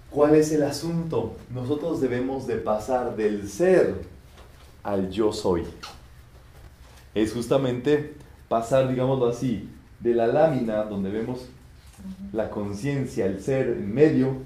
¿Cuál 0.10 0.36
es 0.36 0.49
el 0.54 0.64
asunto? 0.64 1.36
Nosotros 1.54 1.99
debemos 1.99 2.47
de 2.47 2.56
pasar 2.56 3.18
del 3.18 3.49
ser 3.49 4.11
al 4.84 5.09
yo 5.09 5.32
soy. 5.32 5.63
Es 7.13 7.34
justamente 7.34 8.15
pasar, 8.47 8.89
digámoslo 8.89 9.27
así, 9.27 9.69
de 9.99 10.15
la 10.15 10.27
lámina 10.27 10.84
donde 10.84 11.09
vemos 11.09 11.47
la 12.34 12.49
conciencia, 12.49 13.25
el 13.25 13.41
ser 13.41 13.67
en 13.69 13.93
medio, 13.93 14.38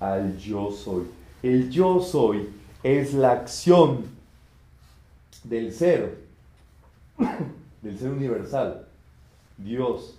al 0.00 0.36
yo 0.38 0.70
soy. 0.70 1.04
El 1.42 1.70
yo 1.70 2.00
soy 2.00 2.48
es 2.82 3.14
la 3.14 3.32
acción 3.32 4.04
del 5.44 5.72
ser, 5.72 6.18
del 7.82 7.98
ser 7.98 8.10
universal, 8.10 8.86
Dios, 9.58 10.18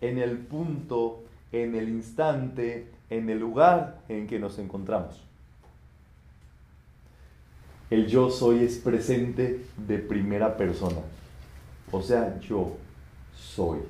en 0.00 0.18
el 0.18 0.36
punto, 0.38 1.22
en 1.52 1.74
el 1.74 1.88
instante, 1.88 2.88
en 3.08 3.30
el 3.30 3.38
lugar 3.38 4.00
en 4.08 4.26
que 4.26 4.38
nos 4.38 4.58
encontramos. 4.58 5.20
El 7.92 8.06
yo 8.06 8.30
soy 8.30 8.64
es 8.64 8.78
presente 8.78 9.66
de 9.86 9.98
primera 9.98 10.56
persona. 10.56 11.00
O 11.90 12.00
sea, 12.00 12.40
yo 12.40 12.78
soy. 13.36 13.80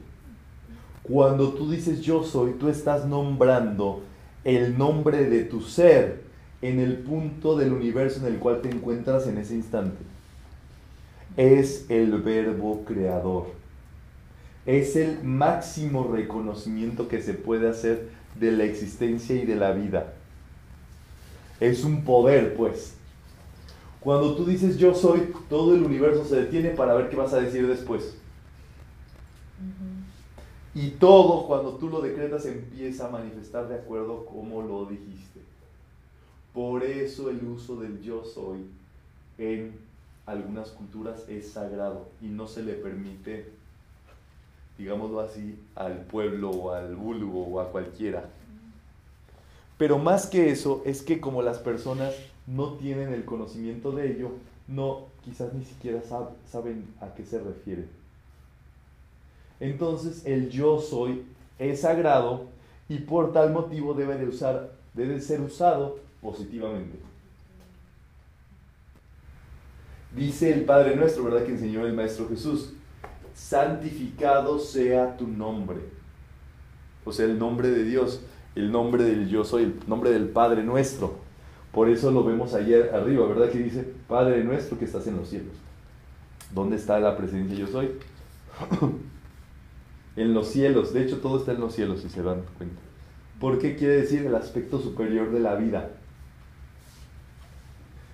Cuando 1.05 1.53
tú 1.53 1.71
dices 1.71 2.01
yo 2.01 2.25
soy, 2.25 2.55
tú 2.55 2.69
estás 2.69 3.07
nombrando 3.07 4.03
el 4.43 4.77
nombre 4.77 5.31
de 5.31 5.45
tu 5.45 5.61
ser 5.61 6.25
en 6.63 6.81
el 6.81 6.97
punto 6.97 7.57
del 7.57 7.73
universo 7.73 8.19
en 8.27 8.33
el 8.33 8.41
cual 8.41 8.61
te 8.61 8.71
encuentras 8.71 9.29
en 9.29 9.39
ese 9.39 9.55
instante. 9.55 10.03
Es 11.37 11.87
el 11.89 12.11
verbo 12.23 12.85
creador. 12.85 13.53
Es 14.67 14.97
el 14.97 15.23
máximo 15.23 16.11
reconocimiento 16.13 17.07
que 17.07 17.23
se 17.23 17.35
puede 17.35 17.69
hacer 17.69 18.09
de 18.41 18.51
la 18.51 18.65
existencia 18.65 19.37
y 19.37 19.47
de 19.47 19.55
la 19.55 19.71
vida. 19.71 20.15
Es 21.61 21.85
un 21.85 22.03
poder, 22.03 22.57
pues. 22.57 22.97
Cuando 24.03 24.35
tú 24.35 24.45
dices 24.45 24.79
yo 24.79 24.95
soy, 24.95 25.33
todo 25.49 25.75
el 25.75 25.85
universo 25.85 26.25
se 26.25 26.37
detiene 26.37 26.71
para 26.71 26.95
ver 26.95 27.09
qué 27.09 27.17
vas 27.17 27.33
a 27.33 27.41
decir 27.41 27.67
después. 27.69 28.17
Y 30.75 30.91
todo 30.91 31.47
cuando 31.47 31.75
tú 31.75 31.89
lo 31.89 32.01
decretas 32.01 32.47
empieza 32.47 33.07
a 33.07 33.11
manifestar 33.11 33.69
de 33.69 33.77
acuerdo 33.77 34.25
como 34.25 34.63
lo 34.63 34.87
dijiste. 34.87 35.41
Por 36.53 36.83
eso 36.83 37.31
el 37.31 37.45
uso 37.45 37.77
del 37.77 38.01
yo 38.03 38.25
soy 38.25 38.67
en 39.39 39.79
algunas 40.27 40.71
culturas 40.71 41.29
es 41.29 41.53
sagrado 41.53 42.09
y 42.21 42.27
no 42.27 42.49
se 42.49 42.63
le 42.63 42.75
permite, 42.75 43.53
digámoslo 44.79 45.21
así, 45.21 45.59
al 45.77 46.05
pueblo 46.07 46.51
o 46.51 46.73
al 46.73 46.97
vulgo 46.97 47.47
o 47.47 47.61
a 47.61 47.71
cualquiera. 47.71 48.31
Pero 49.79 49.99
más 49.99 50.27
que 50.27 50.51
eso 50.51 50.83
es 50.85 51.03
que 51.03 51.21
como 51.21 51.43
las 51.43 51.59
personas 51.59 52.15
no 52.47 52.75
tienen 52.75 53.13
el 53.13 53.25
conocimiento 53.25 53.93
de 53.93 54.13
ello, 54.13 54.33
no, 54.69 55.07
quizás 55.25 55.53
ni 55.55 55.65
siquiera 55.65 56.01
sab- 56.03 56.31
saben 56.51 56.87
a 57.01 57.15
qué 57.15 57.25
se 57.25 57.41
refiere. 57.41 57.87
Entonces 59.61 60.27
el 60.27 60.51
yo 60.51 60.81
soy 60.81 61.23
es 61.59 61.83
sagrado 61.83 62.47
y 62.89 62.99
por 62.99 63.33
tal 63.33 63.53
motivo 63.53 63.95
debe 63.95 64.17
de 64.17 64.27
usar, 64.27 64.73
debe 64.95 65.21
ser 65.21 65.41
usado 65.41 65.99
positivamente. 66.21 66.99
Dice 70.15 70.53
el 70.53 70.65
Padre 70.65 70.95
nuestro, 70.97 71.25
¿verdad? 71.25 71.45
Que 71.45 71.53
enseñó 71.53 71.87
el 71.87 71.95
Maestro 71.95 72.29
Jesús. 72.29 72.75
Santificado 73.35 74.59
sea 74.59 75.17
tu 75.17 75.27
nombre. 75.27 75.81
O 77.05 77.13
sea, 77.13 77.25
el 77.25 77.39
nombre 77.39 77.71
de 77.71 77.85
Dios, 77.85 78.21
el 78.55 78.71
nombre 78.71 79.05
del 79.05 79.29
yo 79.29 79.43
soy, 79.45 79.63
el 79.65 79.75
nombre 79.87 80.11
del 80.11 80.29
Padre 80.29 80.63
nuestro. 80.63 81.22
Por 81.73 81.89
eso 81.89 82.11
lo 82.11 82.23
vemos 82.23 82.55
ayer 82.55 82.91
arriba, 82.95 83.27
¿verdad? 83.27 83.51
Que 83.51 83.59
dice, 83.59 83.87
Padre 84.07 84.45
nuestro 84.45 84.79
que 84.79 84.85
estás 84.85 85.07
en 85.07 85.17
los 85.17 85.29
cielos. 85.29 85.55
¿Dónde 86.55 86.77
está 86.77 87.01
la 87.01 87.17
presencia 87.17 87.57
yo 87.57 87.67
soy? 87.67 87.91
en 90.17 90.35
los 90.35 90.49
cielos. 90.49 90.93
De 90.93 91.03
hecho, 91.03 91.19
todo 91.19 91.39
está 91.39 91.53
en 91.53 91.61
los 91.61 91.75
cielos, 91.75 92.01
si 92.01 92.11
se 92.11 92.23
dan 92.23 92.43
cuenta. 92.59 92.81
¿Por 93.41 93.59
qué 93.59 93.75
quiere 93.75 93.97
decir 93.97 94.27
el 94.27 94.35
aspecto 94.35 94.81
superior 94.81 95.33
de 95.33 95.41
la 95.41 95.55
vida? 95.55 95.91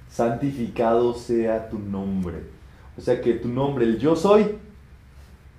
Santificado 0.08 1.14
sea 1.14 1.68
tu 1.68 1.78
nombre. 1.78 2.44
O 2.96 3.00
sea 3.00 3.20
que 3.20 3.34
tu 3.34 3.48
nombre, 3.48 3.84
el 3.84 3.98
yo 3.98 4.16
soy, 4.16 4.56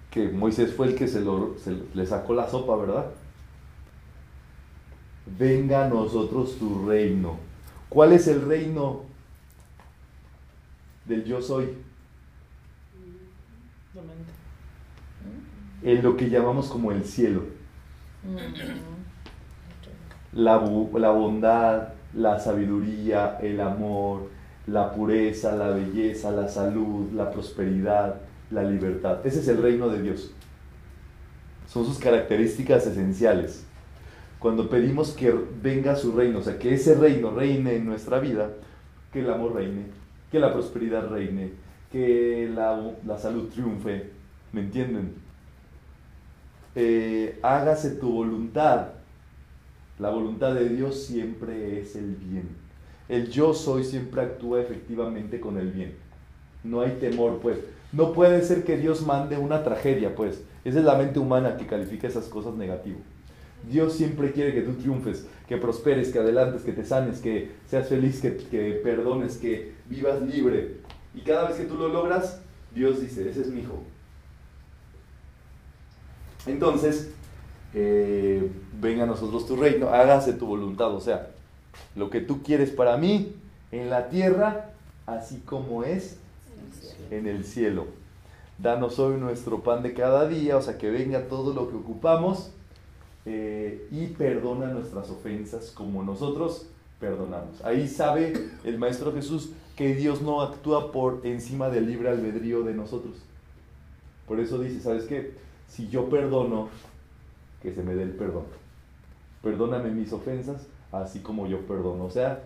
que 0.09 0.29
Moisés 0.29 0.73
fue 0.73 0.87
el 0.87 0.95
que 0.95 1.07
se, 1.07 1.21
lo, 1.21 1.55
se 1.57 1.75
le 1.93 2.05
sacó 2.05 2.33
la 2.33 2.49
sopa, 2.49 2.75
¿verdad? 2.77 3.07
Venga 5.37 5.85
a 5.85 5.89
nosotros 5.89 6.57
tu 6.57 6.87
reino. 6.87 7.48
¿Cuál 7.89 8.13
es 8.13 8.27
el 8.27 8.43
reino 8.43 9.01
del 11.05 11.25
yo 11.25 11.41
soy? 11.41 11.65
La 13.95 14.01
mente. 14.01 14.31
En 15.81 16.03
lo 16.03 16.15
que 16.15 16.29
llamamos 16.29 16.69
como 16.69 16.91
el 16.91 17.03
cielo. 17.03 17.43
Mm. 18.23 18.37
La, 20.33 20.59
la 20.93 21.09
bondad, 21.09 21.89
la 22.13 22.39
sabiduría, 22.39 23.39
el 23.41 23.59
amor, 23.59 24.29
la 24.67 24.93
pureza, 24.93 25.55
la 25.55 25.69
belleza, 25.69 26.31
la 26.31 26.47
salud, 26.47 27.11
la 27.13 27.31
prosperidad, 27.31 28.21
la 28.51 28.63
libertad. 28.63 29.25
Ese 29.25 29.39
es 29.39 29.47
el 29.47 29.61
reino 29.61 29.89
de 29.89 30.03
Dios. 30.03 30.31
Son 31.67 31.85
sus 31.85 31.97
características 31.97 32.85
esenciales. 32.85 33.65
Cuando 34.39 34.69
pedimos 34.69 35.11
que 35.11 35.33
venga 35.61 35.95
su 35.95 36.13
reino, 36.13 36.39
o 36.39 36.41
sea, 36.41 36.57
que 36.57 36.73
ese 36.73 36.95
reino 36.95 37.31
reine 37.31 37.75
en 37.75 37.85
nuestra 37.85 38.19
vida, 38.19 38.51
que 39.11 39.19
el 39.19 39.29
amor 39.29 39.55
reine, 39.55 39.83
que 40.31 40.39
la 40.39 40.53
prosperidad 40.53 41.09
reine, 41.09 41.51
que 41.91 42.49
la, 42.53 42.93
la 43.05 43.17
salud 43.17 43.49
triunfe, 43.49 44.11
¿me 44.53 44.61
entienden? 44.61 45.13
Eh, 46.75 47.39
hágase 47.41 47.91
tu 47.91 48.11
voluntad. 48.11 48.87
La 49.97 50.09
voluntad 50.09 50.53
de 50.53 50.69
Dios 50.69 51.03
siempre 51.03 51.81
es 51.81 51.95
el 51.97 52.15
bien. 52.15 52.47
El 53.09 53.29
yo 53.29 53.53
soy 53.53 53.83
siempre 53.83 54.21
actúa 54.21 54.61
efectivamente 54.61 55.41
con 55.41 55.57
el 55.57 55.71
bien. 55.71 55.95
No 56.63 56.81
hay 56.81 56.91
temor, 57.01 57.39
pues. 57.41 57.57
No 57.91 58.13
puede 58.13 58.43
ser 58.43 58.63
que 58.63 58.77
Dios 58.77 59.05
mande 59.05 59.37
una 59.37 59.63
tragedia, 59.63 60.15
pues. 60.15 60.43
Esa 60.63 60.79
es 60.79 60.85
la 60.85 60.95
mente 60.95 61.19
humana 61.19 61.57
que 61.57 61.65
califica 61.65 62.07
esas 62.07 62.25
cosas 62.25 62.53
negativo. 62.53 62.99
Dios 63.67 63.93
siempre 63.93 64.31
quiere 64.31 64.53
que 64.53 64.61
tú 64.61 64.73
triunfes, 64.73 65.27
que 65.47 65.57
prosperes, 65.57 66.09
que 66.09 66.19
adelantes, 66.19 66.61
que 66.61 66.71
te 66.71 66.85
sanes, 66.85 67.19
que 67.19 67.51
seas 67.67 67.89
feliz, 67.89 68.21
que, 68.21 68.37
que 68.37 68.79
perdones, 68.83 69.37
que 69.37 69.73
vivas 69.89 70.21
libre. 70.21 70.77
Y 71.13 71.21
cada 71.21 71.47
vez 71.47 71.57
que 71.57 71.65
tú 71.65 71.75
lo 71.75 71.89
logras, 71.89 72.41
Dios 72.73 73.01
dice, 73.01 73.29
ese 73.29 73.41
es 73.41 73.47
mi 73.47 73.61
hijo. 73.61 73.83
Entonces, 76.45 77.11
eh, 77.73 78.49
venga 78.79 79.03
a 79.03 79.07
nosotros 79.07 79.45
tu 79.45 79.55
reino, 79.55 79.89
hágase 79.89 80.33
tu 80.33 80.45
voluntad, 80.45 80.93
o 80.93 81.01
sea, 81.01 81.31
lo 81.95 82.09
que 82.09 82.21
tú 82.21 82.41
quieres 82.41 82.71
para 82.71 82.97
mí 82.97 83.35
en 83.71 83.89
la 83.89 84.09
tierra, 84.09 84.71
así 85.05 85.41
como 85.45 85.83
es 85.83 86.17
en 87.11 87.27
el 87.27 87.43
cielo. 87.43 87.87
Danos 88.57 88.99
hoy 88.99 89.17
nuestro 89.17 89.61
pan 89.61 89.83
de 89.83 89.93
cada 89.93 90.27
día, 90.27 90.57
o 90.57 90.61
sea, 90.61 90.77
que 90.77 90.89
venga 90.89 91.27
todo 91.27 91.53
lo 91.53 91.69
que 91.69 91.75
ocupamos 91.75 92.51
eh, 93.31 93.87
y 93.91 94.07
perdona 94.07 94.73
nuestras 94.73 95.07
ofensas 95.11 95.69
como 95.69 96.01
nosotros 96.01 96.65
perdonamos. 96.99 97.63
Ahí 97.63 97.87
sabe 97.87 98.33
el 98.63 98.79
Maestro 98.79 99.13
Jesús 99.13 99.51
que 99.75 99.93
Dios 99.93 100.23
no 100.23 100.41
actúa 100.41 100.91
por 100.91 101.21
encima 101.23 101.69
del 101.69 101.85
libre 101.85 102.09
albedrío 102.09 102.63
de 102.63 102.73
nosotros. 102.73 103.17
Por 104.27 104.39
eso 104.39 104.57
dice, 104.57 104.79
¿sabes 104.79 105.03
qué? 105.03 105.35
Si 105.67 105.89
yo 105.89 106.09
perdono, 106.09 106.69
que 107.61 107.71
se 107.71 107.83
me 107.83 107.93
dé 107.93 108.01
el 108.01 108.13
perdón. 108.13 108.45
Perdóname 109.43 109.91
mis 109.91 110.11
ofensas, 110.11 110.65
así 110.91 111.19
como 111.19 111.45
yo 111.45 111.59
perdono. 111.67 112.05
O 112.05 112.09
sea, 112.09 112.41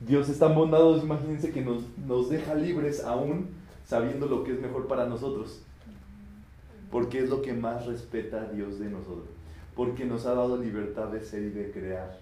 Dios 0.00 0.30
es 0.30 0.38
tan 0.38 0.54
bondadoso, 0.54 1.04
imagínense 1.04 1.52
que 1.52 1.60
nos, 1.60 1.82
nos 2.06 2.30
deja 2.30 2.54
libres 2.54 3.04
aún 3.04 3.48
sabiendo 3.84 4.24
lo 4.28 4.44
que 4.44 4.52
es 4.52 4.60
mejor 4.62 4.86
para 4.86 5.04
nosotros. 5.04 5.60
Porque 6.90 7.18
es 7.18 7.28
lo 7.28 7.42
que 7.42 7.52
más 7.52 7.84
respeta 7.84 8.40
a 8.40 8.48
Dios 8.48 8.78
de 8.78 8.88
nosotros. 8.88 9.28
Porque 9.74 10.04
nos 10.04 10.26
ha 10.26 10.34
dado 10.34 10.56
libertad 10.56 11.08
de 11.08 11.20
ser 11.22 11.42
y 11.42 11.50
de 11.50 11.70
crear. 11.70 12.18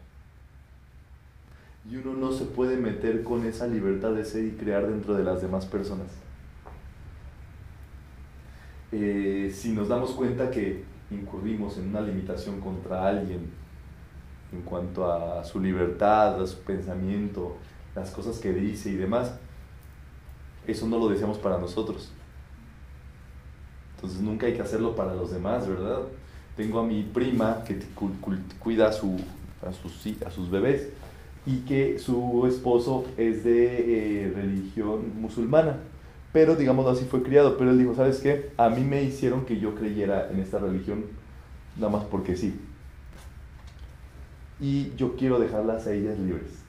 Y 1.91 1.97
uno 1.97 2.15
no 2.15 2.33
se 2.33 2.45
puede 2.45 2.77
meter 2.77 3.23
con 3.23 3.45
esa 3.47 3.67
libertad 3.67 4.13
de 4.13 4.25
ser 4.25 4.45
y 4.45 4.53
crear 4.53 4.87
dentro 4.87 5.15
de 5.15 5.25
las 5.25 5.43
demás 5.43 5.67
personas. 5.67 6.09
Eh, 8.93 9.51
si 9.55 9.73
nos 9.73 9.89
damos 9.89 10.13
cuenta 10.13 10.51
que 10.51 10.85
incurrimos 11.11 11.79
en 11.79 11.89
una 11.89 12.01
limitación 12.01 12.61
contra 12.61 13.09
alguien 13.09 13.51
en 14.53 14.63
cuanto 14.63 15.11
a 15.11 15.45
su 15.45 15.61
libertad, 15.61 16.43
a 16.43 16.47
su 16.47 16.59
pensamiento, 16.61 17.57
las 17.95 18.11
cosas 18.11 18.39
que 18.39 18.53
dice 18.53 18.91
y 18.91 18.97
demás, 18.97 19.39
eso 20.67 20.87
no 20.87 20.99
lo 20.99 21.09
deseamos 21.09 21.39
para 21.39 21.59
nosotros. 21.59 22.13
Entonces 23.97 24.21
nunca 24.21 24.47
hay 24.47 24.55
que 24.55 24.63
hacerlo 24.63 24.95
para 24.97 25.15
los 25.15 25.31
demás, 25.31 25.69
¿verdad? 25.69 26.01
Tengo 26.61 26.81
a 26.81 26.83
mi 26.83 27.03
prima 27.05 27.65
que 27.67 27.79
cu- 27.95 28.13
cu- 28.21 28.37
cuida 28.59 28.89
a, 28.89 28.93
su, 28.93 29.17
a, 29.67 29.73
sus, 29.73 30.51
bebés 30.51 30.91
y 31.47 31.61
que 31.61 31.99
su 31.99 32.47
esposo 32.47 33.07
es 33.17 33.45
de 33.45 34.27
eh, 34.27 34.33
religión 34.35 35.19
musulmana, 35.19 35.79
pero 36.35 36.57
digamos 36.57 36.87
así 36.87 37.07
fue 37.07 37.23
criado, 37.23 37.57
pero 37.57 37.71
él 37.71 37.79
dijo, 37.79 37.95
¿sabes 37.95 38.19
qué? 38.19 38.51
A 38.59 38.69
mí 38.69 38.85
me 38.85 39.03
hicieron 39.03 39.47
que 39.47 39.59
yo 39.59 39.75
creyera 39.75 40.29
en 40.31 40.39
esta 40.39 40.59
religión 40.59 41.05
nada 41.77 41.91
más 41.93 42.05
porque 42.05 42.37
sí. 42.37 42.55
Y 44.61 44.95
yo 44.97 45.17
quiero 45.17 45.39
dejarlas 45.39 45.87
a 45.87 45.95
ellas 45.95 46.19
libres. 46.19 46.63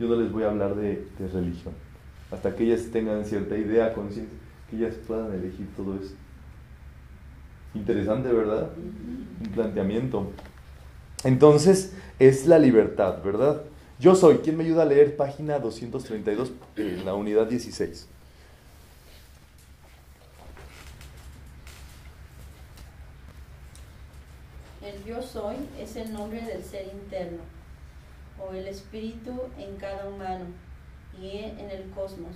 Yo 0.00 0.08
no 0.08 0.16
les 0.16 0.32
voy 0.32 0.42
a 0.42 0.50
hablar 0.50 0.74
de, 0.74 1.06
de 1.20 1.28
religión, 1.28 1.74
hasta 2.32 2.56
que 2.56 2.64
ellas 2.64 2.88
tengan 2.90 3.24
cierta 3.24 3.56
idea, 3.56 3.94
conciencia, 3.94 4.36
que 4.68 4.76
ellas 4.76 4.96
puedan 5.06 5.32
elegir 5.34 5.68
todo 5.76 5.94
eso. 5.94 6.14
Interesante, 7.74 8.32
¿verdad? 8.32 8.70
Un 8.76 9.52
planteamiento. 9.52 10.30
Entonces, 11.24 11.94
es 12.18 12.46
la 12.46 12.58
libertad, 12.58 13.22
¿verdad? 13.22 13.62
Yo 13.98 14.14
soy, 14.14 14.38
¿quién 14.38 14.56
me 14.56 14.64
ayuda 14.64 14.82
a 14.82 14.86
leer 14.86 15.16
página 15.16 15.58
232 15.58 16.52
en 16.76 17.04
la 17.04 17.14
unidad 17.14 17.46
16? 17.46 18.08
El 24.82 25.04
yo 25.04 25.22
soy 25.22 25.56
es 25.78 25.96
el 25.96 26.12
nombre 26.12 26.40
del 26.40 26.64
ser 26.64 26.86
interno, 26.86 27.42
o 28.40 28.54
el 28.54 28.66
espíritu 28.66 29.38
en 29.58 29.76
cada 29.76 30.08
humano 30.08 30.46
y 31.20 31.36
en 31.38 31.70
el 31.70 31.90
cosmos. 31.90 32.34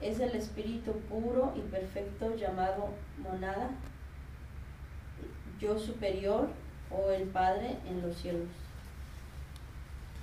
Es 0.00 0.18
el 0.20 0.34
espíritu 0.34 0.92
puro 1.10 1.52
y 1.54 1.60
perfecto 1.60 2.34
llamado 2.36 2.88
monada, 3.18 3.70
yo 5.60 5.78
superior 5.78 6.48
o 6.90 7.10
el 7.10 7.24
Padre 7.24 7.76
en 7.88 8.02
los 8.02 8.16
cielos. 8.16 8.48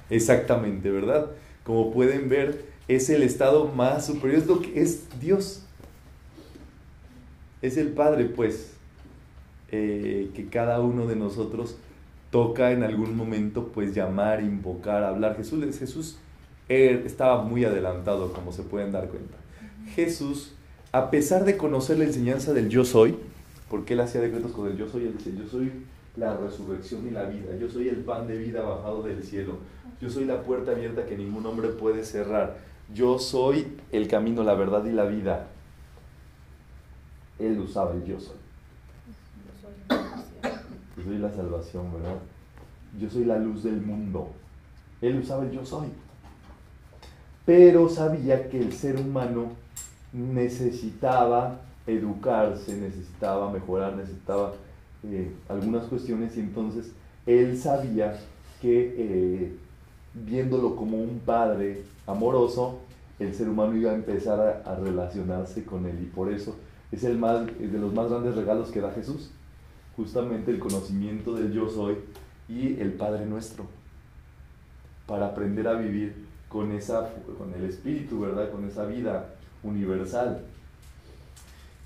Exactamente, 0.10 0.92
¿verdad? 0.92 1.28
Como 1.64 1.92
pueden 1.92 2.30
ver, 2.30 2.66
es 2.88 3.10
el 3.10 3.24
estado 3.24 3.68
más 3.68 4.06
superior, 4.06 4.40
es 4.42 4.48
lo 4.48 4.62
que 4.62 4.82
es 4.82 5.20
Dios. 5.20 5.66
Es 7.62 7.78
el 7.78 7.90
Padre, 7.90 8.26
pues, 8.26 8.74
eh, 9.72 10.30
que 10.36 10.48
cada 10.50 10.82
uno 10.82 11.08
de 11.08 11.16
nosotros 11.16 11.78
toca 12.30 12.72
en 12.72 12.84
algún 12.84 13.16
momento, 13.16 13.70
pues, 13.74 13.96
llamar, 13.96 14.42
invocar, 14.42 15.04
hablar. 15.04 15.38
Jesús, 15.38 15.64
Jesús 15.78 16.18
estaba 16.68 17.44
muy 17.44 17.66
adelantado, 17.66 18.34
como 18.34 18.52
se 18.52 18.64
pueden 18.64 18.92
dar 18.92 19.08
cuenta. 19.08 19.38
Jesús, 19.96 20.54
a 20.92 21.10
pesar 21.12 21.46
de 21.46 21.58
conocer 21.58 21.98
la 21.98 22.06
enseñanza 22.06 22.54
del 22.54 22.70
yo 22.70 22.84
soy, 22.84 23.18
porque 23.74 23.96
él 23.96 24.02
hacía 24.02 24.22
decretos 24.22 24.52
con 24.52 24.68
el 24.68 24.78
yo 24.78 24.88
soy, 24.88 25.08
él 25.08 25.18
dice, 25.18 25.36
yo 25.36 25.48
soy 25.48 25.72
la 26.16 26.38
resurrección 26.38 27.08
y 27.08 27.10
la 27.10 27.24
vida, 27.24 27.56
yo 27.60 27.68
soy 27.68 27.90
el 27.90 28.04
pan 28.04 28.28
de 28.28 28.38
vida 28.38 28.62
bajado 28.62 29.02
del 29.02 29.24
cielo, 29.24 29.58
yo 30.00 30.12
soy 30.12 30.26
la 30.26 30.44
puerta 30.44 30.74
abierta 30.74 31.08
que 31.08 31.18
ningún 31.18 31.44
hombre 31.48 31.70
puede 31.70 32.06
cerrar, 32.06 32.56
yo 32.94 33.18
soy 33.18 33.76
el 33.92 34.08
camino, 34.08 34.44
la 34.44 34.54
verdad 34.54 34.86
y 34.86 34.92
la 34.92 35.06
vida. 35.06 35.48
Él 37.40 37.60
usaba 37.60 37.96
el 37.96 38.06
yo 38.06 38.20
soy. 38.20 38.36
Yo 39.90 41.04
soy 41.04 41.18
la 41.18 41.32
salvación, 41.32 41.92
¿verdad? 41.94 42.20
Yo 43.02 43.10
soy 43.10 43.26
la 43.26 43.40
luz 43.40 43.64
del 43.64 43.82
mundo. 43.82 44.30
Él 45.02 45.18
usaba 45.18 45.46
el 45.46 45.52
yo 45.52 45.66
soy. 45.66 45.88
Pero 47.44 47.90
sabía 47.90 48.50
que 48.50 48.60
el 48.60 48.72
ser 48.72 48.98
humano 48.98 49.54
necesitaba 50.12 51.60
educarse, 51.88 52.76
necesitaba 52.76 53.52
mejorar, 53.52 53.96
necesitaba 53.96 54.54
eh, 55.04 55.32
algunas 55.50 55.86
cuestiones 55.86 56.38
y 56.38 56.40
entonces 56.40 56.92
él 57.26 57.58
sabía 57.58 58.20
que 58.62 58.96
eh, 58.98 59.56
viéndolo 60.14 60.76
como 60.76 60.98
un 60.98 61.20
padre 61.26 61.84
amoroso, 62.08 62.80
el 63.20 63.34
ser 63.34 63.50
humano 63.50 63.76
iba 63.76 63.92
a 63.92 63.96
empezar 63.96 64.64
a, 64.66 64.76
relacionarse 64.76 65.64
con 65.66 65.86
él 65.86 66.00
y 66.02 66.06
por 66.06 66.32
eso 66.32 66.56
es 66.92 67.04
el 67.04 67.18
más, 67.18 67.46
de 67.46 67.80
los 67.80 67.94
más 67.94 68.10
grandes 68.10 68.36
regalos 68.36 68.72
que 68.72 68.82
da 68.82 68.92
Jesús, 68.92 69.32
justamente 69.96 70.52
el 70.52 70.60
conocimiento 70.60 71.34
del 71.34 71.52
yo 71.52 71.70
soy 71.70 71.98
y 72.48 72.80
el 72.80 72.94
Padre 72.94 73.26
nuestro, 73.26 73.66
para 75.08 75.28
aprender 75.28 75.68
a 75.68 75.74
vivir 75.74 76.26
con, 76.50 76.72
esa, 76.72 77.10
con 77.38 77.54
el 77.54 77.66
espíritu, 77.66 78.22
¿verdad? 78.22 78.52
Con 78.52 78.66
esa 78.66 78.86
vida 78.86 79.34
universal. 79.64 80.42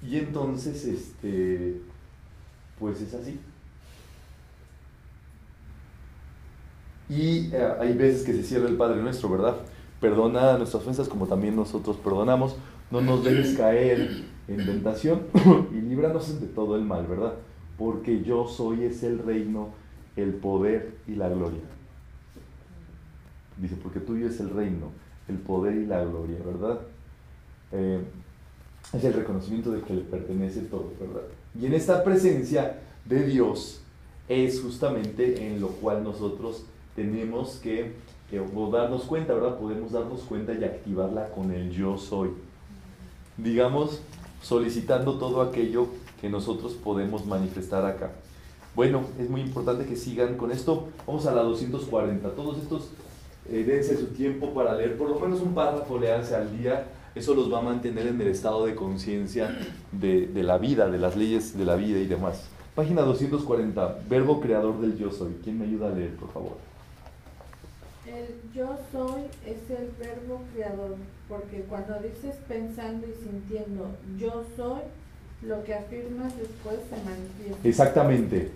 Y 0.01 0.17
entonces, 0.17 0.85
este, 0.85 1.81
pues 2.79 3.01
es 3.01 3.13
así. 3.13 3.39
Y 7.09 7.53
eh, 7.53 7.73
hay 7.79 7.93
veces 7.93 8.23
que 8.23 8.33
se 8.33 8.43
cierra 8.43 8.67
el 8.67 8.75
Padre 8.75 9.01
Nuestro, 9.01 9.29
¿verdad? 9.29 9.57
Perdona 10.01 10.57
nuestras 10.57 10.83
ofensas 10.83 11.07
como 11.07 11.25
también 11.25 11.55
nosotros 11.55 11.97
perdonamos. 11.97 12.55
No 12.91 13.01
nos 13.01 13.23
dejes 13.23 13.57
caer 13.57 14.25
en 14.47 14.65
tentación 14.65 15.23
y 15.71 15.81
líbranos 15.81 16.39
de 16.39 16.47
todo 16.47 16.75
el 16.75 16.83
mal, 16.83 17.05
¿verdad? 17.07 17.33
Porque 17.77 18.23
yo 18.23 18.47
soy 18.47 18.83
es 18.83 19.03
el 19.03 19.19
reino, 19.19 19.69
el 20.15 20.33
poder 20.33 20.95
y 21.07 21.15
la 21.15 21.29
gloria. 21.29 21.61
Dice, 23.57 23.75
porque 23.81 23.99
tuyo 23.99 24.27
es 24.27 24.39
el 24.39 24.51
reino, 24.51 24.91
el 25.27 25.37
poder 25.37 25.75
y 25.75 25.85
la 25.85 26.03
gloria, 26.03 26.37
¿verdad? 26.45 26.81
Eh, 27.71 28.01
es 28.93 29.03
el 29.03 29.13
reconocimiento 29.13 29.71
de 29.71 29.81
que 29.81 29.93
le 29.93 30.01
pertenece 30.01 30.61
todo, 30.61 30.91
¿verdad? 30.99 31.21
Y 31.59 31.65
en 31.65 31.73
esta 31.73 32.03
presencia 32.03 32.79
de 33.05 33.25
Dios 33.25 33.81
es 34.27 34.61
justamente 34.61 35.47
en 35.47 35.59
lo 35.61 35.69
cual 35.69 36.03
nosotros 36.03 36.63
tenemos 36.95 37.57
que, 37.57 37.93
darnos 38.71 39.03
cuenta, 39.03 39.33
¿verdad? 39.33 39.57
Podemos 39.57 39.91
darnos 39.91 40.21
cuenta 40.21 40.53
y 40.53 40.63
activarla 40.63 41.29
con 41.29 41.51
el 41.51 41.71
yo 41.71 41.97
soy. 41.97 42.31
Digamos, 43.37 44.01
solicitando 44.41 45.17
todo 45.17 45.41
aquello 45.41 45.87
que 46.19 46.29
nosotros 46.29 46.73
podemos 46.73 47.25
manifestar 47.25 47.85
acá. 47.85 48.11
Bueno, 48.75 49.03
es 49.19 49.29
muy 49.29 49.41
importante 49.41 49.85
que 49.85 49.95
sigan 49.95 50.37
con 50.37 50.51
esto. 50.51 50.89
Vamos 51.05 51.25
a 51.25 51.33
la 51.33 51.41
240. 51.43 52.29
Todos 52.31 52.57
estos, 52.57 52.89
eh, 53.49 53.63
dense 53.63 53.97
su 53.97 54.07
tiempo 54.07 54.53
para 54.53 54.75
leer, 54.75 54.97
por 54.97 55.09
lo 55.09 55.19
menos 55.19 55.41
un 55.41 55.53
párrafo 55.53 55.97
leanse 55.97 56.35
al 56.35 56.57
día. 56.57 56.85
Eso 57.17 57.33
los 57.33 57.51
va 57.51 57.59
a 57.59 57.61
mantener 57.63 58.05
en 58.05 58.21
el 58.21 58.27
estado 58.27 58.67
de 58.67 58.75
conciencia 58.75 59.57
de, 59.91 60.27
de 60.27 60.43
la 60.43 60.59
vida, 60.59 60.87
de 60.87 60.99
las 60.99 61.15
leyes 61.15 61.57
de 61.57 61.65
la 61.65 61.75
vida 61.75 61.97
y 61.97 62.05
demás. 62.05 62.47
Página 62.75 63.01
240, 63.01 64.01
verbo 64.07 64.39
creador 64.39 64.79
del 64.79 64.95
yo 64.99 65.11
soy. 65.11 65.35
¿Quién 65.43 65.57
me 65.57 65.65
ayuda 65.65 65.87
a 65.87 65.95
leer, 65.95 66.15
por 66.15 66.31
favor? 66.31 66.57
El 68.05 68.51
yo 68.53 68.77
soy 68.91 69.23
es 69.43 69.57
el 69.75 69.89
verbo 69.97 70.43
creador, 70.53 70.95
porque 71.27 71.65
cuando 71.67 71.95
dices 71.95 72.35
pensando 72.47 73.07
y 73.07 73.13
sintiendo 73.23 73.87
yo 74.19 74.45
soy, 74.55 74.81
lo 75.41 75.63
que 75.63 75.73
afirmas 75.73 76.37
después 76.37 76.77
se 76.87 77.03
manifiesta. 77.03 77.67
Exactamente. 77.67 78.51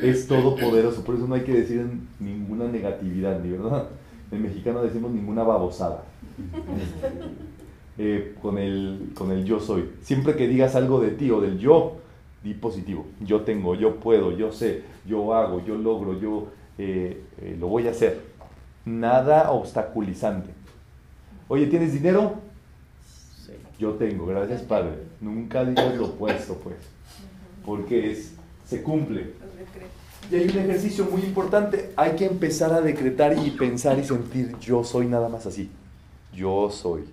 Es 0.00 0.28
todopoderoso, 0.28 1.02
por 1.02 1.16
eso 1.16 1.26
no 1.26 1.34
hay 1.34 1.42
que 1.42 1.54
decir 1.54 1.84
ninguna 2.20 2.68
negatividad, 2.68 3.40
ni 3.40 3.50
verdad. 3.50 3.88
En 4.30 4.40
mexicano 4.40 4.82
decimos 4.82 5.10
ninguna 5.10 5.42
babosada. 5.42 6.04
Eh, 7.98 8.34
con, 8.40 8.56
el, 8.56 9.10
con 9.14 9.30
el 9.32 9.44
yo 9.44 9.60
soy. 9.60 9.90
Siempre 10.02 10.34
que 10.34 10.48
digas 10.48 10.74
algo 10.74 11.00
de 11.00 11.10
ti 11.10 11.30
o 11.30 11.40
del 11.40 11.58
yo, 11.58 11.98
di 12.42 12.54
positivo. 12.54 13.06
Yo 13.20 13.42
tengo, 13.42 13.74
yo 13.74 13.96
puedo, 13.96 14.36
yo 14.36 14.50
sé, 14.50 14.82
yo 15.06 15.34
hago, 15.34 15.62
yo 15.64 15.76
logro, 15.76 16.18
yo 16.18 16.48
eh, 16.78 17.22
eh, 17.42 17.56
lo 17.58 17.68
voy 17.68 17.86
a 17.88 17.90
hacer. 17.90 18.22
Nada 18.86 19.50
obstaculizante. 19.50 20.50
Oye, 21.48 21.66
¿tienes 21.66 21.92
dinero? 21.92 22.36
Sí. 23.44 23.52
Yo 23.78 23.90
tengo, 23.92 24.26
gracias 24.26 24.62
Padre. 24.62 24.94
Nunca 25.20 25.64
digas 25.64 25.94
lo 25.94 26.06
opuesto, 26.06 26.54
pues. 26.54 26.76
Porque 27.64 28.10
es, 28.10 28.32
se 28.66 28.82
cumple. 28.82 29.34
Y 30.30 30.36
hay 30.36 30.44
un 30.44 30.58
ejercicio 30.58 31.04
muy 31.04 31.20
importante. 31.22 31.92
Hay 31.96 32.12
que 32.12 32.24
empezar 32.24 32.72
a 32.72 32.80
decretar 32.80 33.36
y 33.36 33.50
pensar 33.50 33.98
y 33.98 34.04
sentir 34.04 34.56
yo 34.60 34.82
soy 34.82 35.06
nada 35.06 35.28
más 35.28 35.44
así. 35.44 35.70
Yo 36.34 36.70
soy. 36.70 37.04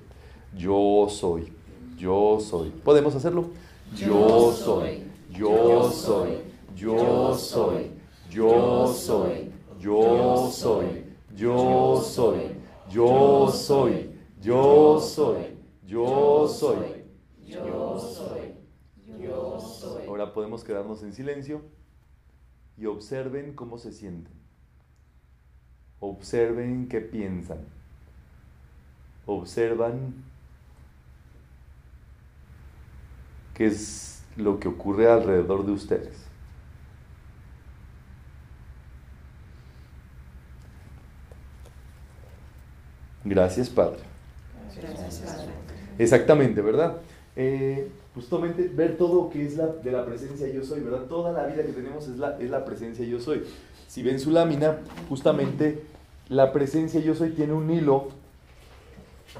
Yo 0.55 1.07
soy. 1.09 1.51
Yo 1.97 2.39
soy. 2.39 2.69
¿Podemos 2.69 3.15
hacerlo? 3.15 3.49
Yo 3.95 4.51
soy. 4.53 5.03
Yo 5.31 5.91
soy. 5.91 6.37
Yo 6.75 7.35
soy. 7.35 7.91
Yo 8.29 8.93
soy. 8.93 9.51
Yo 9.79 10.53
soy. 10.53 11.01
Yo 11.35 12.01
soy. 12.01 12.55
Yo 12.87 13.51
soy. 13.51 14.09
Yo 14.41 14.99
soy. 15.01 15.49
Yo 15.85 16.47
soy. 16.47 16.95
Yo 17.45 17.99
soy. 17.99 18.55
Yo 19.21 19.59
soy. 19.59 20.07
Ahora 20.07 20.33
podemos 20.33 20.63
quedarnos 20.63 21.03
en 21.03 21.13
silencio 21.13 21.61
y 22.77 22.85
observen 22.85 23.53
cómo 23.53 23.77
se 23.77 23.91
sienten. 23.91 24.33
Observen 25.99 26.87
qué 26.87 27.01
piensan. 27.01 27.59
Observan 29.25 30.28
qué 33.59 33.65
es 33.65 34.21
lo 34.37 34.57
que 34.57 34.69
ocurre 34.69 35.11
alrededor 35.11 35.65
de 35.65 35.73
ustedes. 35.73 36.15
Gracias, 43.25 43.69
Padre. 43.69 43.99
Gracias, 44.77 45.19
Padre. 45.19 45.51
Exactamente, 45.97 46.61
¿verdad? 46.61 46.99
Eh, 47.35 47.91
justamente 48.15 48.69
ver 48.73 48.95
todo 48.95 49.29
que 49.29 49.45
es 49.45 49.57
la, 49.57 49.67
de 49.67 49.91
la 49.91 50.05
presencia 50.05 50.47
yo 50.47 50.63
soy, 50.63 50.79
¿verdad? 50.79 51.07
Toda 51.09 51.33
la 51.33 51.45
vida 51.45 51.65
que 51.65 51.73
tenemos 51.73 52.07
es 52.07 52.17
la, 52.17 52.39
es 52.39 52.49
la 52.49 52.63
presencia 52.63 53.05
yo 53.05 53.19
soy. 53.19 53.43
Si 53.89 54.03
ven 54.03 54.21
su 54.21 54.31
lámina, 54.31 54.77
justamente 55.09 55.83
la 56.29 56.53
presencia 56.53 57.01
yo 57.01 57.13
soy 57.13 57.31
tiene 57.31 57.51
un 57.51 57.69
hilo 57.69 58.07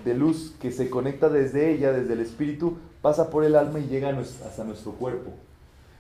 de 0.03 0.13
luz 0.13 0.55
que 0.59 0.74
se 0.74 0.89
conecta 0.89 1.30
desde 1.30 1.72
ella, 1.72 1.93
desde 1.93 2.11
el 2.11 2.20
espíritu, 2.20 2.78
pasa 3.02 3.30
por 3.30 3.43
el 3.43 3.56
alma 3.56 3.80
y 3.80 3.88
llega 3.88 4.10
hasta 4.10 4.64
nuestro 4.64 4.93
cuerpo. 4.93 5.32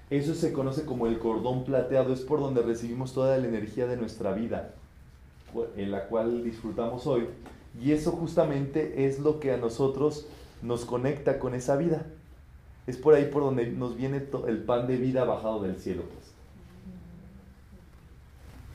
Eso 0.09 0.33
se 0.33 0.53
conoce 0.53 0.85
como 0.85 1.05
el 1.05 1.19
cordón 1.19 1.65
plateado, 1.65 2.13
es 2.13 2.21
por 2.21 2.39
donde 2.39 2.61
recibimos 2.61 3.13
toda 3.13 3.37
la 3.37 3.47
energía 3.47 3.85
de 3.85 3.95
nuestra 3.95 4.33
vida, 4.33 4.73
en 5.77 5.91
la 5.91 6.07
cual 6.07 6.43
disfrutamos 6.43 7.05
hoy. 7.05 7.27
Y 7.79 7.91
eso 7.91 8.11
justamente 8.11 9.05
es 9.05 9.19
lo 9.19 9.39
que 9.39 9.51
a 9.51 9.57
nosotros 9.57 10.25
nos 10.63 10.85
conecta 10.85 11.37
con 11.37 11.53
esa 11.53 11.77
vida. 11.77 12.05
Es 12.87 12.97
por 12.97 13.13
ahí 13.13 13.25
por 13.25 13.43
donde 13.43 13.67
nos 13.67 13.95
viene 13.95 14.23
el 14.47 14.57
pan 14.63 14.87
de 14.87 14.97
vida 14.97 15.23
bajado 15.23 15.61
del 15.61 15.77
cielo. 15.77 16.01
Pues. 16.01 16.31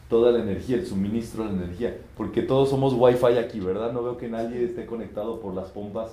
Toda 0.09 0.31
la 0.31 0.39
energía, 0.39 0.77
el 0.77 0.87
suministro 0.87 1.43
de 1.43 1.51
la 1.51 1.65
energía. 1.65 1.99
Porque 2.17 2.43
todos 2.43 2.71
somos 2.71 2.95
wifi 2.95 3.39
aquí, 3.39 3.59
¿verdad? 3.59 3.93
No 3.93 4.05
veo 4.05 4.17
que 4.17 4.29
nadie 4.29 4.65
esté 4.65 4.87
conectado 4.87 5.41
por 5.41 5.53
las 5.53 5.71
pompas. 5.71 6.13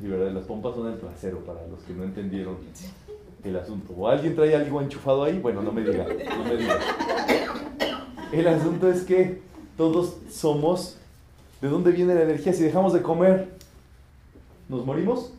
Sí, 0.00 0.08
¿verdad? 0.08 0.32
Las 0.32 0.44
pompas 0.44 0.74
son 0.74 0.88
el 0.88 0.94
placero 0.94 1.38
para 1.40 1.66
los 1.66 1.80
que 1.80 1.92
no 1.92 2.04
entendieron 2.04 2.56
el 3.44 3.56
asunto. 3.56 3.92
¿O 3.96 4.08
alguien 4.08 4.34
trae 4.34 4.54
algo 4.54 4.80
enchufado 4.80 5.24
ahí? 5.24 5.38
Bueno, 5.38 5.62
no 5.62 5.72
me 5.72 5.82
diga. 5.82 6.06
No 6.36 6.44
me 6.44 6.56
diga. 6.56 6.78
El 8.32 8.48
asunto 8.48 8.88
es 8.90 9.02
que 9.02 9.42
todos 9.76 10.16
somos. 10.30 10.96
¿De 11.60 11.68
dónde 11.68 11.92
viene 11.92 12.14
la 12.14 12.22
energía? 12.22 12.52
Si 12.52 12.62
dejamos 12.62 12.92
de 12.94 13.02
comer, 13.02 13.48
¿nos 14.68 14.86
morimos? 14.86 15.32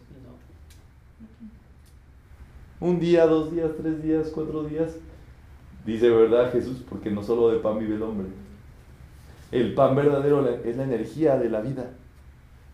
Un 2.79 2.99
día, 2.99 3.25
dos 3.25 3.51
días, 3.51 3.71
tres 3.79 4.03
días, 4.03 4.29
cuatro 4.33 4.63
días. 4.63 4.91
Dice 5.85 6.09
verdad 6.09 6.51
Jesús, 6.51 6.83
porque 6.87 7.09
no 7.09 7.23
solo 7.23 7.49
de 7.49 7.59
pan 7.59 7.79
vive 7.79 7.95
el 7.95 8.03
hombre. 8.03 8.27
El 9.51 9.73
pan 9.73 9.95
verdadero 9.95 10.47
es 10.63 10.77
la 10.77 10.83
energía 10.83 11.37
de 11.37 11.49
la 11.49 11.61
vida. 11.61 11.91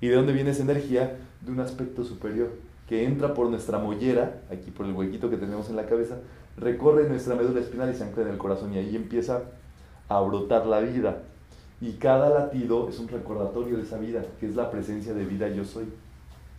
¿Y 0.01 0.07
de 0.07 0.15
dónde 0.15 0.33
viene 0.33 0.51
esa 0.51 0.63
energía? 0.63 1.17
De 1.41 1.51
un 1.51 1.59
aspecto 1.59 2.03
superior, 2.03 2.51
que 2.87 3.05
entra 3.05 3.33
por 3.33 3.49
nuestra 3.49 3.79
mollera, 3.79 4.41
aquí 4.51 4.71
por 4.71 4.85
el 4.85 4.93
huequito 4.93 5.29
que 5.29 5.37
tenemos 5.37 5.69
en 5.69 5.75
la 5.75 5.85
cabeza, 5.85 6.17
recorre 6.57 7.07
nuestra 7.07 7.35
médula 7.35 7.59
espinal 7.59 7.91
y 7.91 7.95
se 7.95 8.03
ancla 8.03 8.23
en 8.23 8.29
el 8.29 8.37
corazón 8.37 8.73
y 8.73 8.77
ahí 8.77 8.95
empieza 8.95 9.41
a 10.07 10.19
brotar 10.21 10.65
la 10.65 10.79
vida. 10.79 11.23
Y 11.79 11.93
cada 11.93 12.29
latido 12.29 12.89
es 12.89 12.99
un 12.99 13.07
recordatorio 13.07 13.77
de 13.77 13.83
esa 13.83 13.97
vida, 13.97 14.23
que 14.39 14.47
es 14.47 14.55
la 14.55 14.71
presencia 14.71 15.13
de 15.13 15.25
vida 15.25 15.49
yo 15.49 15.63
soy. 15.63 15.85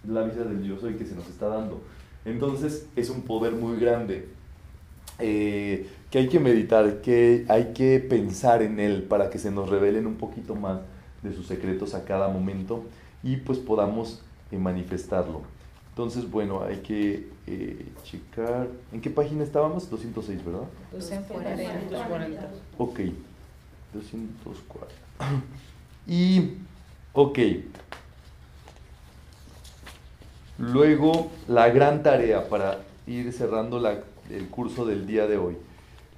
La 0.07 0.22
vida 0.22 0.45
del 0.45 0.62
yo 0.62 0.78
soy 0.78 0.95
que 0.95 1.05
se 1.05 1.14
nos 1.14 1.28
está 1.28 1.49
dando. 1.49 1.80
Entonces 2.24 2.86
es 2.95 3.11
un 3.11 3.22
poder 3.22 3.53
muy 3.53 3.78
grande 3.78 4.28
eh, 5.18 5.89
que 6.11 6.18
hay 6.18 6.28
que 6.28 6.39
meditar, 6.39 7.01
que 7.01 7.45
hay 7.49 7.72
que 7.72 7.99
pensar 7.99 8.62
en 8.62 8.78
él 8.78 9.03
para 9.03 9.30
que 9.30 9.39
se 9.39 9.51
nos 9.51 9.68
revelen 9.68 10.07
un 10.07 10.14
poquito 10.14 10.55
más 10.55 10.80
de 11.22 11.32
sus 11.32 11.47
secretos 11.47 11.95
a 11.95 12.05
cada 12.05 12.28
momento 12.28 12.84
y 13.23 13.37
pues 13.37 13.59
podamos 13.59 14.23
eh, 14.51 14.59
manifestarlo. 14.59 15.43
Entonces, 15.91 16.31
bueno, 16.31 16.62
hay 16.62 16.77
que 16.77 17.29
eh, 17.47 17.87
checar. 18.05 18.69
¿En 18.93 19.01
qué 19.01 19.11
página 19.11 19.43
estábamos? 19.43 19.91
206, 19.91 20.45
¿verdad? 20.45 20.61
240. 20.93 22.51
Ok, 22.79 23.01
204. 23.95 24.89
Y, 26.11 26.55
ok. 27.12 27.39
Luego, 30.57 31.31
la 31.49 31.69
gran 31.69 32.03
tarea 32.03 32.49
para 32.49 32.79
ir 33.07 33.31
cerrando 33.33 33.79
la, 33.79 33.99
el 34.31 34.49
curso 34.49 34.87
del 34.87 35.07
día 35.07 35.27
de 35.27 35.37
hoy. 35.37 35.59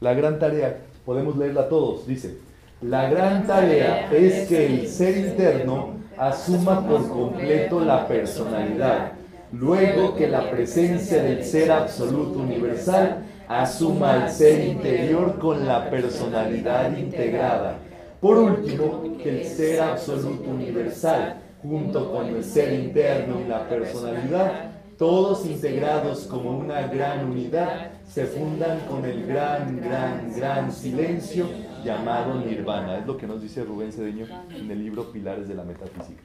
La 0.00 0.14
gran 0.14 0.38
tarea, 0.38 0.80
podemos 1.04 1.36
leerla 1.36 1.68
todos, 1.68 2.06
dice, 2.06 2.38
la 2.80 3.10
gran 3.10 3.46
tarea 3.46 4.10
es 4.12 4.48
que 4.48 4.66
el 4.66 4.88
ser 4.88 5.16
interno 5.18 5.99
asuma 6.20 6.86
por 6.86 7.08
completo 7.08 7.80
la 7.80 8.06
personalidad, 8.06 9.12
luego 9.52 10.14
que 10.14 10.28
la 10.28 10.50
presencia 10.50 11.22
del 11.22 11.42
ser 11.42 11.72
absoluto 11.72 12.40
universal 12.40 13.22
asuma 13.48 14.24
el 14.24 14.30
ser 14.30 14.66
interior 14.66 15.38
con 15.38 15.66
la 15.66 15.88
personalidad 15.88 16.94
integrada. 16.94 17.78
Por 18.20 18.36
último, 18.36 19.16
que 19.16 19.40
el 19.40 19.46
ser 19.46 19.80
absoluto 19.80 20.50
universal, 20.50 21.36
junto 21.62 22.12
con 22.12 22.26
el 22.26 22.44
ser 22.44 22.74
interno 22.74 23.40
y 23.40 23.48
la 23.48 23.66
personalidad, 23.66 24.72
todos 24.98 25.46
integrados 25.46 26.26
como 26.26 26.50
una 26.50 26.86
gran 26.86 27.30
unidad, 27.30 27.92
se 28.06 28.26
fundan 28.26 28.80
con 28.90 29.06
el 29.06 29.26
gran, 29.26 29.80
gran, 29.80 30.30
gran 30.36 30.70
silencio 30.70 31.46
llamado 31.82 32.34
nirvana. 32.34 32.98
Es 32.98 33.06
lo 33.06 33.16
que 33.16 33.26
nos 33.26 33.40
dice 33.40 33.64
Rubén 33.64 33.92
Cedeño 33.92 34.26
en 34.50 34.70
el 34.70 34.78
libro 34.78 35.12
Pilares 35.12 35.48
de 35.48 35.54
la 35.54 35.64
Metafísica. 35.64 36.22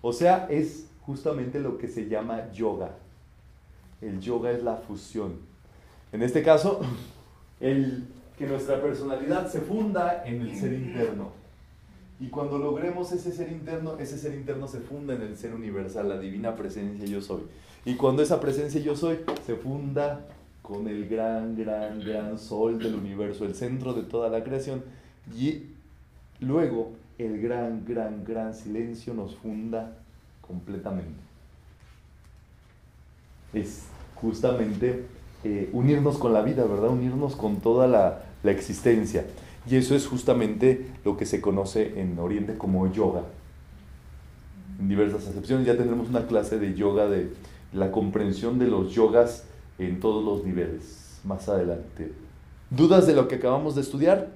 O 0.00 0.12
sea, 0.12 0.46
es 0.50 0.86
justamente 1.06 1.60
lo 1.60 1.78
que 1.78 1.88
se 1.88 2.08
llama 2.08 2.50
yoga. 2.52 2.90
El 4.00 4.20
yoga 4.20 4.50
es 4.50 4.62
la 4.62 4.76
fusión. 4.76 5.38
En 6.12 6.22
este 6.22 6.42
caso, 6.42 6.80
el 7.60 8.04
que 8.36 8.46
nuestra 8.46 8.80
personalidad 8.80 9.50
se 9.50 9.60
funda 9.60 10.24
en 10.26 10.42
el 10.42 10.56
ser 10.56 10.72
interno. 10.72 11.30
Y 12.20 12.28
cuando 12.28 12.58
logremos 12.58 13.10
ese 13.12 13.32
ser 13.32 13.50
interno, 13.50 13.98
ese 13.98 14.16
ser 14.16 14.34
interno 14.34 14.68
se 14.68 14.80
funda 14.80 15.14
en 15.14 15.22
el 15.22 15.36
ser 15.36 15.54
universal, 15.54 16.08
la 16.08 16.18
divina 16.18 16.54
presencia 16.54 17.04
yo 17.06 17.20
soy. 17.20 17.42
Y 17.84 17.94
cuando 17.94 18.22
esa 18.22 18.40
presencia 18.40 18.80
yo 18.80 18.94
soy 18.94 19.18
se 19.44 19.56
funda 19.56 20.24
con 20.62 20.86
el 20.86 21.08
gran, 21.08 21.56
gran, 21.56 22.00
gran 22.00 22.38
sol 22.38 22.78
del 22.78 22.94
universo, 22.94 23.44
el 23.44 23.54
centro 23.54 23.92
de 23.92 24.02
toda 24.02 24.28
la 24.28 24.44
creación, 24.44 24.82
y 25.36 25.64
luego 26.40 26.92
el 27.18 27.40
gran, 27.40 27.84
gran, 27.84 28.24
gran 28.24 28.54
silencio 28.54 29.12
nos 29.12 29.34
funda 29.36 29.98
completamente. 30.40 31.20
Es 33.52 33.84
justamente 34.14 35.04
eh, 35.44 35.68
unirnos 35.72 36.16
con 36.18 36.32
la 36.32 36.42
vida, 36.42 36.64
¿verdad? 36.64 36.90
Unirnos 36.90 37.36
con 37.36 37.56
toda 37.56 37.86
la, 37.88 38.22
la 38.42 38.50
existencia. 38.52 39.26
Y 39.68 39.76
eso 39.76 39.94
es 39.94 40.06
justamente 40.06 40.86
lo 41.04 41.16
que 41.16 41.26
se 41.26 41.40
conoce 41.40 42.00
en 42.00 42.18
Oriente 42.18 42.56
como 42.56 42.90
yoga. 42.90 43.22
En 44.80 44.88
diversas 44.88 45.26
acepciones 45.26 45.66
ya 45.66 45.76
tendremos 45.76 46.08
una 46.08 46.26
clase 46.26 46.58
de 46.58 46.74
yoga, 46.74 47.08
de 47.08 47.32
la 47.72 47.90
comprensión 47.90 48.58
de 48.58 48.68
los 48.68 48.92
yogas 48.92 49.44
en 49.78 50.00
todos 50.00 50.24
los 50.24 50.44
niveles 50.44 51.20
más 51.24 51.48
adelante. 51.48 52.12
¿Dudas 52.70 53.06
de 53.06 53.14
lo 53.14 53.28
que 53.28 53.36
acabamos 53.36 53.74
de 53.74 53.82
estudiar? 53.82 54.30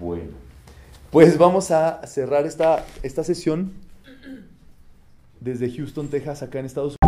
Bueno, 0.00 0.32
pues 1.10 1.38
vamos 1.38 1.70
a 1.70 2.04
cerrar 2.06 2.44
esta, 2.46 2.84
esta 3.02 3.22
sesión 3.22 3.72
desde 5.40 5.70
Houston, 5.70 6.08
Texas, 6.08 6.42
acá 6.42 6.58
en 6.58 6.66
Estados 6.66 6.96
Unidos. 7.00 7.03